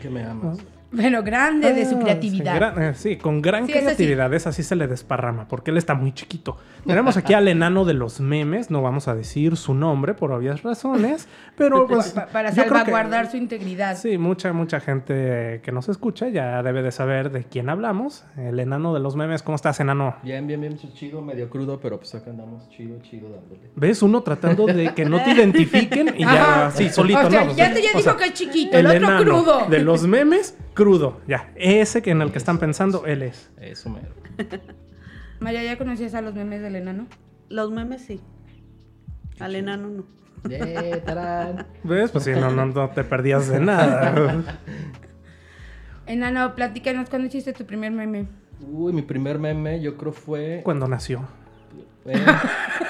Que 0.00 0.10
me 0.10 0.22
amas. 0.22 0.58
Bueno, 0.94 1.22
grande 1.22 1.72
de 1.72 1.84
su 1.86 1.96
Ah, 1.96 2.00
creatividad. 2.00 2.52
Sí, 2.52 2.58
gran- 2.58 2.82
eh, 2.82 2.94
sí, 2.94 3.16
con 3.16 3.42
gran 3.42 3.66
Sí, 3.66 3.72
creatividad. 3.72 4.32
Esa 4.32 4.52
sí 4.52 4.62
se 4.62 4.76
le 4.76 4.86
desparrama, 4.86 5.48
porque 5.48 5.70
él 5.70 5.76
está 5.76 5.94
muy 5.94 6.12
chiquito. 6.12 6.56
Tenemos 6.86 7.16
aquí 7.16 7.34
al 7.34 7.48
enano 7.48 7.84
de 7.84 7.94
los 7.94 8.20
memes, 8.20 8.70
no 8.70 8.82
vamos 8.82 9.08
a 9.08 9.14
decir 9.14 9.56
su 9.56 9.74
nombre 9.74 10.14
por 10.14 10.32
obvias 10.32 10.62
razones, 10.62 11.28
pero 11.56 11.86
pues... 11.86 12.10
Pa- 12.10 12.26
para 12.26 12.50
que- 12.50 12.56
salvaguardar 12.56 13.30
su 13.30 13.36
integridad. 13.36 13.96
Sí, 13.96 14.18
mucha, 14.18 14.52
mucha 14.52 14.80
gente 14.80 15.60
que 15.62 15.72
nos 15.72 15.88
escucha 15.88 16.28
ya 16.28 16.62
debe 16.62 16.82
de 16.82 16.92
saber 16.92 17.30
de 17.30 17.44
quién 17.44 17.68
hablamos. 17.68 18.24
El 18.36 18.60
enano 18.60 18.94
de 18.94 19.00
los 19.00 19.16
memes. 19.16 19.42
¿Cómo 19.42 19.56
estás, 19.56 19.80
enano? 19.80 20.16
Bien, 20.22 20.46
bien, 20.46 20.60
bien, 20.60 20.78
chido, 20.94 21.20
medio 21.22 21.48
crudo, 21.50 21.80
pero 21.80 21.98
pues 21.98 22.14
acá 22.14 22.30
andamos 22.30 22.68
chido, 22.70 22.98
chido 23.02 23.28
dándole. 23.30 23.70
¿Ves? 23.76 24.02
Uno 24.02 24.22
tratando 24.22 24.66
de 24.66 24.94
que 24.94 25.04
no 25.04 25.22
te 25.22 25.30
identifiquen 25.34 26.14
y 26.16 26.22
ya 26.24 26.66
así, 26.66 26.88
solito, 26.90 27.26
O 27.26 27.30
sea, 27.30 27.40
¿no? 27.40 27.46
Pues, 27.46 27.56
ya 27.56 27.72
te 27.72 27.82
ya 27.82 27.88
o 27.94 27.98
dijo 27.98 28.02
sea, 28.10 28.16
que 28.16 28.24
es 28.26 28.32
chiquito, 28.34 28.76
el, 28.78 28.86
otro 28.86 28.98
enano 28.98 29.22
crudo. 29.24 29.66
De 29.68 29.78
los 29.80 30.06
memes, 30.06 30.56
crudo. 30.74 30.83
Ya, 31.26 31.52
ese 31.56 32.02
que 32.02 32.10
en 32.10 32.22
el 32.22 32.30
que 32.30 32.38
están 32.38 32.58
pensando, 32.58 33.06
él 33.06 33.22
es. 33.22 33.50
Eso 33.60 33.90
mero. 33.90 34.14
María, 35.40 35.64
¿ya 35.64 35.78
conocías 35.78 36.14
a 36.14 36.20
los 36.20 36.34
memes 36.34 36.62
del 36.62 36.76
enano? 36.76 37.06
Los 37.48 37.70
memes 37.70 38.02
sí. 38.02 38.20
Al 39.40 39.56
enano 39.56 39.88
no. 39.88 40.04
Yeah, 40.48 41.02
tarán. 41.02 41.66
¿Ves? 41.84 42.10
Pues 42.10 42.24
sí, 42.24 42.32
no, 42.32 42.50
no, 42.50 42.66
no 42.66 42.90
te 42.90 43.02
perdías 43.02 43.48
de 43.48 43.60
nada. 43.60 44.42
Enano, 46.06 46.54
platícanos, 46.54 47.08
¿cuándo 47.08 47.28
hiciste 47.28 47.54
tu 47.54 47.64
primer 47.64 47.90
meme? 47.90 48.26
Uy, 48.60 48.92
mi 48.92 49.00
primer 49.00 49.38
meme 49.38 49.80
yo 49.80 49.96
creo 49.96 50.12
fue... 50.12 50.60
Cuando 50.62 50.86
nació. 50.86 51.26
Eh, 52.04 52.22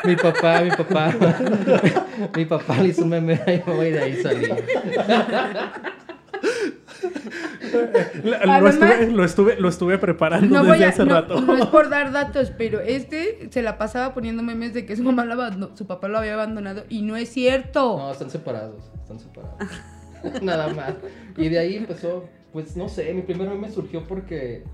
mi 0.05 0.16
papá, 0.16 0.62
mi 0.62 0.70
papá. 0.70 1.14
mi 2.36 2.45
papá 2.45 2.76
le 2.78 2.88
hizo 2.88 3.05
un 3.05 3.11
meme 3.11 3.40
y 3.47 3.70
me 3.70 3.76
voy 3.76 3.90
de 3.92 4.01
ahí 4.01 4.16
salí. 4.20 4.49
Lo, 8.22 8.68
estuve, 8.68 9.11
lo, 9.11 9.25
estuve, 9.25 9.57
lo 9.61 9.68
estuve 9.68 9.99
preparando 9.99 10.62
No 10.62 10.64
desde 10.70 10.85
a, 10.85 10.89
hace 10.89 11.05
no, 11.05 11.14
rato. 11.14 11.41
no 11.41 11.57
es 11.57 11.66
por 11.66 11.89
dar 11.91 12.12
datos, 12.12 12.51
pero 12.57 12.81
este 12.81 13.49
se 13.51 13.62
la 13.62 13.79
pasaba 13.79 14.14
poniendo 14.14 14.43
memes 14.43 14.75
de 14.75 14.87
que 14.87 14.97
su 14.97 15.03
mamá 15.03 15.25
lo 15.25 15.35
abandonó, 15.35 15.77
su 15.77 15.87
papá 15.87 16.09
lo 16.09 16.18
había 16.18 16.35
abandonado 16.35 16.85
y 16.89 17.03
no 17.03 17.16
es 17.16 17.29
cierto. 17.31 17.97
No, 17.99 18.12
están 18.12 18.31
separados, 18.31 18.91
están 19.03 19.18
separados. 19.20 19.57
Nada 20.43 20.68
más. 20.72 20.95
Y 21.37 21.49
de 21.49 21.59
ahí 21.59 21.77
empezó, 21.77 22.29
pues 22.53 22.77
no 22.77 22.89
sé, 22.89 23.12
mi 23.12 23.22
primer 23.22 23.49
meme 23.49 23.70
surgió 23.70 24.05
porque 24.05 24.64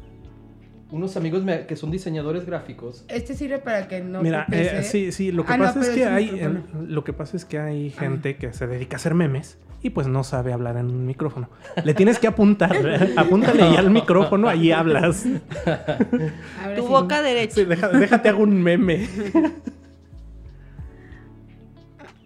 unos 0.92 1.16
amigos 1.16 1.44
me- 1.44 1.66
que 1.66 1.76
son 1.76 1.92
diseñadores 1.92 2.44
gráficos 2.46 3.04
Este 3.08 3.34
sirve 3.34 3.58
para 3.60 3.86
que 3.86 4.00
no 4.00 4.22
Mira, 4.22 4.44
eh, 4.50 4.82
sí, 4.82 5.12
sí, 5.12 5.30
lo 5.30 5.44
que 5.44 5.52
Ah, 5.52 5.56
no, 5.56 5.64
pasa 5.64 5.80
es 5.82 5.90
que 5.90 6.04
hay, 6.04 6.28
eh, 6.40 6.50
lo 6.88 7.04
que 7.04 7.12
pasa 7.12 7.36
es 7.36 7.44
que 7.44 7.58
hay 7.60 7.90
gente 7.90 8.34
que 8.36 8.52
se 8.52 8.66
dedica 8.66 8.96
a 8.96 8.98
hacer 8.98 9.14
memes 9.14 9.56
y 9.82 9.90
pues 9.90 10.06
no 10.06 10.24
sabe 10.24 10.52
hablar 10.52 10.76
en 10.76 10.86
un 10.86 11.06
micrófono. 11.06 11.48
Le 11.84 11.94
tienes 11.94 12.18
que 12.18 12.26
apuntar, 12.26 12.76
apúntale 13.16 13.72
ya 13.72 13.78
al 13.78 13.90
micrófono, 13.90 14.48
ahí 14.48 14.72
hablas. 14.72 15.22
Tu 15.22 16.82
sí. 16.82 16.88
boca 16.88 17.22
derecha. 17.22 17.54
Sí, 17.54 17.64
deja- 17.64 17.88
déjate 17.88 18.28
hago 18.28 18.42
un 18.42 18.62
meme. 18.62 19.08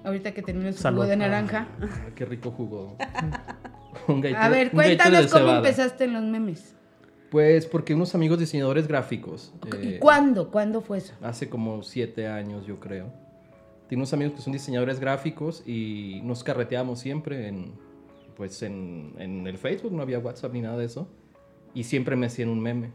Ahorita 0.05 0.33
que 0.33 0.43
termino 0.43 0.71
su 0.73 0.79
Salud. 0.79 0.99
jugo 0.99 1.09
de 1.11 1.17
naranja. 1.17 1.67
Ah, 1.81 1.87
qué 2.15 2.25
rico 2.27 2.51
jugo. 2.51 2.97
Un 4.07 4.21
gaitero- 4.21 4.43
A 4.43 4.49
ver, 4.51 4.71
cuéntanos 4.71 5.27
cómo 5.29 5.39
cebada. 5.45 5.57
empezaste 5.59 6.05
en 6.05 6.13
los 6.13 6.23
memes. 6.25 6.75
Pues 7.31 7.67
porque 7.67 7.95
unos 7.95 8.15
amigos 8.15 8.39
diseñadores 8.39 8.87
gráficos. 8.87 9.53
¿Y 9.83 9.95
eh, 9.95 9.99
cuándo? 9.99 10.51
¿Cuándo 10.51 10.83
fue 10.83 10.99
eso? 10.99 11.15
Hace 11.23 11.49
como 11.49 11.83
siete 11.83 12.29
años, 12.29 12.67
yo 12.67 12.79
creo. 12.81 13.13
Tengo 13.89 14.01
unos 14.01 14.13
amigos 14.13 14.35
que 14.35 14.41
son 14.41 14.53
diseñadores 14.53 14.99
gráficos 15.01 15.63
y 15.67 16.21
nos 16.23 16.43
carreteábamos 16.43 17.01
siempre 17.01 17.49
en, 17.49 17.73
pues 18.37 18.63
en, 18.63 19.15
en 19.19 19.47
el 19.47 19.59
Facebook, 19.59 19.93
no 19.93 20.03
había 20.03 20.19
WhatsApp 20.19 20.53
ni 20.53 20.63
nada 20.63 20.79
de 20.79 20.87
eso. 20.87 21.09
Y 21.75 21.85
siempre 21.85 22.17
me 22.17 22.27
hacían 22.27 22.49
un 22.49 22.61
meme. 22.61 22.93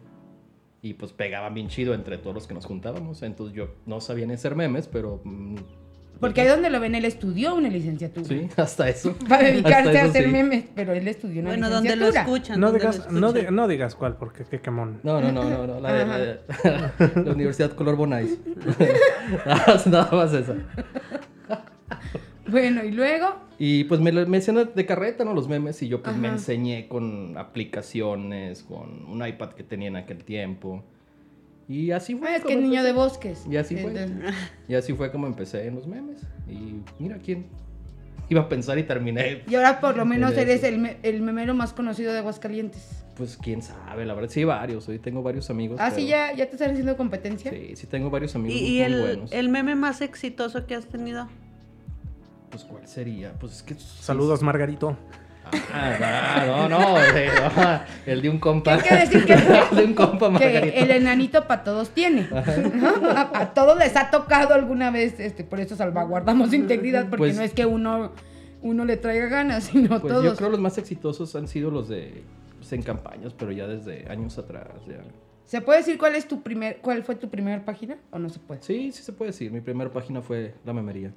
Y 0.81 0.93
pues 0.93 1.11
pegaban 1.11 1.53
bien 1.53 1.67
chido 1.67 1.93
entre 1.93 2.17
todos 2.17 2.33
los 2.33 2.47
que 2.47 2.53
nos 2.53 2.65
juntábamos. 2.65 3.21
Entonces 3.21 3.55
yo 3.55 3.75
no 3.85 4.01
sabía 4.01 4.25
ni 4.25 4.33
hacer 4.33 4.55
memes, 4.55 4.87
pero... 4.87 5.21
Porque 6.19 6.41
ahí 6.41 6.47
donde 6.49 6.69
lo 6.69 6.79
ven, 6.81 6.95
él 6.95 7.05
estudió 7.05 7.55
una 7.55 7.69
licenciatura. 7.69 8.27
Sí, 8.27 8.47
hasta 8.57 8.89
eso. 8.89 9.15
Para 9.29 9.43
dedicarse 9.43 9.87
Hasta 9.87 9.89
a 9.89 10.01
eso 10.01 10.09
hacer 10.09 10.25
sí. 10.25 10.29
memes, 10.31 10.65
pero 10.75 10.91
él 10.93 11.07
estudió 11.07 11.41
una 11.41 11.51
Bueno, 11.51 11.69
donde 11.69 11.95
lo 11.95 12.07
licenciatura. 12.07 12.21
escuchan. 12.37 12.59
No 12.59 12.67
donde 12.67 12.79
digas, 12.79 12.97
lo 13.11 13.19
no, 13.19 13.27
escuchan. 13.29 13.55
no 13.55 13.67
digas 13.69 13.95
cuál, 13.95 14.17
porque 14.17 14.43
qué 14.43 14.59
quemón. 14.59 14.99
No, 15.03 15.21
no, 15.21 15.31
no, 15.31 15.49
no, 15.49 15.65
no. 15.67 15.79
La, 15.79 15.93
de- 15.93 16.05
la 16.05 16.17
de- 16.17 16.39
la 17.25 17.31
Universidad 17.31 17.71
Color 17.71 17.95
Bonais. 17.95 18.37
Nada 19.85 20.09
más 20.11 20.33
esa. 20.33 20.55
Bueno, 22.47 22.83
y 22.83 22.91
luego, 22.91 23.27
Y 23.59 23.83
pues 23.83 24.01
me, 24.01 24.11
lo- 24.11 24.25
me 24.25 24.37
hacían 24.37 24.71
de 24.73 24.85
carreta, 24.85 25.23
¿no? 25.23 25.33
Los 25.33 25.47
memes 25.47 25.81
y 25.83 25.87
yo 25.87 26.01
pues 26.01 26.17
me 26.17 26.27
enseñé 26.29 26.87
con 26.87 27.37
aplicaciones, 27.37 28.63
con 28.63 29.05
un 29.05 29.25
iPad 29.25 29.49
que 29.51 29.63
tenía 29.63 29.87
en 29.89 29.95
aquel 29.97 30.23
tiempo. 30.23 30.83
Y 31.69 31.91
así 31.91 32.15
fue. 32.15 32.29
ah, 32.29 32.35
es 32.37 32.43
que 32.43 32.55
niño 32.55 32.83
de 32.83 32.91
bosques. 32.93 33.45
Y 33.49 33.55
así 33.55 33.77
fue. 33.77 33.93
Y 34.67 34.73
así 34.75 34.93
fue 34.93 35.11
como 35.11 35.27
empecé 35.27 35.67
en 35.67 35.75
los 35.75 35.85
memes. 35.87 36.19
Y 36.49 36.81
mira 36.97 37.19
quién 37.19 37.45
iba 38.27 38.41
a 38.41 38.49
pensar 38.49 38.77
y 38.79 38.83
terminé. 38.83 39.43
Y 39.47 39.53
ahora 39.55 39.79
por 39.79 39.95
lo 39.95 40.03
menos 40.03 40.35
eres 40.35 40.63
el, 40.63 40.79
me- 40.79 40.97
el 41.03 41.21
memero 41.21 41.53
más 41.53 41.71
conocido 41.73 42.11
de 42.11 42.19
Aguascalientes. 42.19 43.03
Pues 43.15 43.37
quién 43.37 43.61
sabe, 43.61 44.05
la 44.05 44.15
verdad. 44.15 44.29
Sí, 44.31 44.43
varios. 44.45 44.89
Hoy 44.89 44.97
tengo 44.97 45.21
varios 45.21 45.49
amigos. 45.51 45.77
Ah, 45.79 45.91
sí, 45.91 46.07
ya, 46.07 46.33
ya 46.33 46.47
te 46.47 46.53
están 46.53 46.71
haciendo 46.71 46.97
competencia. 46.97 47.51
Sí, 47.51 47.75
sí 47.75 47.85
tengo 47.85 48.09
varios 48.09 48.33
¿Y, 48.33 48.37
amigos 48.39 48.59
y 48.61 48.63
muy 48.71 48.81
el, 48.81 49.01
buenos. 49.01 49.31
el 49.31 49.49
meme 49.49 49.75
más 49.75 50.01
exitoso 50.01 50.65
que 50.65 50.73
has 50.73 50.87
tenido? 50.87 51.27
Pues, 52.49 52.63
¿cuál 52.63 52.87
sería? 52.87 53.33
Pues 53.33 53.57
es 53.57 53.61
que. 53.63 53.75
sí, 53.75 53.85
Saludos, 54.01 54.41
Margarito. 54.41 54.97
Ah, 55.73 56.43
no, 56.47 56.69
no, 56.69 56.97
el, 56.99 57.27
no, 57.55 57.81
el 58.05 58.21
de 58.21 58.29
un 58.29 58.39
compa. 58.39 58.77
¿Qué 58.77 58.87
quiere 58.87 59.05
decir 59.05 59.25
que- 59.25 59.33
el 59.71 59.75
de 59.77 59.85
un 59.85 59.93
compa, 59.93 60.37
que 60.37 60.57
el 60.79 60.91
enanito 60.91 61.47
para 61.47 61.63
todos 61.63 61.89
tiene. 61.91 62.27
¿no? 62.29 63.09
A, 63.09 63.29
a 63.33 63.53
todos 63.53 63.77
les 63.77 63.95
ha 63.95 64.09
tocado 64.11 64.53
alguna 64.53 64.91
vez, 64.91 65.19
este, 65.19 65.43
por 65.43 65.59
eso 65.59 65.75
salvaguardamos 65.75 66.53
integridad, 66.53 67.03
porque 67.09 67.17
Pues- 67.17 67.35
no 67.37 67.43
es 67.43 67.53
que 67.53 67.65
uno, 67.65 68.11
uno 68.61 68.85
le 68.85 68.97
traiga 68.97 69.27
ganas, 69.27 69.63
sino 69.65 69.99
Pues 70.01 70.13
todos. 70.13 70.23
yo 70.25 70.35
creo 70.35 70.49
los 70.49 70.59
más 70.59 70.77
exitosos 70.77 71.35
han 71.35 71.47
sido 71.47 71.71
los 71.71 71.87
de. 71.89 72.23
pues, 72.57 72.73
en 72.73 72.81
campañas, 72.81 73.33
pero 73.37 73.51
ya 73.51 73.67
desde 73.67 74.09
años 74.09 74.37
atrás. 74.37 74.67
Ya. 74.87 74.97
¿Se 75.45 75.61
puede 75.61 75.79
decir 75.79 75.97
cuál 75.97 76.13
es 76.15 76.27
tu 76.27 76.41
primer, 76.43 76.77
cuál 76.77 77.03
fue 77.03 77.15
tu 77.15 77.29
primera 77.29 77.63
página 77.65 77.97
o 78.11 78.19
no 78.19 78.29
se 78.29 78.37
puede? 78.39 78.61
Sí, 78.61 78.91
sí 78.91 79.01
se 79.01 79.13
puede 79.13 79.31
decir. 79.31 79.51
Mi 79.51 79.61
primera 79.61 79.89
página 79.91 80.21
fue 80.21 80.53
La 80.65 80.73
Memería. 80.73 81.11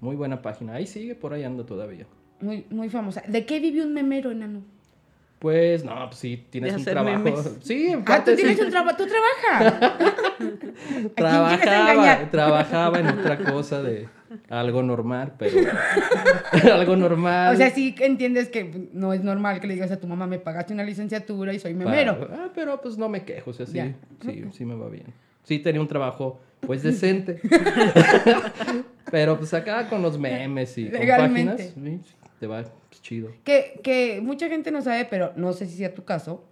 Muy 0.00 0.16
buena 0.16 0.40
página. 0.40 0.72
Ahí 0.74 0.86
sigue, 0.86 1.14
por 1.14 1.34
ahí 1.34 1.44
anda 1.44 1.66
todavía. 1.66 2.06
Muy, 2.40 2.66
muy 2.70 2.88
famosa. 2.88 3.22
¿De 3.26 3.44
qué 3.46 3.60
vive 3.60 3.82
un 3.82 3.92
memero, 3.92 4.30
enano? 4.30 4.62
Pues 5.38 5.84
no, 5.84 5.94
pues 6.08 6.18
sí, 6.18 6.44
tienes 6.50 6.74
un 6.76 6.84
trabajo. 6.84 7.18
memes. 7.18 7.58
Sí, 7.62 7.86
en 7.88 8.00
Ah, 8.00 8.02
tú 8.02 8.04
parte 8.04 8.36
sí. 8.36 8.42
tienes 8.42 8.60
un 8.60 8.70
trabajo, 8.70 8.96
tú 8.96 9.06
trabajas. 9.06 9.82
¿A 9.82 10.38
quién 10.38 11.08
quieres 11.08 11.14
Trabajaba, 11.14 12.30
trabajaba 12.30 13.00
en 13.00 13.06
otra 13.08 13.38
cosa 13.38 13.82
de 13.82 14.06
algo 14.50 14.82
normal, 14.82 15.32
pero 15.38 15.56
algo 16.74 16.94
normal. 16.96 17.54
O 17.54 17.56
sea, 17.56 17.70
sí 17.70 17.94
entiendes 18.00 18.48
que 18.48 18.88
no 18.92 19.12
es 19.14 19.22
normal 19.24 19.60
que 19.60 19.66
le 19.66 19.74
digas 19.74 19.90
a 19.90 19.98
tu 19.98 20.06
mamá, 20.06 20.26
me 20.26 20.38
pagaste 20.38 20.72
una 20.74 20.84
licenciatura 20.84 21.52
y 21.54 21.58
soy 21.58 21.72
memero. 21.74 22.28
Ah, 22.32 22.48
pero 22.54 22.80
pues 22.80 22.98
no 22.98 23.08
me 23.08 23.24
quejo, 23.24 23.50
o 23.50 23.54
sea, 23.54 23.66
sí, 23.66 23.72
Ya. 23.74 23.94
sí, 24.24 24.44
sí 24.52 24.64
me 24.64 24.74
va 24.74 24.88
bien. 24.88 25.06
Sí 25.42 25.58
tenía 25.58 25.80
un 25.80 25.88
trabajo, 25.88 26.38
pues, 26.60 26.82
decente. 26.82 27.40
pero 29.10 29.38
pues 29.38 29.52
acá 29.54 29.88
con 29.88 30.02
los 30.02 30.18
memes 30.18 30.76
y 30.78 30.90
con 30.90 31.00
páginas, 31.06 31.60
sí, 31.74 32.00
te 32.40 32.46
va 32.48 32.64
chido. 33.02 33.30
Que, 33.44 33.78
que 33.84 34.20
mucha 34.22 34.48
gente 34.48 34.72
no 34.72 34.82
sabe, 34.82 35.04
pero 35.04 35.32
no 35.36 35.52
sé 35.52 35.66
si 35.66 35.76
sea 35.76 35.94
tu 35.94 36.04
caso. 36.04 36.44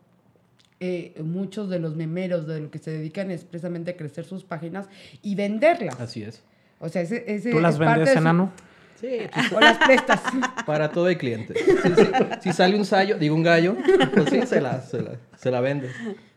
eh, 0.81 1.15
muchos 1.25 1.69
de 1.69 1.81
los 1.81 1.97
memeros 1.97 2.47
de 2.47 2.61
lo 2.61 2.71
que 2.71 2.79
se 2.79 2.93
dedican 2.93 3.33
es 3.33 3.43
precisamente 3.45 3.91
a 3.91 3.97
crecer 3.97 4.25
sus 4.25 4.45
páginas 4.45 4.89
y 5.23 5.35
venderlas. 5.35 5.99
Así 6.01 6.23
es. 6.23 6.45
O 6.79 6.89
sea, 6.89 7.03
ese, 7.03 7.25
ese 7.27 7.51
¿Tú 7.51 7.59
las 7.59 7.75
es 7.75 7.79
vendes, 7.81 8.13
su- 8.13 8.19
enano? 8.19 8.53
Sí, 9.01 9.09
pues, 9.35 9.53
O 9.53 9.59
las 9.61 9.79
prestas. 9.79 10.21
para 10.67 10.91
todo 10.93 11.09
el 11.09 11.19
cliente. 11.19 11.55
Sí, 11.57 11.73
sí. 11.97 12.03
Si 12.43 12.53
sale 12.53 12.77
un 12.77 12.85
sallo, 12.85 13.19
digo 13.19 13.35
un 13.35 13.43
gallo, 13.43 13.77
pues 14.15 14.29
sí, 14.31 14.43
se 14.47 14.61
la, 14.61 14.81
se 14.83 15.03
la, 15.03 15.17
se 15.37 15.51
la 15.51 15.61
vende. 15.61 15.91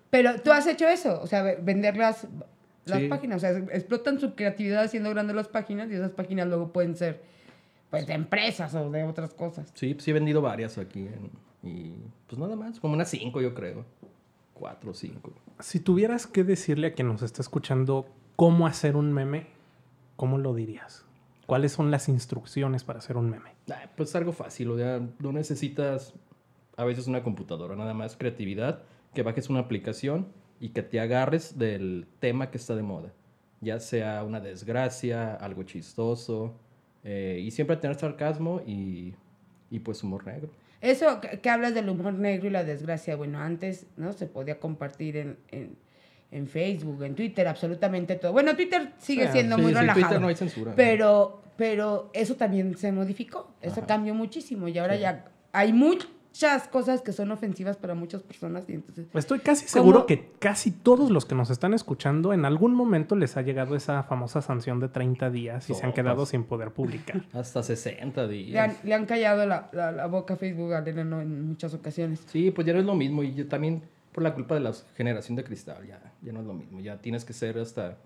Pero 0.10 0.40
tú 0.42 0.52
has 0.52 0.66
hecho 0.66 0.88
eso, 0.88 1.22
o 1.22 1.28
sea, 1.28 1.44
ve- 1.44 1.58
vender 1.62 1.96
las, 1.98 2.26
las 2.86 3.00
Sí. 3.00 3.08
páginas. 3.10 3.38
O 3.38 3.40
sea, 3.42 3.52
explotan 3.74 4.20
su 4.20 4.34
creatividad 4.34 4.84
haciendo 4.84 5.10
grandes 5.12 5.36
las 5.36 5.48
páginas 5.50 5.90
y 5.92 5.94
esas 5.96 6.12
páginas 6.12 6.48
luego 6.48 6.72
pueden 6.74 6.96
ser 6.96 7.22
pues 7.92 8.08
de 8.08 8.14
empresas 8.14 8.74
o 8.74 8.90
de 8.90 9.04
otras 9.04 9.34
cosas. 9.36 9.72
Sí, 9.76 9.94
pues 9.94 10.04
sí 10.06 10.10
he 10.12 10.14
vendido 10.16 10.42
varias 10.42 10.78
aquí. 10.80 11.02
en- 11.02 11.30
y 11.64 11.94
pues 12.28 12.40
nada 12.40 12.56
más, 12.56 12.80
como 12.80 12.96
unas 12.96 13.10
cinco 13.10 13.40
yo 13.40 13.54
creo. 13.54 13.86
Cuatro 14.56 14.92
o 14.92 14.94
cinco. 14.96 15.32
Si 15.60 15.80
tuvieras 15.80 16.26
que 16.26 16.44
decirle 16.44 16.88
a 16.88 16.94
quien 16.94 17.08
nos 17.08 17.22
está 17.22 17.42
escuchando 17.44 18.08
cómo 18.36 18.66
hacer 18.66 18.96
un 18.96 19.12
meme, 19.14 19.48
¿cómo 20.16 20.38
lo 20.40 20.56
dirías? 20.56 21.06
¿Cuáles 21.46 21.72
son 21.74 21.92
las 21.92 22.10
instrucciones 22.10 22.84
para 22.84 23.00
hacer 23.00 23.18
un 23.18 23.30
meme? 23.30 23.52
Ah, 23.72 23.90
pues 23.96 24.16
algo 24.16 24.32
fácil, 24.32 24.72
o 24.72 24.78
sea, 24.78 25.02
no 25.20 25.32
necesitas 25.34 26.14
a 26.78 26.84
veces 26.86 27.08
una 27.08 27.22
computadora, 27.24 27.76
nada 27.76 27.94
más 27.94 28.16
creatividad, 28.16 28.84
que 29.14 29.22
bajes 29.24 29.50
una 29.50 29.60
aplicación 29.60 30.28
y 30.60 30.70
que 30.70 30.82
te 30.84 31.00
agarres 31.00 31.58
del 31.60 32.08
tema 32.20 32.50
que 32.50 32.58
está 32.58 32.76
de 32.76 32.84
moda. 32.84 33.12
Ya 33.60 33.80
sea 33.80 34.24
una 34.24 34.40
desgracia, 34.40 35.36
algo 35.36 35.64
chistoso, 35.64 36.56
eh, 37.04 37.40
y 37.44 37.52
siempre 37.52 37.78
tener 37.78 37.98
sarcasmo 37.98 38.62
y, 38.66 39.14
y 39.70 39.80
pues 39.80 40.04
humor 40.04 40.26
negro. 40.26 40.50
Eso 40.82 41.22
que, 41.22 41.40
que 41.40 41.50
hablas 41.50 41.74
del 41.74 41.90
humor 41.90 42.14
negro 42.14 42.48
y 42.48 42.50
la 42.50 42.64
desgracia, 42.64 43.16
bueno, 43.16 43.40
antes, 43.40 43.86
¿no? 43.98 44.14
Se 44.14 44.26
podía 44.26 44.60
compartir 44.60 45.18
en, 45.18 45.38
en, 45.50 45.76
en 46.32 46.48
Facebook, 46.48 47.04
en 47.04 47.14
Twitter, 47.14 47.48
absolutamente 47.48 48.16
todo. 48.16 48.32
Bueno, 48.32 48.56
Twitter 48.56 48.94
sigue 48.98 49.32
siendo 49.32 49.58
sí, 49.58 49.62
muy 49.62 49.72
sí, 49.74 49.78
relajado. 49.80 50.06
Twitter 50.06 50.22
no 50.22 50.28
hay 50.28 50.36
censura. 50.36 50.74
Pero, 50.76 51.44
pero 51.56 52.10
eso 52.14 52.36
también 52.36 52.76
se 52.78 52.92
modificó, 52.92 53.54
eso 53.62 53.80
Ajá. 53.80 53.86
cambió 53.86 54.16
muchísimo 54.16 54.68
y 54.68 54.78
ahora 54.80 54.96
ya 54.96 55.26
hay 55.52 55.72
muchas 56.32 56.68
cosas 56.70 57.02
que 57.02 57.12
son 57.12 57.32
ofensivas 57.32 57.76
para 57.78 57.94
muchas 57.94 58.24
personas 58.24 58.64
y 58.70 58.74
entonces... 58.74 59.08
Estoy 59.14 59.40
casi 59.40 59.68
seguro 59.68 60.00
¿Cómo? 60.00 60.06
que 60.08 60.32
casi 60.40 60.72
todos 60.72 61.12
los 61.12 61.26
que 61.26 61.36
nos 61.36 61.50
están 61.50 61.74
escuchando 61.74 62.32
en 62.34 62.46
algún 62.46 62.74
momento 62.74 63.16
les 63.16 63.36
ha 63.36 63.42
llegado 63.42 63.76
esa 63.76 64.04
famosa 64.04 64.42
sanción 64.42 64.80
de 64.80 64.88
30 64.88 65.30
días 65.30 65.70
y 65.70 65.74
se 65.74 65.86
han 65.86 65.92
quedado 65.94 66.26
sin 66.26 66.44
poder 66.46 66.72
publicar. 66.72 67.22
Hasta 67.34 67.62
60 67.62 68.24
Le 68.24 68.28
días. 68.34 68.70
han, 68.70 68.88
le 68.88 68.96
han 68.96 69.06
callado 69.06 69.46
la, 69.46 69.70
la- 69.74 69.92
la 69.92 70.08
boca 70.08 70.36
a 70.36 70.38
Facebook 70.38 70.72
enano 70.88 71.22
en 71.22 71.48
muchas 71.48 71.74
ocasiones. 71.74 72.22
Sí, 72.28 72.52
pues 72.52 72.66
ya 72.66 72.74
no 72.74 72.80
es 72.80 72.86
lo 72.86 72.96
mismo. 72.96 73.24
Y 73.24 73.34
yo 73.34 73.48
también 73.48 73.84
por 74.14 74.24
la 74.24 74.34
culpa 74.34 74.56
de 74.56 74.62
la 74.62 74.74
generación 74.96 75.36
de 75.36 75.44
cristal, 75.44 75.86
ya, 75.88 76.00
ya 76.22 76.32
no 76.32 76.40
es 76.40 76.46
lo 76.46 76.54
mismo. 76.54 76.80
Ya 76.80 76.98
tienes 76.98 77.26
que 77.26 77.34
ser 77.34 77.58
hasta 77.60 77.98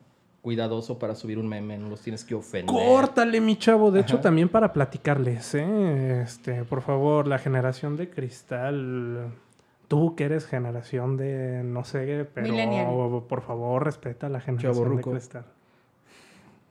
cuidadoso 0.46 1.00
para 1.00 1.16
subir 1.16 1.40
un 1.40 1.48
meme, 1.48 1.76
no 1.80 1.90
los 1.90 2.02
tienes 2.02 2.24
que 2.24 2.36
ofender. 2.36 2.68
Córtale, 2.68 3.42
mi 3.42 3.58
chavo. 3.58 3.90
De 3.90 4.02
hecho, 4.02 4.20
también 4.20 4.48
para 4.48 4.74
platicarles, 4.74 5.56
¿eh? 5.56 6.22
Este, 6.22 6.64
por 6.66 6.84
favor, 6.84 7.26
la 7.26 7.40
generación 7.40 7.98
de 7.98 8.12
cristal. 8.12 9.32
Tú 9.88 10.16
que 10.16 10.26
eres 10.26 10.46
generación 10.46 11.18
de, 11.18 11.64
no 11.64 11.84
sé, 11.84 12.28
pero 12.32 12.48
Millennial. 12.48 12.86
por 13.28 13.42
favor, 13.42 13.86
respeta 13.86 14.28
a 14.28 14.30
la 14.30 14.40
generación 14.40 14.98
de 14.98 15.02
cristal. 15.02 15.46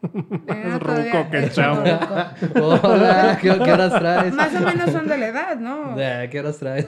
Eh, 0.04 0.78
ruco 0.78 1.30
que 1.32 1.38
el 1.38 1.50
chavo. 1.50 1.82
ruco. 1.82 2.80
Hola, 2.86 3.36
¿qué, 3.42 3.58
qué 3.58 3.72
horas 3.72 3.92
traes? 3.92 4.34
Más 4.34 4.54
o 4.54 4.60
menos 4.60 4.90
son 4.92 5.08
de 5.08 5.18
la 5.18 5.26
edad, 5.26 5.56
¿no? 5.58 5.96
Eh, 5.98 6.28
¿Qué 6.30 6.38
horas 6.38 6.58
traes? 6.58 6.86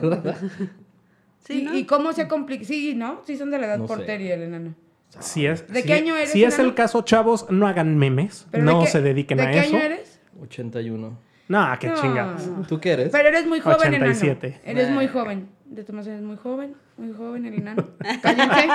Sí, 1.40 1.62
¿Y, 1.62 1.64
¿no? 1.64 1.74
y 1.76 1.84
cómo 1.84 2.12
se 2.12 2.28
complica? 2.28 2.64
Sí, 2.64 2.94
¿no? 2.94 3.22
Sí 3.24 3.36
son 3.36 3.50
de 3.50 3.58
la 3.58 3.66
edad 3.66 3.78
No 3.78 3.88
sé. 3.88 3.94
portería 3.94 4.34
el 4.34 4.42
enano. 4.44 4.85
Si 5.20 5.46
es, 5.46 5.66
¿De 5.68 5.80
si- 5.82 5.86
qué 5.86 5.94
año 5.94 6.16
eres, 6.16 6.30
Si 6.30 6.44
es 6.44 6.58
el 6.58 6.74
caso, 6.74 7.02
chavos, 7.02 7.46
no 7.50 7.66
hagan 7.66 7.96
memes. 7.98 8.46
¿Pero 8.50 8.64
de 8.64 8.72
No 8.72 8.80
qué- 8.82 8.86
se 8.88 9.00
dediquen 9.02 9.38
¿de 9.38 9.44
a 9.44 9.50
qué 9.50 9.58
eso. 9.60 9.76
año 9.76 9.84
eres? 9.84 10.20
81. 10.40 11.18
No, 11.48 11.66
qué 11.78 11.88
No. 11.88 11.94
chingados. 12.00 12.42
¿Tú 12.68 12.80
qué 12.80 12.92
eres? 12.92 13.08
Pero 13.12 13.28
eres 13.28 13.46
muy 13.46 13.60
joven, 13.60 13.76
87. 13.88 14.46
enano. 14.64 14.80
Eres 14.80 14.90
muy 14.90 15.06
joven. 15.08 15.48
De 15.64 15.82
Tomás 15.84 16.06
eres 16.06 16.22
muy 16.22 16.36
joven, 16.36 16.74
muy 16.96 17.12
joven 17.12 17.44
el 17.46 17.54
enano. 17.54 17.84
Cállense. 18.22 18.68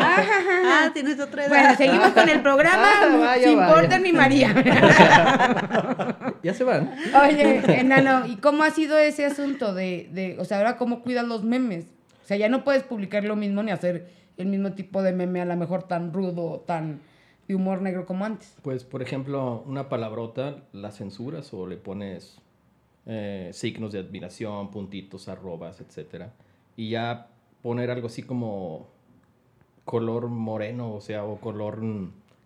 Ah, 0.00 0.90
tienes 0.92 1.18
otra 1.20 1.42
edad. 1.46 1.48
bueno, 1.50 1.74
seguimos 1.76 2.08
con 2.10 2.28
el 2.28 2.40
programa. 2.42 2.84
Ah, 3.02 3.16
vaya, 3.18 3.48
sin 3.48 3.58
vaya. 3.58 3.74
Porter 3.74 4.00
ni 4.00 4.12
María. 4.12 4.54
Ya 6.42 6.54
se 6.54 6.62
van. 6.62 6.94
Oye, 7.20 7.80
enano, 7.80 8.24
¿y 8.26 8.36
cómo 8.36 8.62
ha 8.62 8.70
sido 8.70 8.96
ese 8.96 9.24
asunto 9.26 9.74
de, 9.74 10.08
de, 10.12 10.36
o 10.38 10.44
sea, 10.44 10.58
ahora 10.58 10.76
cómo 10.76 11.02
cuidas 11.02 11.26
los 11.26 11.42
memes? 11.42 11.86
O 12.22 12.26
sea, 12.28 12.36
ya 12.36 12.48
no 12.48 12.62
puedes 12.62 12.84
publicar 12.84 13.24
lo 13.24 13.34
mismo 13.34 13.62
ni 13.64 13.72
hacer 13.72 14.08
el 14.38 14.46
mismo 14.46 14.72
tipo 14.72 15.02
de 15.02 15.12
meme, 15.12 15.40
a 15.40 15.44
lo 15.44 15.56
mejor 15.56 15.82
tan 15.84 16.12
rudo, 16.12 16.60
tan 16.66 17.00
de 17.46 17.54
humor 17.54 17.80
negro 17.82 18.06
como 18.06 18.24
antes. 18.24 18.54
Pues, 18.62 18.84
por 18.84 19.02
ejemplo, 19.02 19.62
una 19.66 19.88
palabrota 19.88 20.62
la 20.72 20.90
censuras 20.92 21.52
o 21.54 21.66
le 21.66 21.76
pones 21.76 22.38
eh, 23.06 23.50
signos 23.52 23.92
de 23.92 23.98
admiración, 24.00 24.70
puntitos, 24.70 25.28
arrobas, 25.28 25.80
etcétera. 25.80 26.32
Y 26.76 26.90
ya 26.90 27.28
poner 27.62 27.90
algo 27.90 28.06
así 28.06 28.22
como 28.22 28.86
color 29.84 30.28
moreno, 30.28 30.92
o 30.94 31.00
sea, 31.00 31.24
o 31.24 31.36
color 31.40 31.80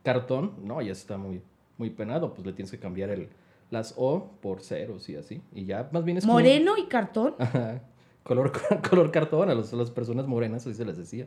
cartón, 0.04 0.52
no, 0.62 0.80
ya 0.80 0.92
está 0.92 1.18
muy, 1.18 1.42
muy 1.78 1.90
penado. 1.90 2.32
Pues 2.34 2.46
le 2.46 2.52
tienes 2.52 2.70
que 2.70 2.78
cambiar 2.78 3.10
el, 3.10 3.28
las 3.70 3.94
O 3.96 4.30
por 4.40 4.60
ceros 4.62 5.08
y 5.08 5.16
así. 5.16 5.42
Y 5.54 5.64
ya 5.64 5.88
más 5.92 6.04
bien 6.04 6.18
es 6.18 6.24
como- 6.24 6.34
Moreno 6.34 6.78
y 6.78 6.86
cartón. 6.86 7.34
Ajá. 7.38 7.82
Color, 8.22 8.52
color 8.88 9.10
cartón 9.10 9.50
a, 9.50 9.54
los- 9.54 9.72
a 9.72 9.76
las 9.76 9.90
personas 9.90 10.26
morenas, 10.28 10.64
así 10.66 10.74
se 10.76 10.84
les 10.84 10.96
decía. 10.96 11.26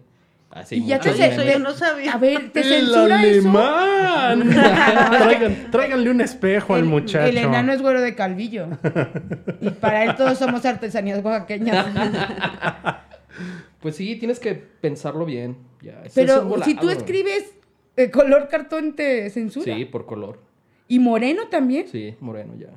Así 0.51 0.75
Y 0.77 0.85
ya 0.85 0.99
te 0.99 1.11
yo 1.45 1.59
no 1.59 1.71
sabía. 1.73 2.13
A 2.13 2.17
ver, 2.17 2.51
¿te 2.51 2.61
¡El 2.61 2.65
censura 2.87 3.21
eso? 3.23 3.49
alemán! 3.49 4.49
Traigan- 4.51 5.67
tráiganle 5.71 6.09
un 6.11 6.21
espejo 6.21 6.75
al 6.75 6.81
El- 6.81 6.85
muchacho. 6.85 7.25
El 7.27 7.37
enano 7.37 7.73
es 7.73 7.81
güero 7.81 8.01
de 8.01 8.15
calvillo. 8.15 8.67
Y 9.59 9.69
para 9.71 10.05
él 10.05 10.15
todos 10.15 10.37
somos 10.37 10.65
artesanías 10.65 11.23
oaxaqueñas. 11.23 11.87
Pues 13.81 13.97
sí, 13.97 14.15
tienes 14.15 14.39
que 14.39 14.55
pensarlo 14.55 15.25
bien. 15.25 15.57
Ya, 15.81 15.99
ese 15.99 16.07
es 16.07 16.13
Pero 16.15 16.63
si 16.63 16.73
tú 16.75 16.89
escribes 16.89 17.53
eh, 17.97 18.09
color 18.09 18.47
cartón, 18.47 18.95
¿te 18.95 19.29
censura? 19.29 19.75
Sí, 19.75 19.85
por 19.85 20.05
color. 20.07 20.39
¿Y 20.87 20.97
moreno 20.99 21.49
también? 21.49 21.87
Sí, 21.87 22.15
moreno 22.19 22.53
ya. 22.57 22.69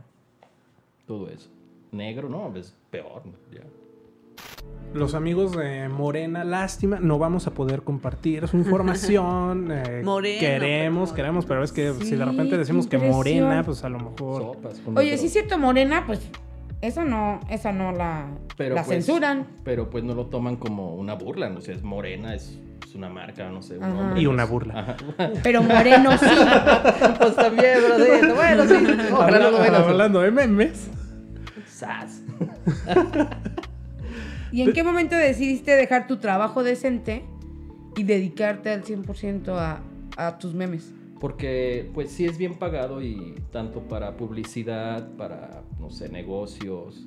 Todo 1.06 1.30
eso. 1.30 1.48
Negro, 1.92 2.28
no, 2.28 2.54
es 2.56 2.74
peor. 2.90 3.22
Los 4.94 5.14
amigos 5.14 5.52
de 5.56 5.88
Morena, 5.88 6.44
lástima, 6.44 6.98
no 6.98 7.18
vamos 7.18 7.46
a 7.46 7.52
poder 7.52 7.82
compartir 7.82 8.48
su 8.48 8.56
información. 8.56 9.68
eh, 9.72 10.02
Morena, 10.04 10.40
queremos, 10.40 11.10
pero- 11.10 11.16
queremos, 11.16 11.46
pero 11.46 11.62
es 11.62 11.72
que 11.72 11.92
si 11.94 12.16
de 12.16 12.24
repente 12.24 12.56
decimos 12.56 12.86
que. 12.86 12.98
Morena, 12.98 13.62
pues 13.64 13.84
a 13.84 13.88
lo 13.90 13.98
mejor. 13.98 14.42
Sopas. 14.54 14.80
Oye, 14.96 15.16
sí 15.18 15.26
es 15.26 15.32
cierto, 15.32 15.58
morena, 15.58 16.04
pues 16.06 16.20
esa 16.80 17.04
no, 17.04 17.40
esa 17.50 17.70
no 17.72 17.92
la, 17.92 18.26
Pero 18.56 18.74
la 18.74 18.82
pues- 18.82 19.04
censuran. 19.04 19.46
Pero 19.62 19.90
pues 19.90 20.04
no 20.04 20.14
lo 20.14 20.26
toman 20.26 20.56
como 20.56 20.94
una 20.94 21.14
burla. 21.14 21.48
O 21.56 21.60
sea, 21.60 21.74
es 21.74 21.82
morena, 21.82 22.34
es 22.34 22.58
una 22.94 23.10
marca, 23.10 23.48
no 23.50 23.62
sé, 23.62 23.76
un 23.76 23.84
Ajá. 23.84 23.92
nombre. 23.94 24.22
Y 24.22 24.26
una 24.26 24.44
burla. 24.46 24.80
Ajá. 24.80 24.96
Pero 25.42 25.62
moreno 25.62 26.16
sí. 26.18 26.26
pues 27.20 27.36
también, 27.36 27.78
bro, 27.86 28.34
bueno, 28.34 28.64
sí. 28.66 28.74
Ojalá 29.12 29.38
no 29.38 29.50
lo 29.50 29.58
hacer. 29.58 29.74
Hablando 29.74 30.20
de 30.20 30.30
memes. 30.30 30.88
Sas. 31.66 32.22
¿Y 34.52 34.62
en 34.62 34.72
qué 34.72 34.82
momento 34.82 35.16
decidiste 35.16 35.72
dejar 35.72 36.06
tu 36.06 36.16
trabajo 36.18 36.62
decente 36.62 37.24
y 37.96 38.02
dedicarte 38.04 38.70
al 38.70 38.84
100% 38.84 39.48
a, 39.56 39.82
a 40.16 40.38
tus 40.38 40.54
memes? 40.54 40.92
Porque 41.20 41.90
pues 41.94 42.10
sí 42.10 42.26
es 42.26 42.38
bien 42.38 42.54
pagado 42.54 43.02
y 43.02 43.34
tanto 43.50 43.80
para 43.82 44.16
publicidad, 44.16 45.08
para, 45.16 45.62
no 45.80 45.90
sé, 45.90 46.08
negocios, 46.08 47.06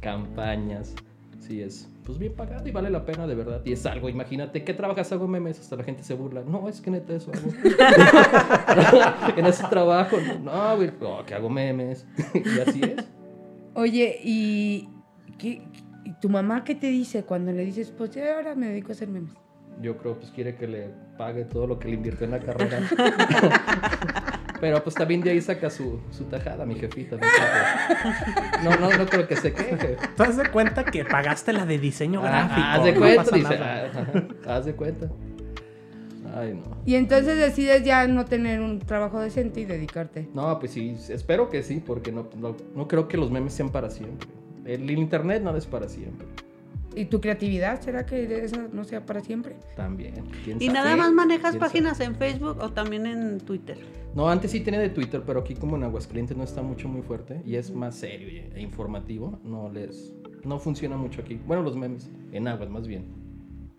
campañas, 0.00 0.94
sí 1.38 1.60
es 1.62 1.88
pues 2.04 2.18
bien 2.18 2.32
pagado 2.32 2.66
y 2.66 2.72
vale 2.72 2.88
la 2.88 3.04
pena 3.04 3.26
de 3.26 3.34
verdad. 3.34 3.60
Y 3.66 3.72
es 3.72 3.84
algo, 3.84 4.08
imagínate, 4.08 4.64
¿qué 4.64 4.72
trabajas? 4.72 5.12
Hago 5.12 5.28
memes, 5.28 5.60
hasta 5.60 5.76
la 5.76 5.84
gente 5.84 6.02
se 6.02 6.14
burla. 6.14 6.42
No, 6.42 6.66
es 6.66 6.80
que 6.80 6.90
neta 6.90 7.14
eso 7.14 7.30
hago. 7.34 7.50
en 9.36 9.44
ese 9.44 9.64
trabajo, 9.68 10.16
no, 10.42 10.76
güey, 10.76 10.90
no, 11.02 11.26
que 11.26 11.34
hago 11.34 11.50
memes. 11.50 12.06
y 12.34 12.60
así 12.60 12.80
es. 12.82 13.04
Oye, 13.74 14.18
¿y, 14.24 14.88
qué- 15.36 15.60
tu 16.20 16.28
mamá 16.28 16.64
qué 16.64 16.74
te 16.74 16.88
dice 16.88 17.22
cuando 17.24 17.52
le 17.52 17.64
dices, 17.64 17.92
pues 17.96 18.10
ya 18.10 18.34
ahora 18.36 18.54
me 18.54 18.68
dedico 18.68 18.88
a 18.90 18.92
hacer 18.92 19.08
memes? 19.08 19.32
Yo 19.80 19.96
creo 19.96 20.18
pues 20.18 20.30
quiere 20.32 20.56
que 20.56 20.66
le 20.66 20.88
pague 21.16 21.44
todo 21.44 21.66
lo 21.66 21.78
que 21.78 21.88
le 21.88 21.94
invirtió 21.94 22.24
en 22.24 22.32
la 22.32 22.40
carrera. 22.40 22.80
Pero 24.60 24.82
pues 24.82 24.96
también 24.96 25.20
de 25.20 25.30
ahí 25.30 25.40
saca 25.40 25.70
su, 25.70 26.00
su 26.10 26.24
tajada, 26.24 26.66
mi 26.66 26.74
jefita. 26.74 27.16
No, 28.64 28.70
no, 28.70 28.76
no, 28.90 28.98
no 28.98 29.06
creo 29.06 29.28
que 29.28 29.36
se 29.36 29.52
queje. 29.52 29.96
¿Te 30.16 30.22
das 30.24 30.36
de 30.36 30.48
cuenta 30.50 30.84
que 30.84 31.04
pagaste 31.04 31.52
la 31.52 31.64
de 31.64 31.78
diseño 31.78 32.20
gráfico? 32.22 32.60
Ah, 32.60 32.74
haz 32.74 32.84
de 32.84 32.92
No 32.92 32.98
cuenta, 32.98 33.22
pasa 33.24 33.36
dice. 33.36 33.58
ah, 33.62 34.56
Haz 34.56 34.64
de 34.66 34.74
cuenta. 34.74 35.08
Ay, 36.34 36.54
no. 36.54 36.76
Y 36.84 36.96
entonces 36.96 37.38
decides 37.38 37.84
ya 37.84 38.08
no 38.08 38.24
tener 38.24 38.60
un 38.60 38.80
trabajo 38.80 39.20
decente 39.20 39.60
y 39.60 39.64
dedicarte. 39.64 40.28
No, 40.34 40.58
pues 40.58 40.72
sí, 40.72 40.96
espero 41.08 41.48
que 41.48 41.62
sí, 41.62 41.80
porque 41.84 42.10
no, 42.10 42.28
no, 42.36 42.56
no 42.74 42.88
creo 42.88 43.06
que 43.06 43.16
los 43.16 43.30
memes 43.30 43.52
sean 43.52 43.70
para 43.70 43.90
siempre. 43.90 44.26
El 44.68 44.90
internet 44.90 45.42
no 45.42 45.56
es 45.56 45.66
para 45.66 45.88
siempre. 45.88 46.26
¿Y 46.94 47.06
tu 47.06 47.20
creatividad 47.20 47.80
será 47.80 48.04
que 48.04 48.44
esa 48.44 48.68
no 48.70 48.84
sea 48.84 49.06
para 49.06 49.20
siempre? 49.20 49.56
También. 49.76 50.14
¿quién 50.44 50.58
¿Y 50.60 50.66
sabe? 50.66 50.78
nada 50.78 50.96
más 50.96 51.12
manejas 51.12 51.52
¿Quién 51.52 51.60
páginas 51.60 52.00
en 52.00 52.14
Facebook 52.16 52.58
o 52.60 52.70
también 52.70 53.06
en 53.06 53.38
Twitter? 53.38 53.78
No, 54.14 54.28
antes 54.28 54.50
sí 54.50 54.60
tenía 54.60 54.80
de 54.80 54.90
Twitter, 54.90 55.22
pero 55.24 55.40
aquí 55.40 55.54
como 55.54 55.76
en 55.76 55.84
Aguascalientes 55.84 56.36
no 56.36 56.44
está 56.44 56.60
mucho 56.60 56.88
muy 56.88 57.02
fuerte 57.02 57.40
y 57.46 57.56
es 57.56 57.70
más 57.70 57.94
serio 57.94 58.28
e 58.54 58.60
informativo, 58.60 59.40
no 59.42 59.70
les 59.70 60.12
no 60.44 60.58
funciona 60.58 60.96
mucho 60.96 61.22
aquí. 61.22 61.40
Bueno, 61.46 61.62
los 61.62 61.76
memes 61.76 62.10
en 62.32 62.46
Aguas 62.46 62.68
más 62.68 62.86
bien. 62.86 63.06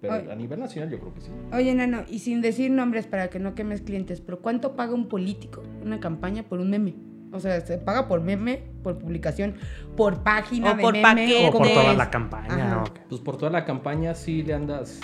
Pero 0.02 0.14
Ay. 0.14 0.28
a 0.32 0.36
nivel 0.36 0.60
nacional 0.60 0.90
yo 0.90 1.00
creo 1.00 1.14
que 1.14 1.22
sí. 1.22 1.32
Oye, 1.54 1.76
Nano, 1.76 2.06
y 2.10 2.20
sin 2.20 2.42
decir 2.42 2.72
nombres 2.72 3.06
para 3.06 3.30
que 3.30 3.38
no 3.38 3.54
quemes 3.54 3.82
clientes, 3.82 4.22
pero 4.22 4.40
¿cuánto 4.40 4.76
paga 4.76 4.94
un 4.94 5.08
político 5.08 5.62
una 5.84 6.00
campaña 6.00 6.44
por 6.44 6.60
un 6.60 6.70
meme? 6.70 6.96
O 7.32 7.40
sea, 7.40 7.62
¿se 7.62 7.78
paga 7.78 8.08
por 8.08 8.22
meme, 8.22 8.64
por 8.84 8.98
publicación, 8.98 9.56
por 9.96 10.24
página 10.24 10.72
O 10.72 10.76
de 10.76 10.82
por 10.82 10.94
meme? 10.94 11.04
paquete. 11.04 11.48
O 11.48 11.52
por 11.52 11.68
de- 11.68 11.74
toda 11.74 11.94
la 11.94 12.10
campaña. 12.10 12.84
Pues 13.08 13.22
por 13.22 13.38
toda 13.38 13.52
la 13.52 13.66
campaña 13.66 14.16
sí 14.16 14.42
le 14.44 14.54
andas 14.56 15.00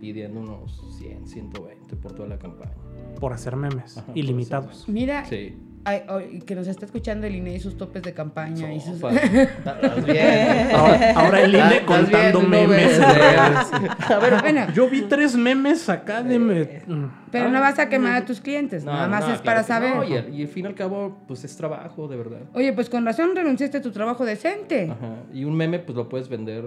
pidiendo 0.00 0.40
unos 0.40 0.80
100, 0.98 1.26
120 1.26 1.96
por 1.96 2.12
toda 2.12 2.28
la 2.28 2.38
campaña. 2.38 2.72
Por 3.18 3.32
hacer 3.32 3.56
memes. 3.56 3.96
Ajá, 3.96 4.06
por 4.06 4.16
ilimitados. 4.18 4.88
Mira, 4.88 5.24
Sí. 5.24 5.56
Ay, 5.86 6.02
ay, 6.08 6.40
que 6.44 6.54
nos 6.56 6.66
está 6.66 6.84
escuchando 6.84 7.26
el 7.26 7.36
INE 7.36 7.54
y 7.54 7.60
sus 7.60 7.76
topes 7.78 8.02
de 8.02 8.12
campaña. 8.12 8.72
y 8.74 8.80
sus... 8.80 9.00
Bien. 10.04 10.68
Ahora, 10.74 11.10
ahora 11.14 11.40
el 11.42 11.54
INE 11.54 11.82
contando 11.86 12.10
bien, 12.12 12.32
no 12.32 12.40
memes. 12.66 12.98
ves, 12.98 13.00
A 14.10 14.18
ver, 14.18 14.40
bueno, 14.40 14.66
Yo 14.74 14.88
vi 14.88 15.02
tres 15.02 15.36
memes 15.36 15.88
acá 15.88 16.22
de... 16.22 16.38
me- 16.38 16.82
mm. 16.86 17.10
pero 17.30 17.46
Ah, 17.46 17.48
no 17.48 17.60
vas 17.60 17.78
a 17.78 17.88
quemar 17.88 18.16
a 18.16 18.24
tus 18.24 18.40
clientes, 18.40 18.84
no, 18.84 18.92
nada 18.92 19.08
más 19.08 19.26
no, 19.28 19.34
es 19.34 19.40
claro 19.40 19.62
para 19.62 19.62
saber. 19.66 19.96
no, 19.96 20.04
y, 20.04 20.16
al, 20.16 20.34
y 20.34 20.42
al 20.42 20.48
fin 20.48 20.64
y 20.64 20.68
al 20.68 20.74
cabo, 20.74 21.18
pues 21.28 21.44
es 21.44 21.56
trabajo, 21.56 22.08
de 22.08 22.16
verdad. 22.16 22.40
Oye, 22.54 22.72
pues 22.72 22.90
con 22.90 23.04
razón 23.06 23.30
renunciaste 23.34 23.78
a 23.78 23.82
tu 23.82 23.90
trabajo 23.92 24.24
decente. 24.24 24.90
Ajá. 24.90 25.22
Y 25.32 25.44
un 25.44 25.56
meme, 25.56 25.78
pues 25.78 25.96
lo 25.96 26.08
puedes 26.08 26.28
vender 26.28 26.64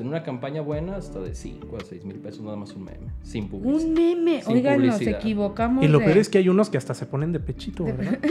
en 0.00 0.08
una 0.08 0.22
campaña 0.22 0.60
buena 0.62 0.96
hasta 0.96 1.20
de 1.20 1.34
5 1.34 1.76
a 1.76 1.84
6 1.84 2.04
mil 2.04 2.16
pesos, 2.16 2.42
nada 2.42 2.56
más 2.56 2.72
un 2.74 2.84
meme. 2.84 3.08
Sin 3.22 3.48
publicidad. 3.48 3.86
Un 3.88 3.94
meme. 3.94 4.42
Sin 4.42 4.52
Oigan, 4.56 4.86
nos 4.86 5.00
equivocamos. 5.00 5.84
Y 5.84 5.88
lo 5.88 5.98
de- 5.98 6.04
peor 6.06 6.18
es 6.18 6.28
que 6.28 6.38
hay 6.38 6.48
unos 6.48 6.70
que 6.70 6.78
hasta 6.78 6.94
se 6.94 7.06
ponen 7.06 7.32
de 7.32 7.40
pechito, 7.40 7.84
¿verdad? 7.84 8.18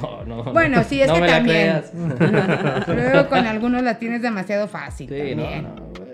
Oh, 0.00 0.24
no, 0.26 0.42
no. 0.44 0.52
Bueno, 0.52 0.82
sí, 0.82 1.00
es 1.00 1.06
No 1.08 1.14
que 1.14 1.20
me 1.20 1.26
la 1.28 1.36
también. 1.36 1.56
creas. 1.56 1.92
Luego 2.88 3.28
con 3.28 3.46
algunos 3.46 3.80
la 3.82 3.98
tienes 3.98 4.22
demasiado 4.22 4.66
fácil. 4.66 5.08
Sí, 5.08 5.34
no, 5.36 5.42
también. 5.44 5.62
no, 5.62 5.74
güey. 5.96 6.08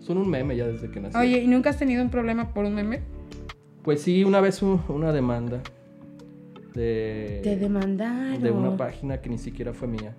Son 0.00 0.18
un 0.18 0.28
meme 0.28 0.54
ya 0.56 0.66
desde 0.66 0.90
que 0.90 1.00
nací. 1.00 1.16
Oye, 1.16 1.38
¿y 1.42 1.46
nunca 1.46 1.70
has 1.70 1.78
tenido 1.78 2.02
un 2.02 2.10
problema 2.10 2.52
por 2.52 2.64
un 2.66 2.74
meme? 2.74 3.00
Pues 3.82 4.02
sí, 4.02 4.22
una 4.24 4.40
vez 4.40 4.60
un- 4.62 4.82
una 4.88 5.12
demanda 5.12 5.62
de, 6.74 7.40
Te 7.42 7.56
demandaron. 7.56 8.42
de 8.42 8.50
una 8.50 8.76
página 8.76 9.20
que 9.20 9.28
ni 9.30 9.38
siquiera 9.38 9.72
fue 9.72 9.88
mía. 9.88 10.14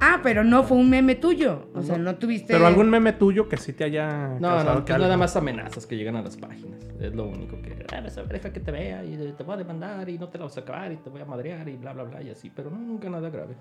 Ah, 0.00 0.20
pero 0.22 0.44
no 0.44 0.62
fue 0.64 0.76
un 0.76 0.90
meme 0.90 1.14
tuyo. 1.14 1.68
O 1.74 1.82
sea, 1.82 1.96
No. 1.96 2.16
tuviste. 2.16 2.52
Pero 2.52 2.66
algún 2.66 2.90
meme 2.90 3.12
tuyo 3.14 3.48
que 3.48 3.56
sí 3.56 3.72
te 3.72 3.84
haya 3.84 4.36
No, 4.40 4.62
no, 4.62 4.84
que 4.84 4.92
nada 4.92 5.16
más 5.16 5.36
amenazas 5.36 5.86
que 5.86 5.96
llegan 5.96 6.16
a 6.16 6.22
las 6.22 6.36
páginas. 6.36 6.80
Es 7.00 7.14
lo 7.14 7.24
único 7.24 7.60
que. 7.62 7.86
"Ah, 7.92 8.00
deja 8.28 8.52
que 8.52 8.60
te 8.60 8.70
vea 8.70 9.04
y 9.04 9.16
te 9.36 9.42
voy 9.42 9.54
a 9.54 9.56
demandar 9.58 10.08
y 10.08 10.18
no 10.18 10.28
te 10.28 10.38
la 10.38 10.44
vas 10.44 10.56
a 10.56 10.60
acabar 10.60 10.92
y 10.92 10.96
te 10.96 11.08
voy 11.10 11.20
a 11.20 11.24
madrear 11.24 11.68
y 11.68 11.76
bla, 11.76 11.92
bla, 11.92 12.04
bla 12.04 12.22
y 12.22 12.30
así. 12.30 12.50
Pero 12.54 12.70
no, 12.70 12.78
nunca 12.78 13.08
nada 13.08 13.30
grave. 13.30 13.54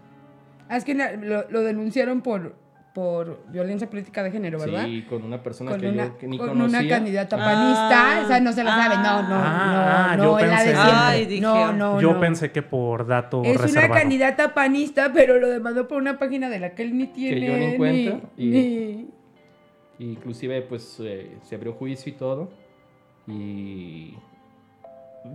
Ah, 0.68 0.78
es 0.78 0.84
que 0.84 0.94
lo 0.96 1.62
denunciaron 1.62 2.22
por, 2.22 2.56
por 2.96 3.44
violencia 3.52 3.90
política 3.90 4.24
de 4.24 4.32
género, 4.32 4.58
¿verdad? 4.58 4.86
Sí, 4.86 5.02
con 5.10 5.22
una 5.24 5.44
persona 5.44 5.72
Con, 5.72 5.82
que 5.82 5.90
una, 5.90 6.06
yo 6.06 6.18
que 6.18 6.28
ni 6.28 6.38
con 6.38 6.48
conocía. 6.48 6.80
una 6.80 6.88
candidata 6.90 7.36
panista. 7.38 7.90
Ah. 8.18 8.22
esa 8.22 8.40
no 8.40 8.54
se 8.54 8.64
la 8.64 8.72
sabe. 8.72 8.96
No, 8.96 9.22
no, 9.24 9.36
Ah, 9.38 10.14
no, 10.18 10.24
yo 10.24 10.32
no, 10.32 10.40
es 10.40 10.48
la 10.50 10.64
de 10.64 10.70
pensé- 10.72 10.82
siempre. 10.82 10.94
Ay, 10.96 11.26
dije, 11.26 11.42
no, 11.42 11.74
no, 11.74 12.00
Yo 12.02 12.14
no. 12.14 12.20
pensé 12.22 12.52
que 12.54 12.62
por 12.62 13.06
dato 13.06 13.44
Es 13.44 13.60
reservado. 13.60 13.92
una 13.92 14.00
candidata 14.02 14.54
panista, 14.54 15.12
pero 15.14 15.38
lo 15.40 15.50
demandó 15.50 15.90
por 15.90 15.98
una 15.98 16.18
página 16.18 16.50
de 16.50 16.58
la 16.60 16.70
que 16.74 16.84
él 16.84 16.98
ni 16.98 17.08
tiene. 17.08 17.46
yo 17.46 17.58
ni 17.58 17.76
cuenta, 17.78 18.20
y- 18.38 18.46
ni- 18.50 19.08
Inclusive 20.00 20.62
pues 20.62 20.98
eh, 21.02 21.38
se 21.44 21.56
abrió 21.56 21.74
juicio 21.74 22.14
y 22.14 22.16
todo. 22.16 22.50
Y 23.28 24.14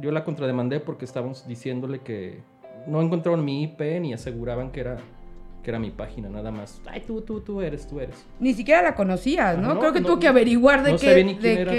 yo 0.01 0.11
la 0.13 0.25
contrademandé 0.25 0.81
porque 0.81 1.05
estábamos 1.05 1.47
diciéndole 1.47 1.99
que 2.01 2.41
no 2.87 3.03
encontraron 3.03 3.45
mi 3.45 3.65
IP 3.65 4.01
ni 4.01 4.15
aseguraban 4.15 4.71
que 4.71 4.81
era, 4.81 4.97
que 5.63 5.71
era 5.71 5.79
mi 5.79 5.91
página, 5.91 6.29
nada 6.29 6.51
más. 6.51 6.81
Ay, 6.87 7.03
tú, 7.07 7.21
tú, 7.23 7.41
tú 7.41 7.61
eres, 7.61 7.87
tú 7.87 8.01
eres. 8.01 8.25
Ni 8.39 8.55
siquiera 8.55 8.83
la 8.83 8.95
conocías, 8.95 9.59
¿no? 9.59 9.71
Ah, 9.71 9.75
no, 9.75 9.81
Creo 9.81 9.93
que 9.93 10.01
no, 10.01 10.07
tuvo 10.07 10.19
que 10.19 10.29
averiguar 10.29 10.83
de 10.83 10.93
no 10.93 10.99
qué. 10.99 11.09
sabía 11.09 11.25
ni 11.25 11.37
quién 11.37 11.55
de 11.55 11.61
era. 11.61 11.73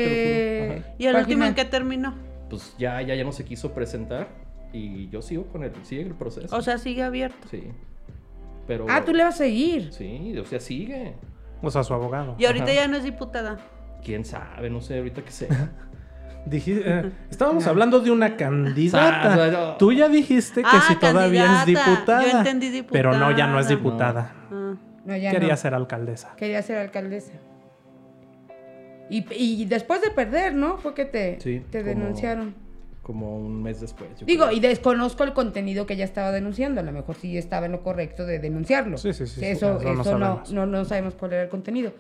Ajá. 0.74 0.96
¿Y 0.98 1.06
el 1.06 1.16
último 1.16 1.40
página. 1.40 1.48
en 1.48 1.56
qué 1.56 1.66
terminó? 1.66 2.16
Pues 2.50 2.76
ya, 2.78 3.02
ya, 3.02 3.16
ya 3.16 3.24
no 3.24 3.32
se 3.32 3.46
quiso 3.46 3.74
presentar 3.74 4.28
y 4.74 5.10
yo 5.10 5.22
sigo 5.22 5.46
con 5.48 5.64
el, 5.64 5.72
sigue 5.84 6.04
el 6.04 6.14
proceso. 6.14 6.56
O 6.56 6.62
sea, 6.62 6.78
sigue 6.78 7.04
abierto. 7.04 7.48
sí. 7.50 7.64
Pero... 8.68 8.86
Ah, 8.88 9.04
tú 9.04 9.12
le 9.14 9.24
vas 9.24 9.36
a 9.36 9.38
seguir. 9.40 9.92
Sí, 9.92 10.38
o 10.38 10.46
sea, 10.46 10.60
sigue. 10.60 11.16
O 11.62 11.72
sea, 11.72 11.84
su 11.84 11.94
abogado. 11.94 12.36
Y 12.38 12.46
ahorita 12.46 12.66
Ajá. 12.66 12.74
ya 12.74 12.88
no 12.88 12.96
es 12.96 13.04
diputada. 13.04 13.58
¿Quién 14.04 14.24
sabe? 14.24 14.70
No 14.70 14.82
sé, 14.82 14.98
ahorita 15.00 15.24
que 15.24 15.32
sea. 15.32 15.50
Eh, 16.50 17.12
estábamos 17.30 17.68
hablando 17.68 18.00
de 18.00 18.12
una 18.12 18.36
candidata. 18.36 19.78
Tú 19.78 19.92
ya 19.94 20.10
dijiste 20.10 20.62
que 20.62 20.68
Ah, 20.72 20.84
si 20.88 20.96
todavía 20.96 21.60
es 21.62 21.66
diputada. 21.68 22.24
Yo 22.24 22.38
entendí 22.40 22.70
diputada. 22.70 22.92
Pero 22.94 23.18
no, 23.18 23.38
ya 23.38 23.48
no 23.48 23.60
es 23.60 23.68
diputada. 23.68 24.34
Ah. 24.52 24.76
No, 25.06 25.16
ya 25.18 25.32
Quería 25.32 25.50
no. 25.50 25.58
ser 25.58 25.74
alcaldesa. 25.74 26.34
Quería 26.38 26.62
ser 26.62 26.78
alcaldesa. 26.78 27.34
Y, 29.10 29.26
y 29.34 29.66
después 29.66 30.02
de 30.02 30.10
perder, 30.12 30.54
¿no? 30.56 30.78
Fue 30.78 30.94
que 30.94 31.06
te, 31.06 31.40
Sí, 31.42 31.62
te 31.70 31.80
como- 31.82 31.90
denunciaron. 31.90 32.56
Como 33.04 33.36
un 33.36 33.62
mes 33.64 33.82
después. 33.82 34.10
yo 34.20 34.26
Digo, 34.28 34.46
creo. 34.46 34.58
y 34.58 34.60
desconozco 34.62 35.24
el 35.24 35.34
contenido 35.34 35.86
que 35.88 35.96
ella 35.96 36.06
estaba 36.06 36.32
denunciando. 36.32 36.82
A 36.82 36.84
lo 36.84 36.92
mejor 36.92 37.16
sí 37.16 37.36
estaba 37.38 37.66
en 37.66 37.72
lo 37.74 37.82
correcto 37.82 38.26
de 38.26 38.38
denunciarlo. 38.40 38.98
Sí, 38.98 39.12
sí, 39.14 39.26
sí, 39.26 39.40
sí, 39.40 39.46
Eso, 39.46 39.80
eso 39.80 39.94
no 39.94 40.02
eso 40.02 40.18
no, 40.18 40.26
sabemos. 40.28 40.52
no, 40.54 40.66
no 40.68 40.86
sabemos 40.86 41.16
cuál 41.16 41.34
era 41.34 41.44
el 41.44 41.50
contenido. 41.50 41.92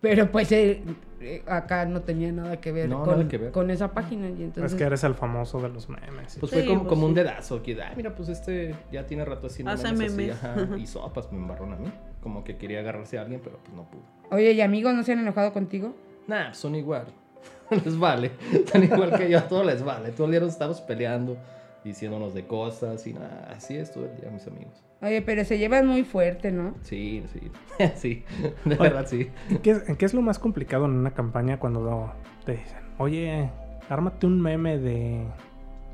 Pero 0.00 0.30
pues 0.30 0.50
eh, 0.52 0.82
eh, 1.20 1.42
acá 1.46 1.84
no 1.84 2.00
tenía 2.02 2.32
nada 2.32 2.60
que 2.60 2.72
ver, 2.72 2.88
No, 2.88 3.02
con, 3.04 3.18
nada 3.18 3.28
que 3.28 3.38
ver. 3.38 3.52
con 3.52 3.70
esa 3.70 3.92
página. 3.92 4.28
Y 4.28 4.42
entonces, 4.42 4.72
Es 4.72 4.78
que 4.78 4.84
eres 4.84 5.04
el 5.04 5.14
famoso 5.14 5.60
de 5.60 5.68
los 5.68 5.88
memes. 5.88 6.36
Pues 6.40 6.50
Sí, 6.50 6.58
fue 6.58 6.66
como, 6.66 6.80
pues 6.80 6.88
como 6.88 7.06
un 7.06 7.14
dedazo. 7.14 7.62
Que, 7.62 7.80
ah, 7.82 7.92
mira, 7.96 8.14
pues 8.14 8.28
este 8.30 8.74
ya 8.90 9.06
tiene 9.06 9.24
rato 9.24 9.46
haciendo 9.48 9.70
Hace 9.72 9.92
memes 9.92 10.06
así, 10.08 10.16
memes. 10.16 10.44
ajá, 10.44 10.78
y 10.78 10.86
sopas 10.86 11.30
me 11.32 11.38
embarrón 11.38 11.72
a 11.72 11.76
mí. 11.76 11.92
Como 12.22 12.42
que 12.44 12.56
quería 12.56 12.80
agarrarse 12.80 13.18
a 13.18 13.22
alguien, 13.22 13.40
pero 13.42 13.58
pues 13.58 13.74
no 13.74 13.84
pudo. 13.84 14.02
Oye, 14.30 14.52
¿y 14.52 14.60
amigos 14.60 14.94
no 14.94 15.02
se 15.02 15.12
han 15.12 15.18
enojado 15.20 15.52
contigo? 15.52 15.94
Nah, 16.26 16.46
pues, 16.46 16.56
son 16.58 16.74
igual. 16.74 17.06
les 17.70 17.98
vale. 17.98 18.30
Tan 18.70 18.82
igual 18.84 19.16
que 19.16 19.30
yo, 19.30 19.38
a 19.38 19.48
todos 19.48 19.64
les 19.66 19.82
vale. 19.84 20.10
Todo 20.10 20.26
el 20.26 20.32
día 20.32 20.40
nos 20.40 20.50
estamos 20.52 20.80
peleando, 20.80 21.36
diciéndonos 21.84 22.34
de 22.34 22.46
cosas 22.46 23.06
y 23.06 23.14
nada. 23.14 23.48
Así 23.54 23.76
es 23.76 23.92
todo 23.92 24.06
el 24.06 24.16
día, 24.20 24.30
mis 24.30 24.46
amigos. 24.46 24.84
Oye, 25.02 25.22
pero 25.22 25.44
se 25.44 25.58
llevan 25.58 25.86
muy 25.86 26.04
fuerte, 26.04 26.52
¿no? 26.52 26.74
Sí, 26.82 27.24
sí. 27.32 27.50
sí, 27.96 28.24
de 28.64 28.76
verdad 28.76 29.06
sí. 29.06 29.30
¿Qué, 29.62 29.80
qué 29.98 30.04
es 30.04 30.12
lo 30.12 30.20
más 30.20 30.38
complicado 30.38 30.84
en 30.84 30.92
una 30.92 31.12
campaña 31.12 31.58
cuando 31.58 32.12
te 32.44 32.52
dicen, 32.52 32.78
oye, 32.98 33.48
ármate 33.88 34.26
un 34.26 34.40
meme 34.40 34.78
de, 34.78 35.24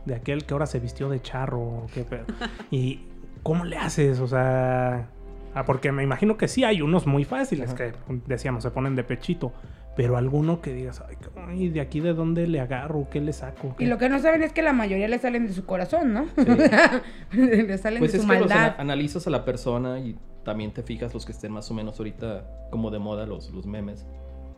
de 0.04 0.14
aquel 0.14 0.44
que 0.44 0.54
ahora 0.54 0.66
se 0.66 0.80
vistió 0.80 1.08
de 1.08 1.22
charro? 1.22 1.60
o 1.60 1.86
¿Qué 1.94 2.02
pedo?" 2.02 2.24
¿Y 2.70 3.02
cómo 3.44 3.64
le 3.64 3.76
haces? 3.76 4.18
O 4.18 4.26
sea, 4.26 5.08
ah, 5.54 5.64
porque 5.64 5.92
me 5.92 6.02
imagino 6.02 6.36
que 6.36 6.48
sí 6.48 6.64
hay 6.64 6.82
unos 6.82 7.06
muy 7.06 7.24
fáciles 7.24 7.68
Ajá. 7.68 7.76
que 7.76 7.92
decíamos, 8.26 8.64
se 8.64 8.70
ponen 8.72 8.96
de 8.96 9.04
pechito. 9.04 9.52
Pero 9.96 10.16
alguno 10.18 10.60
que 10.60 10.72
digas, 10.74 11.02
ay, 11.08 11.16
cabrón, 11.16 11.56
¿y 11.56 11.68
de 11.70 11.80
aquí 11.80 12.00
de 12.00 12.12
dónde 12.12 12.46
le 12.46 12.60
agarro? 12.60 13.08
¿Qué 13.10 13.20
le 13.20 13.32
saco? 13.32 13.74
Y 13.78 13.86
lo 13.86 13.96
que 13.98 14.08
no 14.10 14.18
saben 14.20 14.42
es 14.42 14.52
que 14.52 14.60
la 14.62 14.72
mayoría 14.74 15.08
le 15.08 15.18
salen 15.18 15.46
de 15.46 15.52
su 15.54 15.64
corazón, 15.64 16.12
¿no? 16.12 16.26
le 17.32 17.78
salen 17.78 17.98
Pues 18.00 18.12
de 18.12 18.18
es 18.18 18.24
su 18.24 18.28
que 18.28 18.38
los 18.40 18.48
maldad. 18.48 18.56
ana- 18.58 18.76
analizas 18.78 19.26
a 19.26 19.30
la 19.30 19.44
persona 19.44 19.98
y 20.00 20.18
también 20.44 20.72
te 20.72 20.82
fijas 20.82 21.12
los 21.14 21.24
que 21.26 21.32
estén 21.32 21.52
más 21.52 21.70
o 21.70 21.74
menos 21.74 21.98
ahorita 21.98 22.68
como 22.70 22.90
de 22.90 22.98
moda 22.98 23.26
los, 23.26 23.50
los 23.50 23.66
memes. 23.66 24.06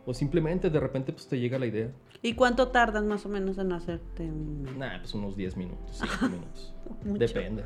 O 0.06 0.14
simplemente 0.14 0.70
de 0.70 0.80
repente 0.80 1.12
pues 1.12 1.28
te 1.28 1.38
llega 1.38 1.58
la 1.58 1.66
idea. 1.66 1.90
¿Y 2.22 2.34
cuánto 2.34 2.68
tardas 2.68 3.04
más 3.04 3.24
o 3.26 3.28
menos 3.28 3.58
en 3.58 3.72
hacerte 3.72 4.24
un? 4.24 4.66
Nah, 4.78 4.98
pues 5.00 5.14
unos 5.14 5.36
10 5.36 5.56
minutos, 5.56 6.02
5 6.20 6.28
minutos. 6.30 6.74
Mucho. 7.04 7.18
Depende. 7.18 7.64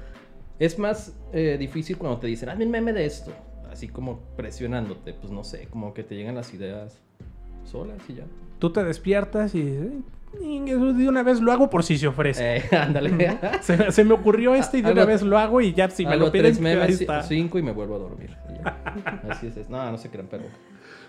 Es 0.59 0.79
más 0.79 1.17
eh, 1.33 1.57
difícil 1.59 1.97
cuando 1.97 2.19
te 2.19 2.27
dicen, 2.27 2.49
hazme 2.49 2.65
un 2.67 2.71
meme 2.71 2.93
de 2.93 3.07
esto. 3.07 3.33
Así 3.71 3.89
como 3.89 4.21
presionándote, 4.37 5.15
pues 5.15 5.33
no 5.33 5.43
sé, 5.45 5.67
como 5.69 5.95
que 5.95 6.03
te 6.05 6.15
llegan 6.15 6.35
las 6.35 6.53
ideas 6.53 7.01
solas 7.65 7.99
y 8.09 8.15
ya. 8.15 8.25
Tú 8.59 8.73
te 8.73 8.85
despiertas 8.85 9.55
y 9.55 9.63
dices, 9.63 9.93
"Eh, 10.41 10.63
de 10.65 11.09
una 11.09 11.23
vez 11.23 11.41
lo 11.41 11.53
hago 11.53 11.69
por 11.71 11.83
si 11.85 11.99
se 11.99 12.07
ofrece. 12.07 12.57
Eh, 12.59 12.63
ándale. 12.77 13.39
Se, 13.61 13.91
se 13.93 14.05
me 14.05 14.15
ocurrió 14.15 14.55
este 14.55 14.79
y 14.79 14.83
de 14.83 14.93
una 14.93 15.05
vez 15.05 15.23
lo 15.23 15.39
hago 15.39 15.61
y 15.61 15.73
ya 15.75 15.91
si 15.91 16.07
me 16.07 16.17
lo 16.17 16.31
piden, 16.31 16.47
tres 16.53 16.57
ahí 16.59 16.63
memes, 16.63 17.01
está. 17.01 17.23
cinco 17.23 17.59
y 17.59 17.63
me 17.63 17.73
vuelvo 17.73 17.97
a 17.97 17.99
dormir. 17.99 18.37
Así 19.29 19.49
es, 19.49 19.57
es. 19.57 19.69
No, 19.69 19.91
no 19.91 19.99
se 19.99 20.09
crean, 20.11 20.29
pero 20.31 20.45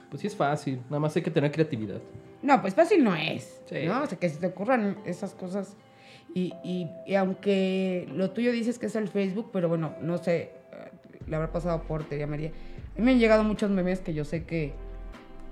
pues 0.10 0.22
sí 0.22 0.28
es 0.28 0.36
fácil. 0.36 0.80
Nada 0.90 1.00
más 1.00 1.16
hay 1.16 1.22
que 1.22 1.32
tener 1.32 1.52
creatividad. 1.52 2.00
No, 2.42 2.62
pues 2.62 2.74
fácil 2.76 3.04
no 3.04 3.16
es. 3.16 3.62
Sí. 3.70 3.86
¿no? 3.86 4.02
O 4.04 4.06
sea, 4.06 4.18
que 4.18 4.30
se 4.30 4.38
te 4.40 4.48
ocurran 4.48 4.98
esas 5.06 5.34
cosas. 5.34 5.76
Y, 6.36 6.54
y- 6.64 6.90
y 7.06 7.16
aunque 7.16 8.10
lo 8.16 8.32
tuyo 8.32 8.52
dices 8.52 8.80
que 8.80 8.88
es 8.88 8.96
el 8.96 9.08
Facebook, 9.08 9.50
pero 9.54 9.70
bueno, 9.70 9.94
no 10.02 10.18
sé, 10.18 10.42
eh, 10.42 10.52
le 11.28 11.36
habrá 11.36 11.52
pasado 11.52 11.84
por 11.84 12.04
Tería 12.04 12.26
María. 12.28 12.50
A 12.50 13.00
mí 13.00 13.06
me 13.06 13.12
han 13.12 13.20
llegado 13.20 13.44
muchos 13.44 13.70
memes 13.70 14.00
que 14.00 14.14
yo 14.16 14.26
sé 14.26 14.44
que, 14.44 14.74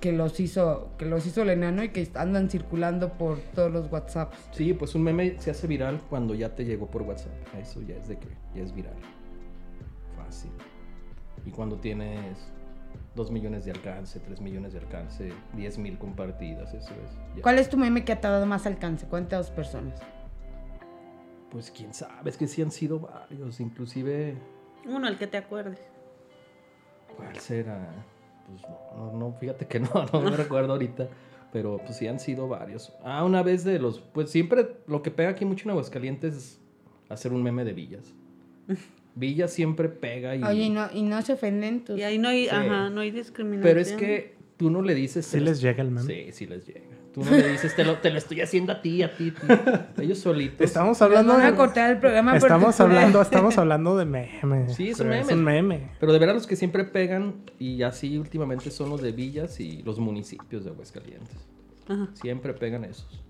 que 0.01 0.11
los 0.11 0.39
hizo 0.39 0.89
que 0.97 1.05
los 1.05 1.25
hizo 1.25 1.43
el 1.43 1.51
enano 1.51 1.83
y 1.83 1.89
que 1.89 2.09
andan 2.15 2.49
circulando 2.49 3.13
por 3.13 3.39
todos 3.39 3.71
los 3.71 3.89
WhatsApps. 3.91 4.37
Sí, 4.51 4.73
pues 4.73 4.95
un 4.95 5.03
meme 5.03 5.39
se 5.39 5.51
hace 5.51 5.67
viral 5.67 6.01
cuando 6.09 6.33
ya 6.35 6.53
te 6.55 6.65
llegó 6.65 6.87
por 6.87 7.03
WhatsApp. 7.03 7.31
Eso 7.57 7.81
ya 7.81 7.95
es 7.95 8.07
de 8.09 8.17
que 8.17 8.27
ya 8.53 8.63
es 8.63 8.73
viral. 8.73 8.95
Fácil. 10.17 10.51
Y 11.45 11.51
cuando 11.51 11.77
tienes 11.77 12.51
2 13.15 13.31
millones 13.31 13.63
de 13.65 13.71
alcance, 13.71 14.19
3 14.19 14.41
millones 14.41 14.73
de 14.73 14.79
alcance, 14.79 15.31
10 15.53 15.77
mil 15.77 15.97
compartidas, 15.97 16.73
eso 16.73 16.93
es. 17.05 17.35
ya. 17.37 17.41
¿Cuál 17.43 17.59
es 17.59 17.69
tu 17.69 17.77
meme 17.77 18.03
que 18.03 18.15
te 18.15 18.27
ha 18.27 18.31
dado 18.31 18.45
más 18.45 18.65
alcance? 18.65 19.05
¿Cuántas 19.07 19.51
personas? 19.51 20.01
Pues 21.51 21.69
quién 21.69 21.93
sabe, 21.93 22.29
es 22.29 22.37
que 22.37 22.47
sí 22.47 22.61
han 22.61 22.71
sido 22.71 22.99
varios, 23.01 23.59
inclusive 23.59 24.35
Uno, 24.85 25.07
el 25.07 25.17
que 25.17 25.27
te 25.27 25.37
acuerdes. 25.37 25.79
¿Cuál 27.17 27.35
será? 27.37 27.89
Pues 28.51 28.63
no, 28.63 29.11
no, 29.11 29.17
no, 29.17 29.33
fíjate 29.33 29.67
que 29.67 29.79
no, 29.79 29.89
no 30.11 30.21
me 30.21 30.31
recuerdo 30.31 30.73
ahorita. 30.73 31.07
Pero 31.51 31.79
pues 31.85 31.97
sí 31.97 32.07
han 32.07 32.19
sido 32.19 32.47
varios. 32.47 32.93
Ah, 33.03 33.25
una 33.25 33.43
vez 33.43 33.63
de 33.65 33.77
los. 33.77 33.99
Pues 33.99 34.29
siempre 34.29 34.75
lo 34.87 35.03
que 35.03 35.11
pega 35.11 35.29
aquí 35.31 35.43
mucho 35.43 35.65
en 35.65 35.71
Aguascalientes 35.71 36.33
es 36.35 36.61
hacer 37.09 37.33
un 37.33 37.43
meme 37.43 37.65
de 37.65 37.73
villas. 37.73 38.13
Villas 39.13 39.51
siempre 39.51 39.89
pega 39.89 40.37
y. 40.37 40.43
Oye, 40.43 40.63
¿y 40.63 40.69
no, 40.69 40.87
y 40.93 41.01
no 41.03 41.21
se 41.21 41.33
ofenden 41.33 41.83
tus... 41.83 41.99
Y 41.99 42.03
ahí 42.03 42.17
no 42.17 42.29
hay, 42.29 42.45
Sí. 42.45 42.49
ajá, 42.55 42.89
no 42.89 43.01
hay 43.01 43.11
discriminación. 43.11 43.63
Pero 43.63 43.81
es 43.81 43.91
que 43.91 44.35
tú 44.55 44.69
no 44.69 44.81
le 44.81 44.95
dices. 44.95 45.25
¿Sí 45.25 45.41
les 45.41 45.59
llega 45.59 45.83
el 45.83 45.91
meme? 45.91 46.07
Sí, 46.07 46.31
sí 46.31 46.45
les 46.45 46.65
llega. 46.65 46.79
Tú 47.13 47.25
no 47.25 47.31
le 47.31 47.49
dices, 47.49 47.75
te 47.75 47.83
lo, 47.83 47.95
te 47.97 48.09
lo 48.09 48.17
estoy 48.17 48.39
haciendo 48.41 48.71
a 48.71 48.81
ti, 48.81 49.03
a 49.03 49.13
ti. 49.15 49.33
a 49.49 49.85
ti". 49.95 50.01
Ellos 50.03 50.19
solitos. 50.19 50.61
Estamos 50.61 51.01
hablando 51.01 51.33
van 51.33 51.45
a 51.53 51.55
cortar 51.57 51.91
el 51.91 51.97
programa 51.97 52.37
Estamos 52.37 52.79
hablando, 52.79 53.21
estamos 53.21 53.57
hablando 53.57 53.97
de 53.97 54.05
memes. 54.05 54.75
Sí, 54.75 54.93
son 54.93 55.11
Es 55.11 55.25
memes. 55.27 55.33
un 55.37 55.43
meme. 55.43 55.89
Pero 55.99 56.13
de 56.13 56.19
verdad 56.19 56.33
los 56.35 56.47
que 56.47 56.55
siempre 56.55 56.85
pegan 56.85 57.35
y 57.59 57.83
así 57.83 58.17
últimamente 58.17 58.71
son 58.71 58.89
los 58.89 59.01
de 59.01 59.11
villas 59.11 59.59
y 59.59 59.83
los 59.83 59.99
municipios 59.99 60.63
de 60.63 60.71
Aguascalientes. 60.71 61.35
Ajá. 61.89 62.07
Siempre 62.13 62.53
pegan 62.53 62.85
esos. 62.85 63.21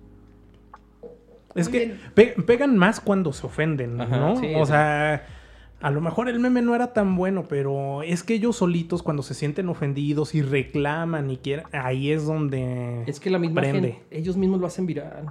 Es 1.55 1.69
Muy 1.69 1.79
que 1.79 1.95
pe- 2.13 2.35
pegan 2.45 2.77
más 2.77 2.99
cuando 3.01 3.33
se 3.33 3.45
ofenden, 3.45 3.99
Ajá, 3.99 4.15
¿no? 4.17 4.35
sí, 4.37 4.53
o 4.55 4.65
sí. 4.65 4.71
sea, 4.71 5.25
a 5.81 5.91
lo 5.91 6.01
mejor 6.01 6.29
el 6.29 6.39
meme 6.39 6.61
no 6.61 6.75
era 6.75 6.93
tan 6.93 7.15
bueno, 7.15 7.45
pero 7.47 8.03
es 8.03 8.23
que 8.23 8.33
ellos 8.35 8.55
solitos 8.57 9.03
cuando 9.03 9.23
se 9.23 9.33
sienten 9.33 9.67
ofendidos 9.69 10.35
y 10.35 10.41
reclaman 10.41 11.29
y 11.31 11.37
quieren, 11.37 11.65
ahí 11.73 12.11
es 12.11 12.25
donde 12.25 13.03
Es 13.07 13.19
que 13.19 13.29
la 13.29 13.39
misma 13.39 13.61
gente, 13.63 14.01
ellos 14.11 14.37
mismos 14.37 14.59
lo 14.59 14.67
hacen 14.67 14.85
viral. 14.85 15.27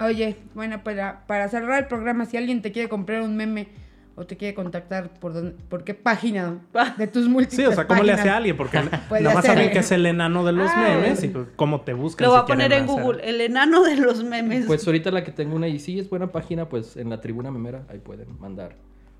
Oye, 0.00 0.36
bueno, 0.54 0.82
para, 0.82 1.26
para 1.26 1.48
cerrar 1.48 1.82
el 1.82 1.88
programa, 1.88 2.26
si 2.26 2.36
alguien 2.36 2.62
te 2.62 2.72
quiere 2.72 2.88
comprar 2.88 3.22
un 3.22 3.36
meme 3.36 3.68
o 4.16 4.26
te 4.26 4.36
quiere 4.36 4.54
contactar, 4.54 5.08
¿por, 5.20 5.32
dónde- 5.34 5.56
por 5.68 5.82
qué 5.84 5.94
página 5.94 6.58
de 6.98 7.06
tus 7.06 7.28
múltiples 7.28 7.56
Sí, 7.56 7.64
o 7.66 7.72
sea, 7.72 7.86
¿cómo 7.86 8.02
le 8.02 8.12
hace 8.12 8.28
a 8.28 8.36
alguien? 8.36 8.56
Porque 8.56 8.78
nada 9.10 9.34
más 9.34 9.44
saben 9.44 9.70
que 9.70 9.78
es 9.80 9.90
el 9.92 10.06
enano 10.06 10.44
de 10.44 10.52
los 10.52 10.70
Ah, 10.72 10.98
memes 11.00 11.22
y 11.24 11.28
pues, 11.28 11.46
cómo 11.56 11.80
te 11.82 11.94
buscan. 11.94 12.26
Lo 12.26 12.30
voy 12.32 12.40
si 12.40 12.42
a 12.42 12.46
poner 12.46 12.72
en 12.72 12.84
hacer- 12.84 13.02
Google, 13.02 13.28
el 13.28 13.40
enano 13.40 13.82
de 13.82 13.96
los 13.96 14.22
memes. 14.24 14.66
Pues 14.66 14.86
ahorita 14.86 15.10
la 15.10 15.24
que 15.24 15.32
tengo 15.32 15.54
una 15.56 15.68
y 15.68 15.78
sí 15.78 15.98
es 15.98 16.08
buena 16.10 16.28
página, 16.32 16.68
pues 16.68 16.96
en 16.96 17.10
la 17.10 17.20
tribuna 17.20 17.50
memera, 17.50 17.84
ahí 17.88 17.98
pueden 17.98 18.38
mandar 18.40 18.76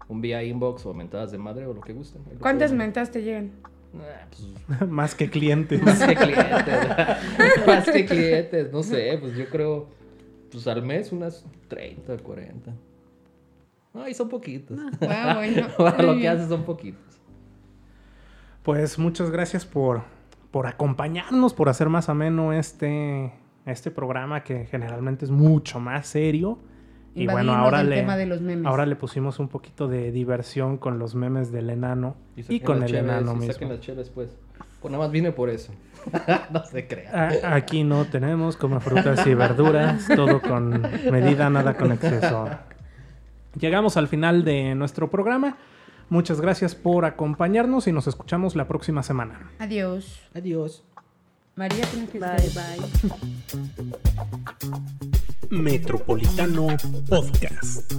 un 0.09 0.21
vía 0.21 0.43
inbox 0.43 0.87
o 0.87 0.95
mentadas 0.95 1.33
de 1.33 1.39
madre 1.39 1.67
o 1.67 1.75
lo 1.75 1.81
que 1.81 1.93
gusten. 1.93 2.23
¿Cuántas 2.41 2.71
pueden 2.71 2.79
mentas 2.79 3.11
te 3.11 3.23
llegan? 3.23 3.53
Ah, 3.97 4.27
pues, 4.31 4.89
más 4.91 5.15
que 5.15 5.31
clientes. 5.31 5.83
más 5.83 6.03
que 6.03 6.15
clientes. 6.15 6.47
más 7.67 7.91
que 7.91 8.05
clientes, 8.07 8.73
no 8.73 8.83
sé, 8.83 9.19
pues 9.21 9.37
yo 9.37 9.49
creo, 9.49 9.89
pues 10.51 10.67
al 10.67 10.83
mes 10.83 11.13
unas 11.13 11.47
30, 11.69 12.19
40. 12.19 12.73
Ay, 13.95 14.15
son 14.15 14.29
poquitos. 14.29 14.79
Ah, 15.03 15.35
bueno. 15.37 15.69
Para 15.77 16.03
lo 16.03 16.17
que 16.17 16.29
haces 16.29 16.49
son 16.49 16.65
poquitos. 16.65 17.01
Pues 18.63 18.99
muchas 18.99 19.31
gracias 19.31 19.65
por, 19.65 20.03
por 20.51 20.67
acompañarnos, 20.67 21.55
por 21.55 21.69
hacer 21.69 21.89
más 21.89 22.09
ameno 22.09 22.53
este, 22.53 23.33
este 23.67 23.91
programa 23.91 24.43
que 24.43 24.67
generalmente 24.67 25.25
es 25.25 25.31
mucho 25.31 25.81
más 25.81 26.07
serio. 26.07 26.59
Y 27.15 27.27
bueno, 27.29 27.55
ahora 27.55 27.81
el 27.83 27.91
le, 27.91 27.97
tema 27.97 28.17
de 28.17 28.27
los 28.27 28.41
memes. 28.41 28.67
ahora 28.67 28.87
le 28.87 28.97
pusimos 28.97 29.39
un 29.39 29.49
poquito 29.49 29.87
de 29.89 30.11
diversión 30.11 30.79
con 30.79 30.99
los 30.99 31.15
memes 31.15 31.53
del 31.53 31.71
enano 31.71 32.17
y, 32.37 32.61
con 32.61 32.83
el 32.83 32.89
cheves, 32.89 33.05
enano 33.05 33.33
y 33.33 33.37
mismo. 33.37 33.53
saquen 33.53 33.69
las 33.69 33.81
cheves, 33.81 34.11
pues. 34.11 34.31
Pues 34.81 34.93
nada 34.93 35.05
más 35.05 35.13
vine 35.13 35.31
por 35.33 35.49
eso. 35.49 35.73
no 36.51 36.65
se 36.65 36.87
crean. 36.87 37.15
A- 37.45 37.55
Aquí 37.55 37.85
no 37.85 38.05
tenemos 38.05 38.57
como 38.57 38.81
frutas 38.81 39.27
y 39.27 39.35
verduras, 39.35 40.07
todo 40.15 40.43
con 40.43 40.83
medida, 41.11 41.49
nada 41.51 41.75
con 41.77 41.93
exceso. 41.93 42.49
Llegamos 43.59 43.97
al 43.97 44.09
final 44.09 44.45
de 44.45 44.75
nuestro 44.75 45.09
programa. 45.09 45.57
Muchas 46.11 46.41
gracias 46.41 46.75
por 46.75 47.05
acompañarnos 47.07 47.87
y 47.87 47.93
nos 47.93 48.07
escuchamos 48.09 48.57
la 48.57 48.67
próxima 48.69 49.03
semana. 49.03 49.51
Adiós. 49.59 50.21
Adiós. 50.35 50.85
María, 51.57 51.87
tienes 51.87 52.11
que 52.11 52.19
Bye, 52.19 52.37
estar- 52.37 52.77
bye. 52.79 52.89
Metropolitano 55.51 56.67
Podcast. 57.09 57.93